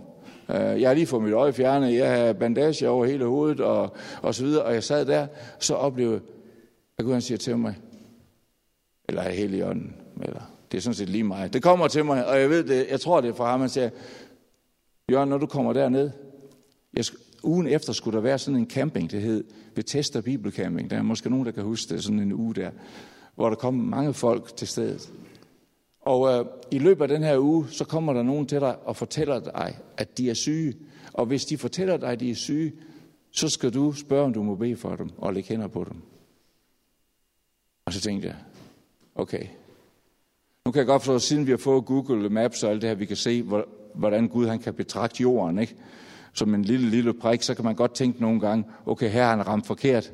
Øh, 0.54 0.80
jeg 0.80 0.88
har 0.88 0.94
lige 0.94 1.06
fået 1.06 1.22
mit 1.22 1.32
øje 1.32 1.52
fjernet, 1.52 1.94
jeg 1.94 2.18
har 2.18 2.32
bandage 2.32 2.88
over 2.88 3.06
hele 3.06 3.24
hovedet 3.24 3.60
og, 3.60 3.96
og 4.22 4.34
så 4.34 4.44
videre, 4.44 4.64
og 4.64 4.74
jeg 4.74 4.84
sad 4.84 5.06
der, 5.06 5.26
så 5.58 5.74
oplevede 5.74 6.20
jeg, 6.98 7.06
at 7.06 7.12
han 7.12 7.22
siger 7.22 7.38
til 7.38 7.58
mig, 7.58 7.74
eller 9.08 9.22
er 9.22 9.30
helt 9.30 9.64
ånden, 9.64 9.96
eller 10.22 10.40
det 10.72 10.78
er 10.78 10.82
sådan 10.82 10.94
set 10.94 11.08
lige 11.08 11.24
mig. 11.24 11.52
Det 11.52 11.62
kommer 11.62 11.88
til 11.88 12.04
mig, 12.04 12.26
og 12.26 12.40
jeg 12.40 12.50
ved 12.50 12.64
det, 12.64 12.86
jeg 12.90 13.00
tror 13.00 13.20
det 13.20 13.30
er 13.30 13.34
fra 13.34 13.50
ham, 13.50 13.60
han 13.60 13.68
siger, 13.68 13.90
Jørgen, 15.10 15.28
når 15.28 15.38
du 15.38 15.46
kommer 15.46 15.72
derned, 15.72 16.10
jeg, 16.94 17.04
ugen 17.42 17.66
efter 17.66 17.92
skulle 17.92 18.16
der 18.16 18.22
være 18.22 18.38
sådan 18.38 18.60
en 18.60 18.70
camping, 18.70 19.10
det 19.10 19.22
hed 19.22 19.44
Bethesda 19.74 20.20
Bibelcamping. 20.20 20.90
Der 20.90 20.96
er 20.96 21.02
måske 21.02 21.30
nogen, 21.30 21.46
der 21.46 21.52
kan 21.52 21.62
huske 21.62 21.94
det, 21.94 22.04
sådan 22.04 22.18
en 22.18 22.32
uge 22.32 22.54
der, 22.54 22.70
hvor 23.34 23.48
der 23.48 23.56
kom 23.56 23.74
mange 23.74 24.14
folk 24.14 24.56
til 24.56 24.68
stedet. 24.68 25.10
Og 26.00 26.32
øh, 26.32 26.44
i 26.70 26.78
løbet 26.78 27.02
af 27.02 27.08
den 27.08 27.22
her 27.22 27.38
uge, 27.38 27.68
så 27.68 27.84
kommer 27.84 28.12
der 28.12 28.22
nogen 28.22 28.46
til 28.46 28.60
dig 28.60 28.76
og 28.84 28.96
fortæller 28.96 29.40
dig, 29.40 29.78
at 29.96 30.18
de 30.18 30.30
er 30.30 30.34
syge. 30.34 30.74
Og 31.12 31.26
hvis 31.26 31.44
de 31.44 31.58
fortæller 31.58 31.96
dig, 31.96 32.08
at 32.08 32.20
de 32.20 32.30
er 32.30 32.34
syge, 32.34 32.72
så 33.30 33.48
skal 33.48 33.74
du 33.74 33.92
spørge, 33.92 34.24
om 34.24 34.32
du 34.32 34.42
må 34.42 34.54
bede 34.54 34.76
for 34.76 34.96
dem 34.96 35.10
og 35.18 35.34
lægge 35.34 35.48
hænder 35.48 35.68
på 35.68 35.84
dem. 35.84 36.02
Og 37.84 37.92
så 37.92 38.00
tænkte 38.00 38.28
jeg, 38.28 38.36
okay, 39.14 39.46
nu 40.64 40.72
kan 40.72 40.78
jeg 40.78 40.86
godt 40.86 41.02
forstå, 41.02 41.14
at 41.14 41.22
siden 41.22 41.46
vi 41.46 41.50
har 41.50 41.58
fået 41.58 41.84
Google 41.84 42.30
Maps 42.30 42.62
og 42.62 42.70
alt 42.70 42.82
det 42.82 42.90
her, 42.90 42.94
vi 42.94 43.06
kan 43.06 43.16
se, 43.16 43.44
hvordan 43.94 44.28
Gud 44.28 44.46
han 44.46 44.58
kan 44.58 44.74
betragte 44.74 45.22
jorden, 45.22 45.58
ikke? 45.58 45.76
som 46.32 46.54
en 46.54 46.62
lille, 46.62 46.90
lille 46.90 47.14
prik, 47.14 47.42
så 47.42 47.54
kan 47.54 47.64
man 47.64 47.74
godt 47.74 47.94
tænke 47.94 48.20
nogle 48.20 48.40
gange, 48.40 48.64
okay, 48.86 49.10
her 49.10 49.22
har 49.22 49.36
han 49.36 49.46
ramt 49.46 49.66
forkert. 49.66 50.12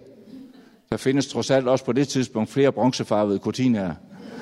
Der 0.90 0.96
findes 0.96 1.28
trods 1.28 1.50
alt 1.50 1.68
også 1.68 1.84
på 1.84 1.92
det 1.92 2.08
tidspunkt 2.08 2.50
flere 2.50 2.72
bronzefarvede 2.72 3.38
cortinaer. 3.38 3.94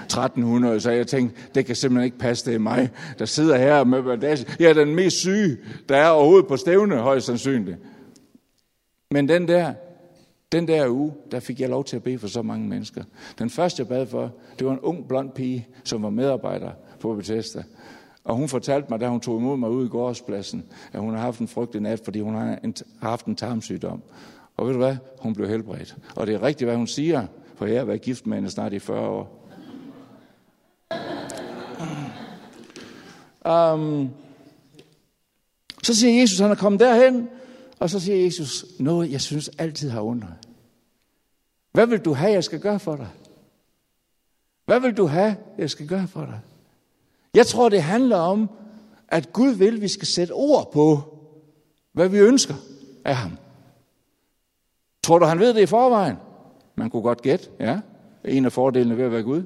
1300, 0.05 0.81
så 0.81 0.91
jeg 0.91 1.07
tænkte, 1.07 1.37
det 1.55 1.67
kan 1.67 1.77
simpelthen 1.77 2.05
ikke 2.05 2.19
passe, 2.19 2.47
det 2.47 2.55
er 2.55 2.59
mig, 2.59 2.91
der 3.19 3.25
sidder 3.25 3.57
her 3.57 3.85
med 3.85 4.03
bandage. 4.03 4.47
Jeg 4.61 4.71
er 4.71 4.75
den 4.75 4.95
mest 4.95 5.17
syge, 5.17 5.57
der 5.89 5.97
er 5.97 6.09
overhovedet 6.09 6.47
på 6.47 6.57
stævne, 6.57 6.97
højst 6.97 7.27
sandsynligt. 7.27 7.79
Men 9.11 9.29
den 9.29 9.49
der, 9.49 9.73
den 10.53 10.69
der 10.69 10.89
uge, 10.89 11.13
der 11.31 11.41
fik 11.41 11.61
jeg 11.61 11.69
lov 11.69 11.85
til 11.85 11.97
at 11.97 12.03
bede 12.03 12.19
for 12.19 12.29
så 12.29 12.43
mange 12.43 12.69
mennesker. 12.69 13.05
Den 13.39 13.51
første, 13.51 13.81
jeg 13.81 13.89
bad 13.89 14.07
for, 14.07 14.33
det 14.59 14.67
var 14.67 14.73
en 14.73 14.81
ung 14.81 15.09
blond 15.09 15.31
pige, 15.31 15.69
som 15.85 16.03
var 16.03 16.11
medarbejder 16.11 16.71
på 17.01 17.15
Bethesda. 17.15 17.63
Og 18.25 18.37
hun 18.37 18.49
fortalte 18.49 18.87
mig, 18.91 19.01
da 19.01 19.09
hun 19.09 19.21
tog 19.21 19.39
imod 19.39 19.57
mig 19.57 19.71
ude 19.71 19.87
i 19.87 19.89
gårdspladsen, 19.89 20.65
at 20.93 21.01
hun 21.01 21.15
har 21.15 21.21
haft 21.21 21.41
en 21.41 21.49
frygtelig 21.49 21.83
nat, 21.83 22.01
fordi 22.05 22.21
hun 22.21 22.35
har 22.35 22.59
haft 23.03 23.27
en 23.27 23.37
tarmsygdom. 23.37 24.03
Og 24.57 24.67
ved 24.67 24.73
du 24.73 24.79
hvad? 24.79 24.97
Hun 25.21 25.35
blev 25.35 25.49
helbredt. 25.49 25.97
Og 26.17 26.27
det 26.27 26.35
er 26.35 26.43
rigtigt, 26.43 26.69
hvad 26.69 26.77
hun 26.77 26.87
siger, 26.87 27.27
for 27.57 27.67
jeg 27.67 27.81
har 27.81 27.85
været 27.85 28.03
gift 28.03 28.27
med 28.27 28.37
hende 28.37 28.51
snart 28.51 28.73
i 28.73 28.79
40 28.79 29.09
år. 29.09 29.44
Um, 33.49 34.11
så 35.83 35.95
siger 35.95 36.21
Jesus, 36.21 36.39
han 36.39 36.51
er 36.51 36.55
kommet 36.55 36.81
derhen, 36.81 37.29
og 37.79 37.91
så 37.91 38.01
siger 38.01 38.25
Jesus 38.25 38.65
noget, 38.79 39.13
jeg 39.13 39.21
synes 39.21 39.51
altid 39.59 39.91
har 39.91 40.01
undret. 40.01 40.35
Hvad 41.73 41.87
vil 41.87 41.99
du 41.99 42.13
have, 42.13 42.33
jeg 42.33 42.45
skal 42.45 42.61
gøre 42.61 42.79
for 42.79 42.97
dig? 42.97 43.09
Hvad 44.65 44.81
vil 44.81 44.97
du 44.97 45.07
have, 45.07 45.37
jeg 45.59 45.71
skal 45.71 45.87
gøre 45.87 46.09
for 46.09 46.25
dig? 46.25 46.41
Jeg 47.35 47.47
tror, 47.47 47.69
det 47.69 47.83
handler 47.83 48.17
om, 48.17 48.51
at 49.09 49.33
Gud 49.33 49.49
vil, 49.49 49.75
at 49.75 49.81
vi 49.81 49.89
skal 49.89 50.07
sætte 50.07 50.33
ord 50.33 50.73
på, 50.73 51.01
hvad 51.93 52.09
vi 52.09 52.19
ønsker 52.19 52.55
af 53.05 53.17
ham. 53.17 53.39
Tror 55.03 55.19
du, 55.19 55.25
han 55.25 55.39
ved 55.39 55.55
det 55.55 55.61
i 55.61 55.67
forvejen? 55.67 56.17
Man 56.77 56.91
kunne 56.91 57.03
godt 57.03 57.23
gætte, 57.23 57.49
ja. 57.61 57.81
En 58.25 58.45
af 58.45 58.53
fordelene 58.53 58.97
ved 58.97 59.05
at 59.05 59.13
være 59.13 59.23
Gud. 59.23 59.43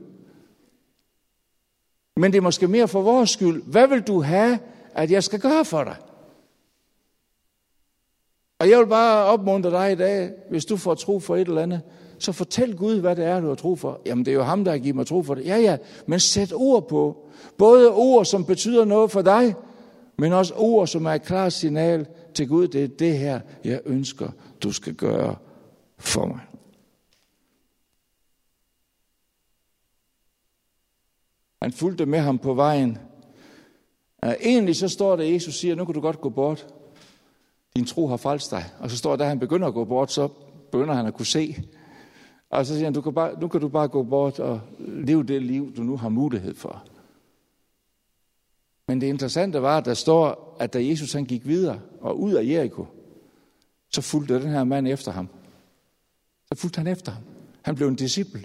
Men 2.18 2.32
det 2.32 2.38
er 2.38 2.42
måske 2.42 2.68
mere 2.68 2.88
for 2.88 3.02
vores 3.02 3.30
skyld. 3.30 3.62
Hvad 3.62 3.88
vil 3.88 4.00
du 4.00 4.22
have, 4.22 4.58
at 4.94 5.10
jeg 5.10 5.24
skal 5.24 5.40
gøre 5.40 5.64
for 5.64 5.84
dig? 5.84 5.96
Og 8.58 8.70
jeg 8.70 8.78
vil 8.78 8.86
bare 8.86 9.24
opmuntre 9.24 9.70
dig 9.70 9.92
i 9.92 9.94
dag, 9.94 10.30
hvis 10.50 10.64
du 10.64 10.76
får 10.76 10.94
tro 10.94 11.20
for 11.20 11.36
et 11.36 11.48
eller 11.48 11.62
andet, 11.62 11.80
så 12.18 12.32
fortæl 12.32 12.76
Gud, 12.76 13.00
hvad 13.00 13.16
det 13.16 13.24
er, 13.24 13.40
du 13.40 13.48
har 13.48 13.54
tro 13.54 13.76
for. 13.76 14.00
Jamen, 14.06 14.24
det 14.24 14.30
er 14.30 14.34
jo 14.34 14.42
ham, 14.42 14.64
der 14.64 14.70
har 14.70 14.78
givet 14.78 14.96
mig 14.96 15.06
tro 15.06 15.22
for 15.22 15.34
det. 15.34 15.46
Ja, 15.46 15.56
ja, 15.56 15.76
men 16.06 16.20
sæt 16.20 16.52
ord 16.52 16.88
på. 16.88 17.26
Både 17.58 17.92
ord, 17.92 18.24
som 18.24 18.44
betyder 18.44 18.84
noget 18.84 19.10
for 19.10 19.22
dig, 19.22 19.54
men 20.16 20.32
også 20.32 20.54
ord, 20.56 20.86
som 20.86 21.06
er 21.06 21.10
et 21.10 21.22
klart 21.22 21.52
signal 21.52 22.06
til 22.34 22.48
Gud. 22.48 22.68
Det 22.68 22.84
er 22.84 22.88
det 22.88 23.18
her, 23.18 23.40
jeg 23.64 23.80
ønsker, 23.86 24.28
du 24.62 24.72
skal 24.72 24.94
gøre 24.94 25.36
for 25.98 26.26
mig. 26.26 26.40
Han 31.62 31.72
fulgte 31.72 32.06
med 32.06 32.18
ham 32.18 32.38
på 32.38 32.54
vejen. 32.54 32.98
Egentlig 34.22 34.76
så 34.76 34.88
står 34.88 35.16
der, 35.16 35.24
at 35.24 35.32
Jesus 35.32 35.54
siger, 35.54 35.74
nu 35.74 35.84
kan 35.84 35.94
du 35.94 36.00
godt 36.00 36.20
gå 36.20 36.28
bort. 36.28 36.66
Din 37.76 37.84
tro 37.84 38.06
har 38.06 38.16
faldt 38.16 38.50
dig. 38.50 38.64
Og 38.78 38.90
så 38.90 38.96
står 38.96 39.10
der, 39.10 39.16
da 39.16 39.28
han 39.28 39.38
begynder 39.38 39.68
at 39.68 39.74
gå 39.74 39.84
bort, 39.84 40.12
så 40.12 40.28
begynder 40.72 40.94
han 40.94 41.06
at 41.06 41.14
kunne 41.14 41.26
se. 41.26 41.56
Og 42.50 42.66
så 42.66 42.74
siger 42.74 42.84
han, 42.84 42.92
du 42.92 43.00
kan 43.00 43.14
bare, 43.14 43.40
nu 43.40 43.48
kan 43.48 43.60
du 43.60 43.68
bare 43.68 43.88
gå 43.88 44.02
bort 44.02 44.38
og 44.38 44.60
leve 44.78 45.22
det 45.22 45.42
liv, 45.42 45.76
du 45.76 45.82
nu 45.82 45.96
har 45.96 46.08
mulighed 46.08 46.54
for. 46.54 46.84
Men 48.88 49.00
det 49.00 49.06
interessante 49.06 49.62
var, 49.62 49.78
at 49.78 49.84
der 49.84 49.94
står, 49.94 50.56
at 50.60 50.72
da 50.72 50.86
Jesus 50.86 51.12
han 51.12 51.24
gik 51.24 51.46
videre 51.46 51.80
og 52.00 52.20
ud 52.20 52.32
af 52.32 52.44
Jericho, 52.44 52.86
så 53.90 54.02
fulgte 54.02 54.42
den 54.42 54.50
her 54.50 54.64
mand 54.64 54.88
efter 54.88 55.12
ham. 55.12 55.28
Så 56.52 56.60
fulgte 56.60 56.78
han 56.78 56.86
efter 56.86 57.12
ham. 57.12 57.22
Han 57.62 57.74
blev 57.74 57.88
en 57.88 57.96
disciple. 57.96 58.42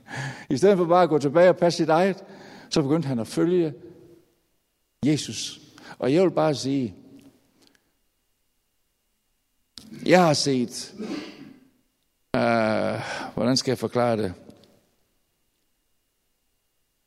I 0.50 0.56
stedet 0.56 0.76
for 0.78 0.84
bare 0.84 1.02
at 1.02 1.08
gå 1.08 1.18
tilbage 1.18 1.48
og 1.48 1.56
passe 1.56 1.76
sit 1.76 1.88
eget, 1.88 2.24
så 2.70 2.82
begyndte 2.82 3.08
han 3.08 3.18
at 3.18 3.26
følge 3.26 3.74
Jesus. 5.06 5.60
Og 5.98 6.14
jeg 6.14 6.22
vil 6.22 6.30
bare 6.30 6.54
sige, 6.54 6.94
jeg 10.06 10.24
har 10.26 10.34
set, 10.34 10.94
uh, 12.36 13.00
hvordan 13.34 13.56
skal 13.56 13.70
jeg 13.70 13.78
forklare 13.78 14.16
det? 14.16 14.34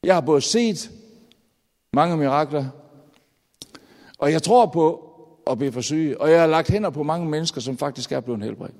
Jeg 0.04 0.14
har 0.16 0.22
både 0.22 0.42
set 0.42 0.92
mange 1.94 2.18
mirakler, 2.18 2.70
og 4.18 4.32
jeg 4.32 4.44
tror 4.44 4.66
på 4.66 5.10
at 5.48 5.58
blive 5.58 5.72
for 5.72 5.82
syge, 5.82 6.22
og 6.22 6.32
jeg 6.32 6.40
har 6.40 6.48
lagt 6.48 6.70
hænder 6.70 6.90
på 6.90 7.04
mange 7.04 7.30
mennesker, 7.30 7.62
som 7.62 7.78
faktisk 7.78 8.12
er 8.12 8.20
blevet 8.20 8.44
helbredt. 8.44 8.76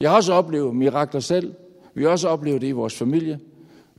Jeg 0.00 0.10
har 0.10 0.16
også 0.16 0.32
oplevet 0.32 0.76
mirakler 0.76 1.20
selv. 1.20 1.54
Vi 1.94 2.02
har 2.02 2.10
også 2.10 2.28
oplevet 2.28 2.60
det 2.60 2.66
i 2.66 2.72
vores 2.72 2.98
familie. 2.98 3.40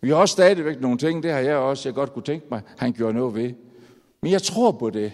Vi 0.01 0.09
har 0.09 0.15
også 0.15 0.31
stadigvæk 0.31 0.81
nogle 0.81 0.97
ting, 0.97 1.23
det 1.23 1.31
har 1.31 1.39
jeg 1.39 1.55
også, 1.55 1.89
jeg 1.89 1.95
godt 1.95 2.13
kunne 2.13 2.23
tænke 2.23 2.45
mig, 2.51 2.61
han 2.77 2.93
gjorde 2.93 3.13
noget 3.13 3.35
ved. 3.35 3.53
Men 4.21 4.31
jeg 4.31 4.41
tror 4.41 4.71
på 4.71 4.89
det. 4.89 5.11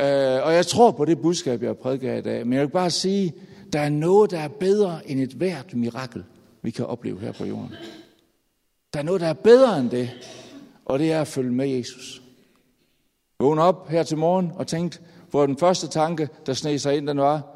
Øh, 0.00 0.46
og 0.46 0.54
jeg 0.54 0.66
tror 0.66 0.90
på 0.90 1.04
det 1.04 1.20
budskab, 1.20 1.62
jeg 1.62 1.76
prædiker 1.76 2.14
i 2.14 2.22
dag. 2.22 2.46
Men 2.46 2.52
jeg 2.52 2.62
vil 2.62 2.72
bare 2.72 2.90
sige, 2.90 3.34
der 3.72 3.80
er 3.80 3.88
noget, 3.88 4.30
der 4.30 4.38
er 4.38 4.48
bedre 4.48 5.10
end 5.10 5.20
et 5.20 5.32
hvert 5.32 5.74
mirakel, 5.74 6.24
vi 6.62 6.70
kan 6.70 6.86
opleve 6.86 7.20
her 7.20 7.32
på 7.32 7.44
jorden. 7.44 7.74
Der 8.92 8.98
er 8.98 9.02
noget, 9.02 9.20
der 9.20 9.26
er 9.26 9.32
bedre 9.32 9.80
end 9.80 9.90
det, 9.90 10.10
og 10.84 10.98
det 10.98 11.12
er 11.12 11.20
at 11.20 11.26
følge 11.26 11.52
med 11.52 11.68
Jesus. 11.68 12.22
Vågn 13.40 13.58
op 13.58 13.88
her 13.88 14.02
til 14.02 14.18
morgen 14.18 14.52
og 14.54 14.66
tænkte, 14.66 14.98
hvor 15.30 15.46
den 15.46 15.58
første 15.58 15.88
tanke, 15.88 16.28
der 16.46 16.52
sneg 16.52 16.80
sig 16.80 16.96
ind, 16.96 17.06
den 17.06 17.18
var, 17.18 17.51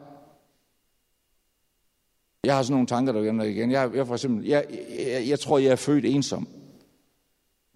jeg 2.44 2.57
har 2.57 2.62
sådan 2.62 2.72
nogle 2.72 2.87
tanker, 2.87 3.12
der 3.12 3.20
vender 3.20 3.44
igen. 3.44 3.70
Jeg, 3.70 3.90
jeg, 3.94 4.07
for 4.07 4.14
eksempel, 4.14 4.46
jeg, 4.46 4.64
jeg, 4.99 5.29
jeg 5.29 5.40
tror, 5.40 5.59
jeg 5.59 5.72
er 5.72 5.77
født 5.77 6.05
ensom. 6.05 6.49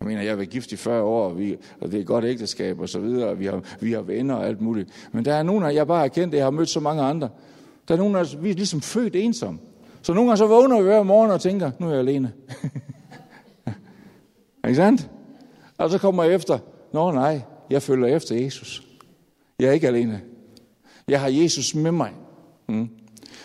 Jeg 0.01 0.07
mener, 0.07 0.23
jeg 0.23 0.31
har 0.31 0.37
været 0.37 0.51
gift 0.51 0.73
i 0.73 0.77
40 0.77 1.03
år, 1.03 1.25
og, 1.25 1.39
vi, 1.39 1.57
og 1.81 1.91
det 1.91 1.97
er 1.97 2.01
et 2.01 2.07
godt 2.07 2.25
ægteskab 2.25 2.81
og 2.81 2.89
så 2.89 2.99
videre, 2.99 3.29
og 3.29 3.39
vi 3.39 3.47
har, 3.47 3.63
vi 3.81 3.93
har 3.93 4.01
venner 4.01 4.35
og 4.35 4.47
alt 4.47 4.61
muligt. 4.61 5.09
Men 5.13 5.25
der 5.25 5.35
er 5.35 5.43
nogen, 5.43 5.65
af 5.65 5.75
jeg 5.75 5.87
bare 5.87 6.01
har 6.01 6.09
kendt, 6.09 6.35
jeg 6.35 6.45
har 6.45 6.51
mødt 6.51 6.69
så 6.69 6.81
mange 6.81 7.03
andre. 7.03 7.29
Der 7.89 7.95
er 7.95 7.99
nogen, 7.99 8.17
af 8.17 8.43
vi 8.43 8.51
er 8.51 8.55
ligesom 8.55 8.81
født 8.81 9.17
ensom. 9.17 9.61
Så 10.03 10.15
nogle 10.15 10.29
gange 10.29 10.39
så 10.39 10.47
vågner 10.47 10.77
vi 10.77 10.83
hver 10.83 11.03
morgen 11.03 11.31
og 11.31 11.41
tænker, 11.41 11.71
nu 11.79 11.87
er 11.87 11.91
jeg 11.91 11.99
alene. 11.99 12.33
ikke 14.67 14.77
sandt? 14.77 15.11
Og 15.79 15.91
så 15.91 15.99
kommer 15.99 16.23
jeg 16.23 16.35
efter, 16.35 16.59
nå 16.93 17.13
nej, 17.13 17.41
jeg 17.71 17.83
følger 17.83 18.17
efter 18.17 18.37
Jesus. 18.37 18.87
Jeg 19.59 19.69
er 19.69 19.73
ikke 19.73 19.89
alene. 19.89 20.21
Jeg 21.09 21.21
har 21.21 21.29
Jesus 21.29 21.75
med 21.75 21.93
mig. 21.93 22.13
Mm. 22.69 22.89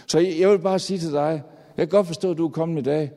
Så 0.07 0.19
jeg 0.19 0.49
vil 0.49 0.59
bare 0.59 0.79
sige 0.79 0.99
til 0.99 1.11
dig, 1.11 1.43
jeg 1.77 1.87
kan 1.89 1.97
godt 1.97 2.07
forstå, 2.07 2.31
at 2.31 2.37
du 2.37 2.45
er 2.45 2.51
kommet 2.51 2.81
i 2.81 2.83
dag 2.83 3.11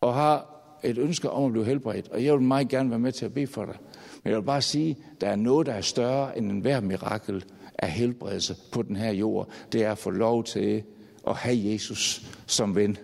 og 0.00 0.14
har 0.14 0.54
et 0.84 0.98
ønske 0.98 1.30
om 1.30 1.44
at 1.44 1.52
blive 1.52 1.64
helbredt, 1.64 2.08
og 2.08 2.24
jeg 2.24 2.32
vil 2.32 2.42
meget 2.42 2.68
gerne 2.68 2.90
være 2.90 2.98
med 2.98 3.12
til 3.12 3.24
at 3.24 3.34
bede 3.34 3.46
for 3.46 3.64
dig. 3.64 3.76
Men 4.24 4.30
jeg 4.30 4.40
vil 4.40 4.46
bare 4.46 4.62
sige, 4.62 4.90
at 4.90 5.20
der 5.20 5.28
er 5.28 5.36
noget, 5.36 5.66
der 5.66 5.72
er 5.72 5.80
større 5.80 6.38
end 6.38 6.52
enhver 6.52 6.80
mirakel 6.80 7.44
af 7.78 7.90
helbredelse 7.90 8.56
på 8.72 8.82
den 8.82 8.96
her 8.96 9.12
jord. 9.12 9.48
Det 9.72 9.84
er 9.84 9.92
at 9.92 9.98
få 9.98 10.10
lov 10.10 10.44
til 10.44 10.82
at 11.26 11.34
have 11.36 11.72
Jesus 11.72 12.26
som 12.46 12.74
ven, 12.74 12.96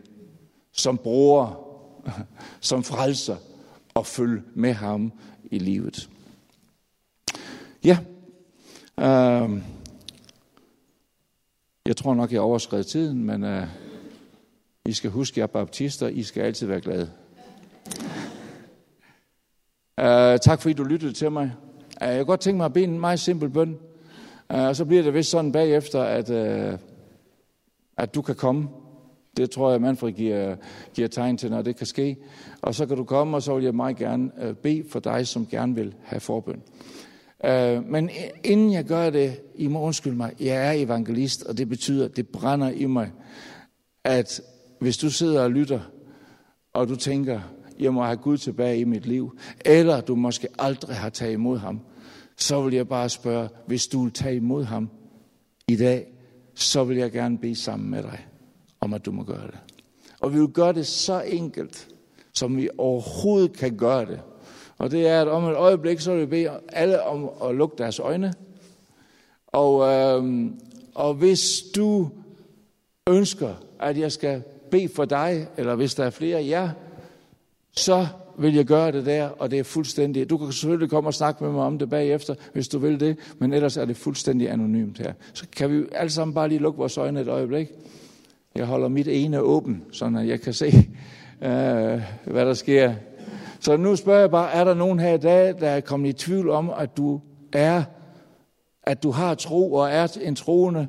som 0.73 0.99
bror, 0.99 1.69
som 2.61 2.83
frelser 2.83 3.37
og 3.95 4.07
følge 4.07 4.43
med 4.55 4.73
ham 4.73 5.13
i 5.51 5.59
livet. 5.59 6.11
Ja, 7.85 7.99
øh, 9.01 9.51
jeg 11.87 11.97
tror 11.97 12.15
nok, 12.15 12.33
jeg 12.33 12.41
overskred 12.41 12.85
tiden, 12.85 13.25
men 13.25 13.45
uh, 13.45 13.63
I 14.87 14.93
skal 14.93 15.11
huske, 15.11 15.35
at 15.35 15.37
jeg 15.37 15.43
er 15.43 15.47
baptister. 15.47 16.09
I 16.09 16.23
skal 16.23 16.43
altid 16.43 16.67
være 16.67 16.81
glade. 16.81 17.11
Uh, 19.99 20.39
tak 20.41 20.61
fordi 20.63 20.73
du 20.73 20.85
lyttede 20.85 21.13
til 21.13 21.33
mig. 21.33 21.53
Uh, 22.03 22.07
jeg 22.07 22.17
kunne 22.17 22.25
godt 22.25 22.41
tænke 22.41 22.57
mig 22.57 22.65
at 22.65 22.73
bede 22.73 22.85
en 22.85 23.01
meget 23.01 23.21
simpel 23.21 23.51
bøn. 23.51 23.79
Uh, 24.55 24.61
og 24.61 24.77
så 24.77 24.85
bliver 24.85 25.03
det 25.03 25.15
vist 25.15 25.31
sådan 25.31 25.53
bagefter, 25.53 26.03
at, 26.03 26.31
uh, 26.31 26.79
at 27.97 28.15
du 28.15 28.23
kan 28.23 28.35
komme. 28.35 28.69
Det 29.37 29.51
tror 29.51 29.71
jeg, 29.71 29.81
Manfred 29.81 30.13
giver, 30.13 30.57
giver 30.95 31.09
tegn 31.09 31.37
til, 31.37 31.51
når 31.51 31.63
det 31.63 31.77
kan 31.77 31.87
ske. 31.87 32.17
Og 32.63 32.75
så 32.75 32.87
kan 32.87 32.97
du 32.97 33.05
komme, 33.05 33.37
og 33.37 33.43
så 33.43 33.55
vil 33.55 33.65
jeg 33.65 33.75
meget 33.75 33.97
gerne 33.97 34.31
uh, 34.49 34.55
bede 34.55 34.85
for 34.91 35.01
dig, 35.01 35.27
som 35.27 35.47
gerne 35.47 35.75
vil 35.75 35.95
have 36.03 36.21
forbøn. 36.21 36.63
Øh, 37.47 37.85
men 37.85 38.11
inden 38.45 38.73
jeg 38.73 38.85
gør 38.85 39.11
det, 39.11 39.41
I 39.55 39.67
må 39.67 39.81
undskylde 39.81 40.17
mig, 40.17 40.33
jeg 40.41 40.67
er 40.67 40.73
evangelist, 40.73 41.43
og 41.43 41.59
det 41.59 41.69
betyder, 41.69 42.09
det 42.09 42.29
brænder 42.29 42.71
i 42.71 42.87
mig, 42.87 43.13
at 44.05 44.41
hvis 44.81 44.97
du 44.97 45.11
sidder 45.11 45.43
og 45.43 45.51
lytter, 45.51 45.81
og 46.73 46.89
du 46.89 46.97
tænker, 46.97 47.41
jeg 47.79 47.95
må 47.95 48.03
have 48.03 48.17
Gud 48.17 48.39
tilbage 48.39 48.79
i 48.79 48.85
mit 48.85 49.07
liv, 49.07 49.39
eller 49.65 50.01
du 50.01 50.15
måske 50.15 50.49
aldrig 50.59 50.97
har 50.97 51.09
taget 51.11 51.33
imod 51.33 51.59
ham, 51.59 51.81
så 52.37 52.63
vil 52.63 52.75
jeg 52.75 52.89
bare 52.89 53.09
spørge, 53.09 53.49
hvis 53.67 53.87
du 53.87 54.03
vil 54.03 54.13
tage 54.13 54.37
imod 54.37 54.65
ham 54.65 54.91
i 55.69 55.77
dag, 55.77 56.07
så 56.55 56.85
vil 56.85 56.97
jeg 56.97 57.13
gerne 57.13 57.39
bede 57.39 57.55
sammen 57.55 57.91
med 57.91 58.03
dig 58.03 58.27
om, 58.81 58.95
at 58.95 59.07
du 59.07 59.13
må 59.13 59.23
gøre 59.23 59.47
det. 59.47 59.59
Og 60.21 60.35
vi 60.35 60.39
vil 60.39 60.49
gøre 60.49 60.73
det 60.73 60.87
så 60.87 61.23
enkelt, 61.23 61.89
som 62.33 62.57
vi 62.57 62.69
overhovedet 62.79 63.53
kan 63.53 63.77
gøre 63.77 64.07
det. 64.07 64.21
Og 64.79 64.91
det 64.91 65.09
er, 65.09 65.21
at 65.21 65.29
om 65.29 65.45
et 65.45 65.57
øjeblik, 65.57 66.01
så 66.01 66.13
vil 66.13 66.21
vi 66.21 66.27
bede 66.27 66.51
alle 66.73 67.03
om 67.03 67.31
at 67.45 67.55
lukke 67.55 67.77
deres 67.79 67.99
øjne. 67.99 68.35
Og, 69.47 69.93
øh, 69.93 70.51
og 70.95 71.15
hvis 71.15 71.63
du 71.75 72.11
ønsker, 73.09 73.55
at 73.81 73.99
jeg 73.99 74.13
skal 74.13 74.43
bede 74.71 74.89
for 74.89 75.05
dig, 75.05 75.47
eller 75.57 75.75
hvis 75.75 75.95
der 75.95 76.05
er 76.05 76.11
flere 76.11 76.39
af 76.39 76.47
jer, 76.49 76.71
så 77.77 78.07
vil 78.39 78.55
jeg 78.55 78.65
gøre 78.65 78.93
det 78.93 79.07
der, 79.07 79.29
og 79.29 79.51
det 79.51 79.59
er 79.59 79.63
fuldstændig... 79.63 80.31
Du 80.31 80.39
kan 80.39 80.53
selvfølgelig 80.53 80.91
komme 80.91 81.09
og 81.09 81.15
snakke 81.15 81.45
med 81.45 81.53
mig 81.53 81.63
om 81.63 81.79
det 81.79 81.91
bagefter, 81.91 82.35
hvis 82.53 82.69
du 82.69 82.79
vil 82.79 83.01
det, 83.01 83.17
men 83.39 83.53
ellers 83.53 83.77
er 83.77 83.85
det 83.85 83.97
fuldstændig 83.97 84.51
anonymt 84.51 84.99
her. 84.99 85.13
Så 85.33 85.47
kan 85.57 85.71
vi 85.71 85.87
alle 85.93 86.11
sammen 86.11 86.35
bare 86.35 86.49
lige 86.49 86.59
lukke 86.59 86.79
vores 86.79 86.99
øjne 86.99 87.21
et 87.21 87.29
øjeblik. 87.29 87.69
Jeg 88.55 88.67
holder 88.67 88.89
mit 88.89 89.09
ene 89.09 89.41
åben, 89.41 89.85
så 89.93 90.25
jeg 90.27 90.41
kan 90.41 90.53
se, 90.53 90.67
øh, 91.43 92.03
hvad 92.25 92.47
der 92.47 92.55
sker. 92.55 92.95
Så 93.65 93.77
nu 93.77 93.97
spørger 93.97 94.21
jeg 94.21 94.31
bare, 94.31 94.53
er 94.53 94.65
der 94.65 94.75
nogen 94.75 95.01
her 95.01 95.15
i 95.15 95.19
dag, 95.19 95.61
der 95.61 95.69
er 95.69 95.81
kommet 95.81 96.09
i 96.09 96.13
tvivl 96.13 96.51
om, 96.51 96.71
at 96.79 96.97
du 96.97 97.21
er, 97.53 97.83
at 98.83 99.03
du 99.03 99.11
har 99.11 99.35
tro 99.35 99.73
og 99.73 99.91
er 99.91 100.17
en 100.23 100.37
troende, 100.37 100.87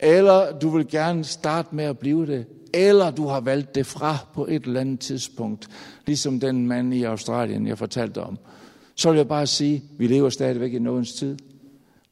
eller 0.00 0.58
du 0.58 0.68
vil 0.68 0.88
gerne 0.88 1.24
starte 1.24 1.74
med 1.74 1.84
at 1.84 1.98
blive 1.98 2.26
det, 2.26 2.46
eller 2.74 3.10
du 3.10 3.26
har 3.26 3.40
valgt 3.40 3.74
det 3.74 3.86
fra 3.86 4.16
på 4.34 4.46
et 4.46 4.64
eller 4.64 4.80
andet 4.80 5.00
tidspunkt, 5.00 5.68
ligesom 6.06 6.40
den 6.40 6.66
mand 6.66 6.94
i 6.94 7.02
Australien, 7.02 7.66
jeg 7.66 7.78
fortalte 7.78 8.22
om, 8.22 8.38
så 8.94 9.10
vil 9.10 9.16
jeg 9.16 9.28
bare 9.28 9.46
sige, 9.46 9.82
vi 9.98 10.06
lever 10.06 10.30
stadigvæk 10.30 10.72
i 10.72 10.78
nådens 10.78 11.12
tid. 11.12 11.36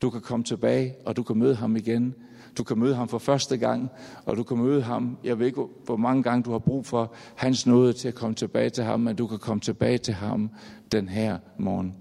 Du 0.03 0.11
kan 0.11 0.21
komme 0.21 0.45
tilbage, 0.45 0.95
og 1.07 1.17
du 1.17 1.23
kan 1.23 1.39
møde 1.39 1.55
ham 1.55 1.77
igen. 1.77 2.15
Du 2.59 2.65
kan 2.65 2.79
møde 2.79 2.95
ham 2.95 3.09
for 3.09 3.19
første 3.19 3.57
gang, 3.57 3.91
og 4.25 4.37
du 4.37 4.43
kan 4.43 4.57
møde 4.57 4.83
ham, 4.83 5.19
jeg 5.25 5.39
ved 5.39 5.47
ikke, 5.47 5.67
hvor 5.85 5.97
mange 5.97 6.23
gange 6.23 6.43
du 6.43 6.51
har 6.51 6.59
brug 6.59 6.87
for 6.87 7.15
hans 7.37 7.67
nåde 7.67 7.93
til 7.93 8.09
at 8.09 8.15
komme 8.15 8.35
tilbage 8.35 8.71
til 8.71 8.85
ham, 8.85 9.01
men 9.01 9.17
du 9.17 9.27
kan 9.27 9.39
komme 9.39 9.61
tilbage 9.61 9.99
til 9.99 10.15
ham 10.15 10.51
den 10.93 11.09
her 11.09 11.39
morgen. 11.59 11.95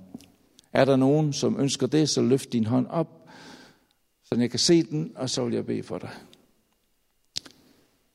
Er 0.74 0.86
der 0.86 0.96
nogen, 0.96 1.34
som 1.34 1.60
ønsker 1.60 1.88
det, 1.88 2.10
så 2.10 2.22
løft 2.22 2.54
din 2.54 2.66
hånd 2.66 2.88
op, 2.88 3.30
så 4.24 4.36
jeg 4.36 4.50
kan 4.50 4.60
se 4.60 4.84
den, 4.84 5.12
og 5.16 5.30
så 5.30 5.46
vil 5.46 5.54
jeg 5.54 5.66
bede 5.66 5.84
for 5.84 5.98
dig. 5.98 6.10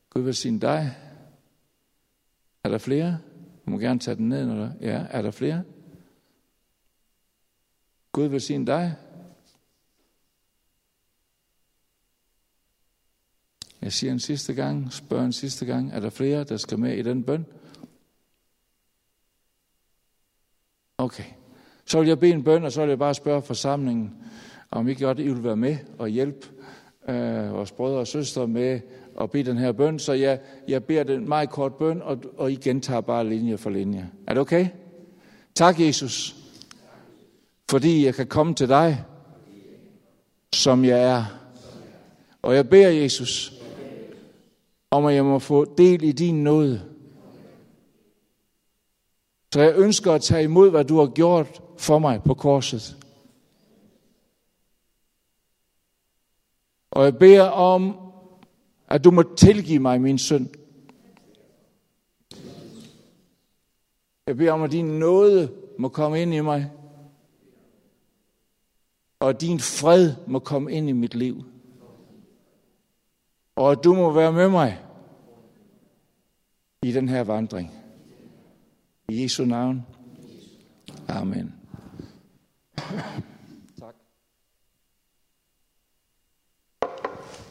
Gud 0.09 0.21
velsigne 0.21 0.59
dig. 0.59 0.95
Er 2.63 2.69
der 2.69 2.77
flere? 2.77 3.17
Du 3.65 3.71
må 3.71 3.77
gerne 3.77 3.99
tage 3.99 4.15
den 4.15 4.29
ned, 4.29 4.45
når 4.45 4.55
der 4.55 4.71
Ja, 4.81 5.05
er 5.09 5.21
der 5.21 5.31
flere? 5.31 5.63
Gud 8.11 8.27
velsigne 8.27 8.65
dig. 8.65 8.95
Jeg 13.81 13.93
siger 13.93 14.13
en 14.13 14.19
sidste 14.19 14.53
gang, 14.53 14.93
spørger 14.93 15.25
en 15.25 15.33
sidste 15.33 15.65
gang, 15.65 15.91
er 15.93 15.99
der 15.99 16.09
flere, 16.09 16.43
der 16.43 16.57
skal 16.57 16.79
med 16.79 16.97
i 16.97 17.01
den 17.01 17.23
bøn? 17.23 17.45
Okay. 20.97 21.23
Så 21.85 21.99
vil 21.99 22.07
jeg 22.07 22.19
bede 22.19 22.31
en 22.31 22.43
bøn, 22.43 22.63
og 22.63 22.71
så 22.71 22.81
vil 22.81 22.89
jeg 22.89 22.99
bare 22.99 23.13
spørge 23.13 23.41
forsamlingen, 23.41 24.15
om 24.71 24.87
I 24.87 24.93
godt 24.93 25.19
I 25.19 25.27
vil 25.27 25.43
være 25.43 25.55
med 25.57 25.77
og 25.97 26.07
hjælpe 26.07 26.47
øh, 27.09 27.53
vores 27.53 27.71
brødre 27.71 27.99
og 27.99 28.07
søstre 28.07 28.47
med 28.47 28.79
at 29.21 29.31
bede 29.31 29.43
den 29.43 29.57
her 29.57 29.71
bøn. 29.71 29.99
Så 29.99 30.13
jeg, 30.13 30.39
jeg 30.67 30.83
beder 30.83 31.03
den 31.03 31.29
meget 31.29 31.49
kort 31.49 31.75
bøn, 31.75 32.01
og, 32.01 32.23
og 32.37 32.51
I 32.51 32.55
gentager 32.55 33.01
bare 33.01 33.29
linje 33.29 33.57
for 33.57 33.69
linje. 33.69 34.09
Er 34.27 34.33
det 34.33 34.41
okay? 34.41 34.67
Tak, 35.55 35.79
Jesus, 35.79 36.35
fordi 37.69 38.05
jeg 38.05 38.15
kan 38.15 38.27
komme 38.27 38.55
til 38.55 38.69
dig, 38.69 39.03
som 40.53 40.85
jeg 40.85 41.03
er. 41.03 41.25
Og 42.41 42.55
jeg 42.55 42.69
beder 42.69 42.89
Jesus, 42.89 43.58
om 44.91 45.05
at 45.05 45.15
jeg 45.15 45.25
må 45.25 45.39
få 45.39 45.75
del 45.75 46.03
i 46.03 46.11
din 46.11 46.43
nåde. 46.43 46.89
Så 49.53 49.61
jeg 49.61 49.73
ønsker 49.75 50.13
at 50.13 50.21
tage 50.21 50.43
imod, 50.43 50.69
hvad 50.69 50.85
du 50.85 50.97
har 50.97 51.07
gjort 51.07 51.61
for 51.77 51.99
mig 51.99 52.23
på 52.23 52.33
korset. 52.33 52.97
Og 56.91 57.03
jeg 57.03 57.17
beder 57.17 57.49
om, 57.49 57.97
at 58.87 59.03
du 59.03 59.11
må 59.11 59.23
tilgive 59.35 59.79
mig 59.79 60.01
min 60.01 60.17
synd. 60.17 60.47
Jeg 64.27 64.37
beder 64.37 64.51
om, 64.51 64.63
at 64.63 64.71
din 64.71 64.85
nåde 64.85 65.51
må 65.79 65.89
komme 65.89 66.21
ind 66.21 66.33
i 66.33 66.39
mig. 66.39 66.71
Og 69.19 69.41
din 69.41 69.59
fred 69.59 70.15
må 70.27 70.39
komme 70.39 70.71
ind 70.71 70.89
i 70.89 70.91
mit 70.91 71.15
liv. 71.15 71.43
Og 73.59 73.71
at 73.71 73.83
du 73.83 73.93
må 73.93 74.11
være 74.11 74.33
med 74.33 74.49
mig 74.49 74.79
i 76.83 76.91
den 76.91 77.09
her 77.09 77.23
vandring. 77.23 77.71
I 79.09 79.23
Jesu 79.23 79.45
navn. 79.45 79.85
Amen. 81.07 81.53
Tak. 83.79 83.95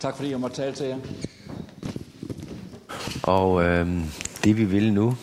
Tak 0.01 0.17
fordi 0.17 0.31
jeg 0.31 0.41
måtte 0.41 0.57
tale 0.57 0.75
til 0.75 0.87
jer. 0.87 0.99
Og 3.23 3.63
øh, 3.65 3.87
det 4.45 4.57
vi 4.57 4.65
vil 4.65 4.93
nu, 4.93 5.15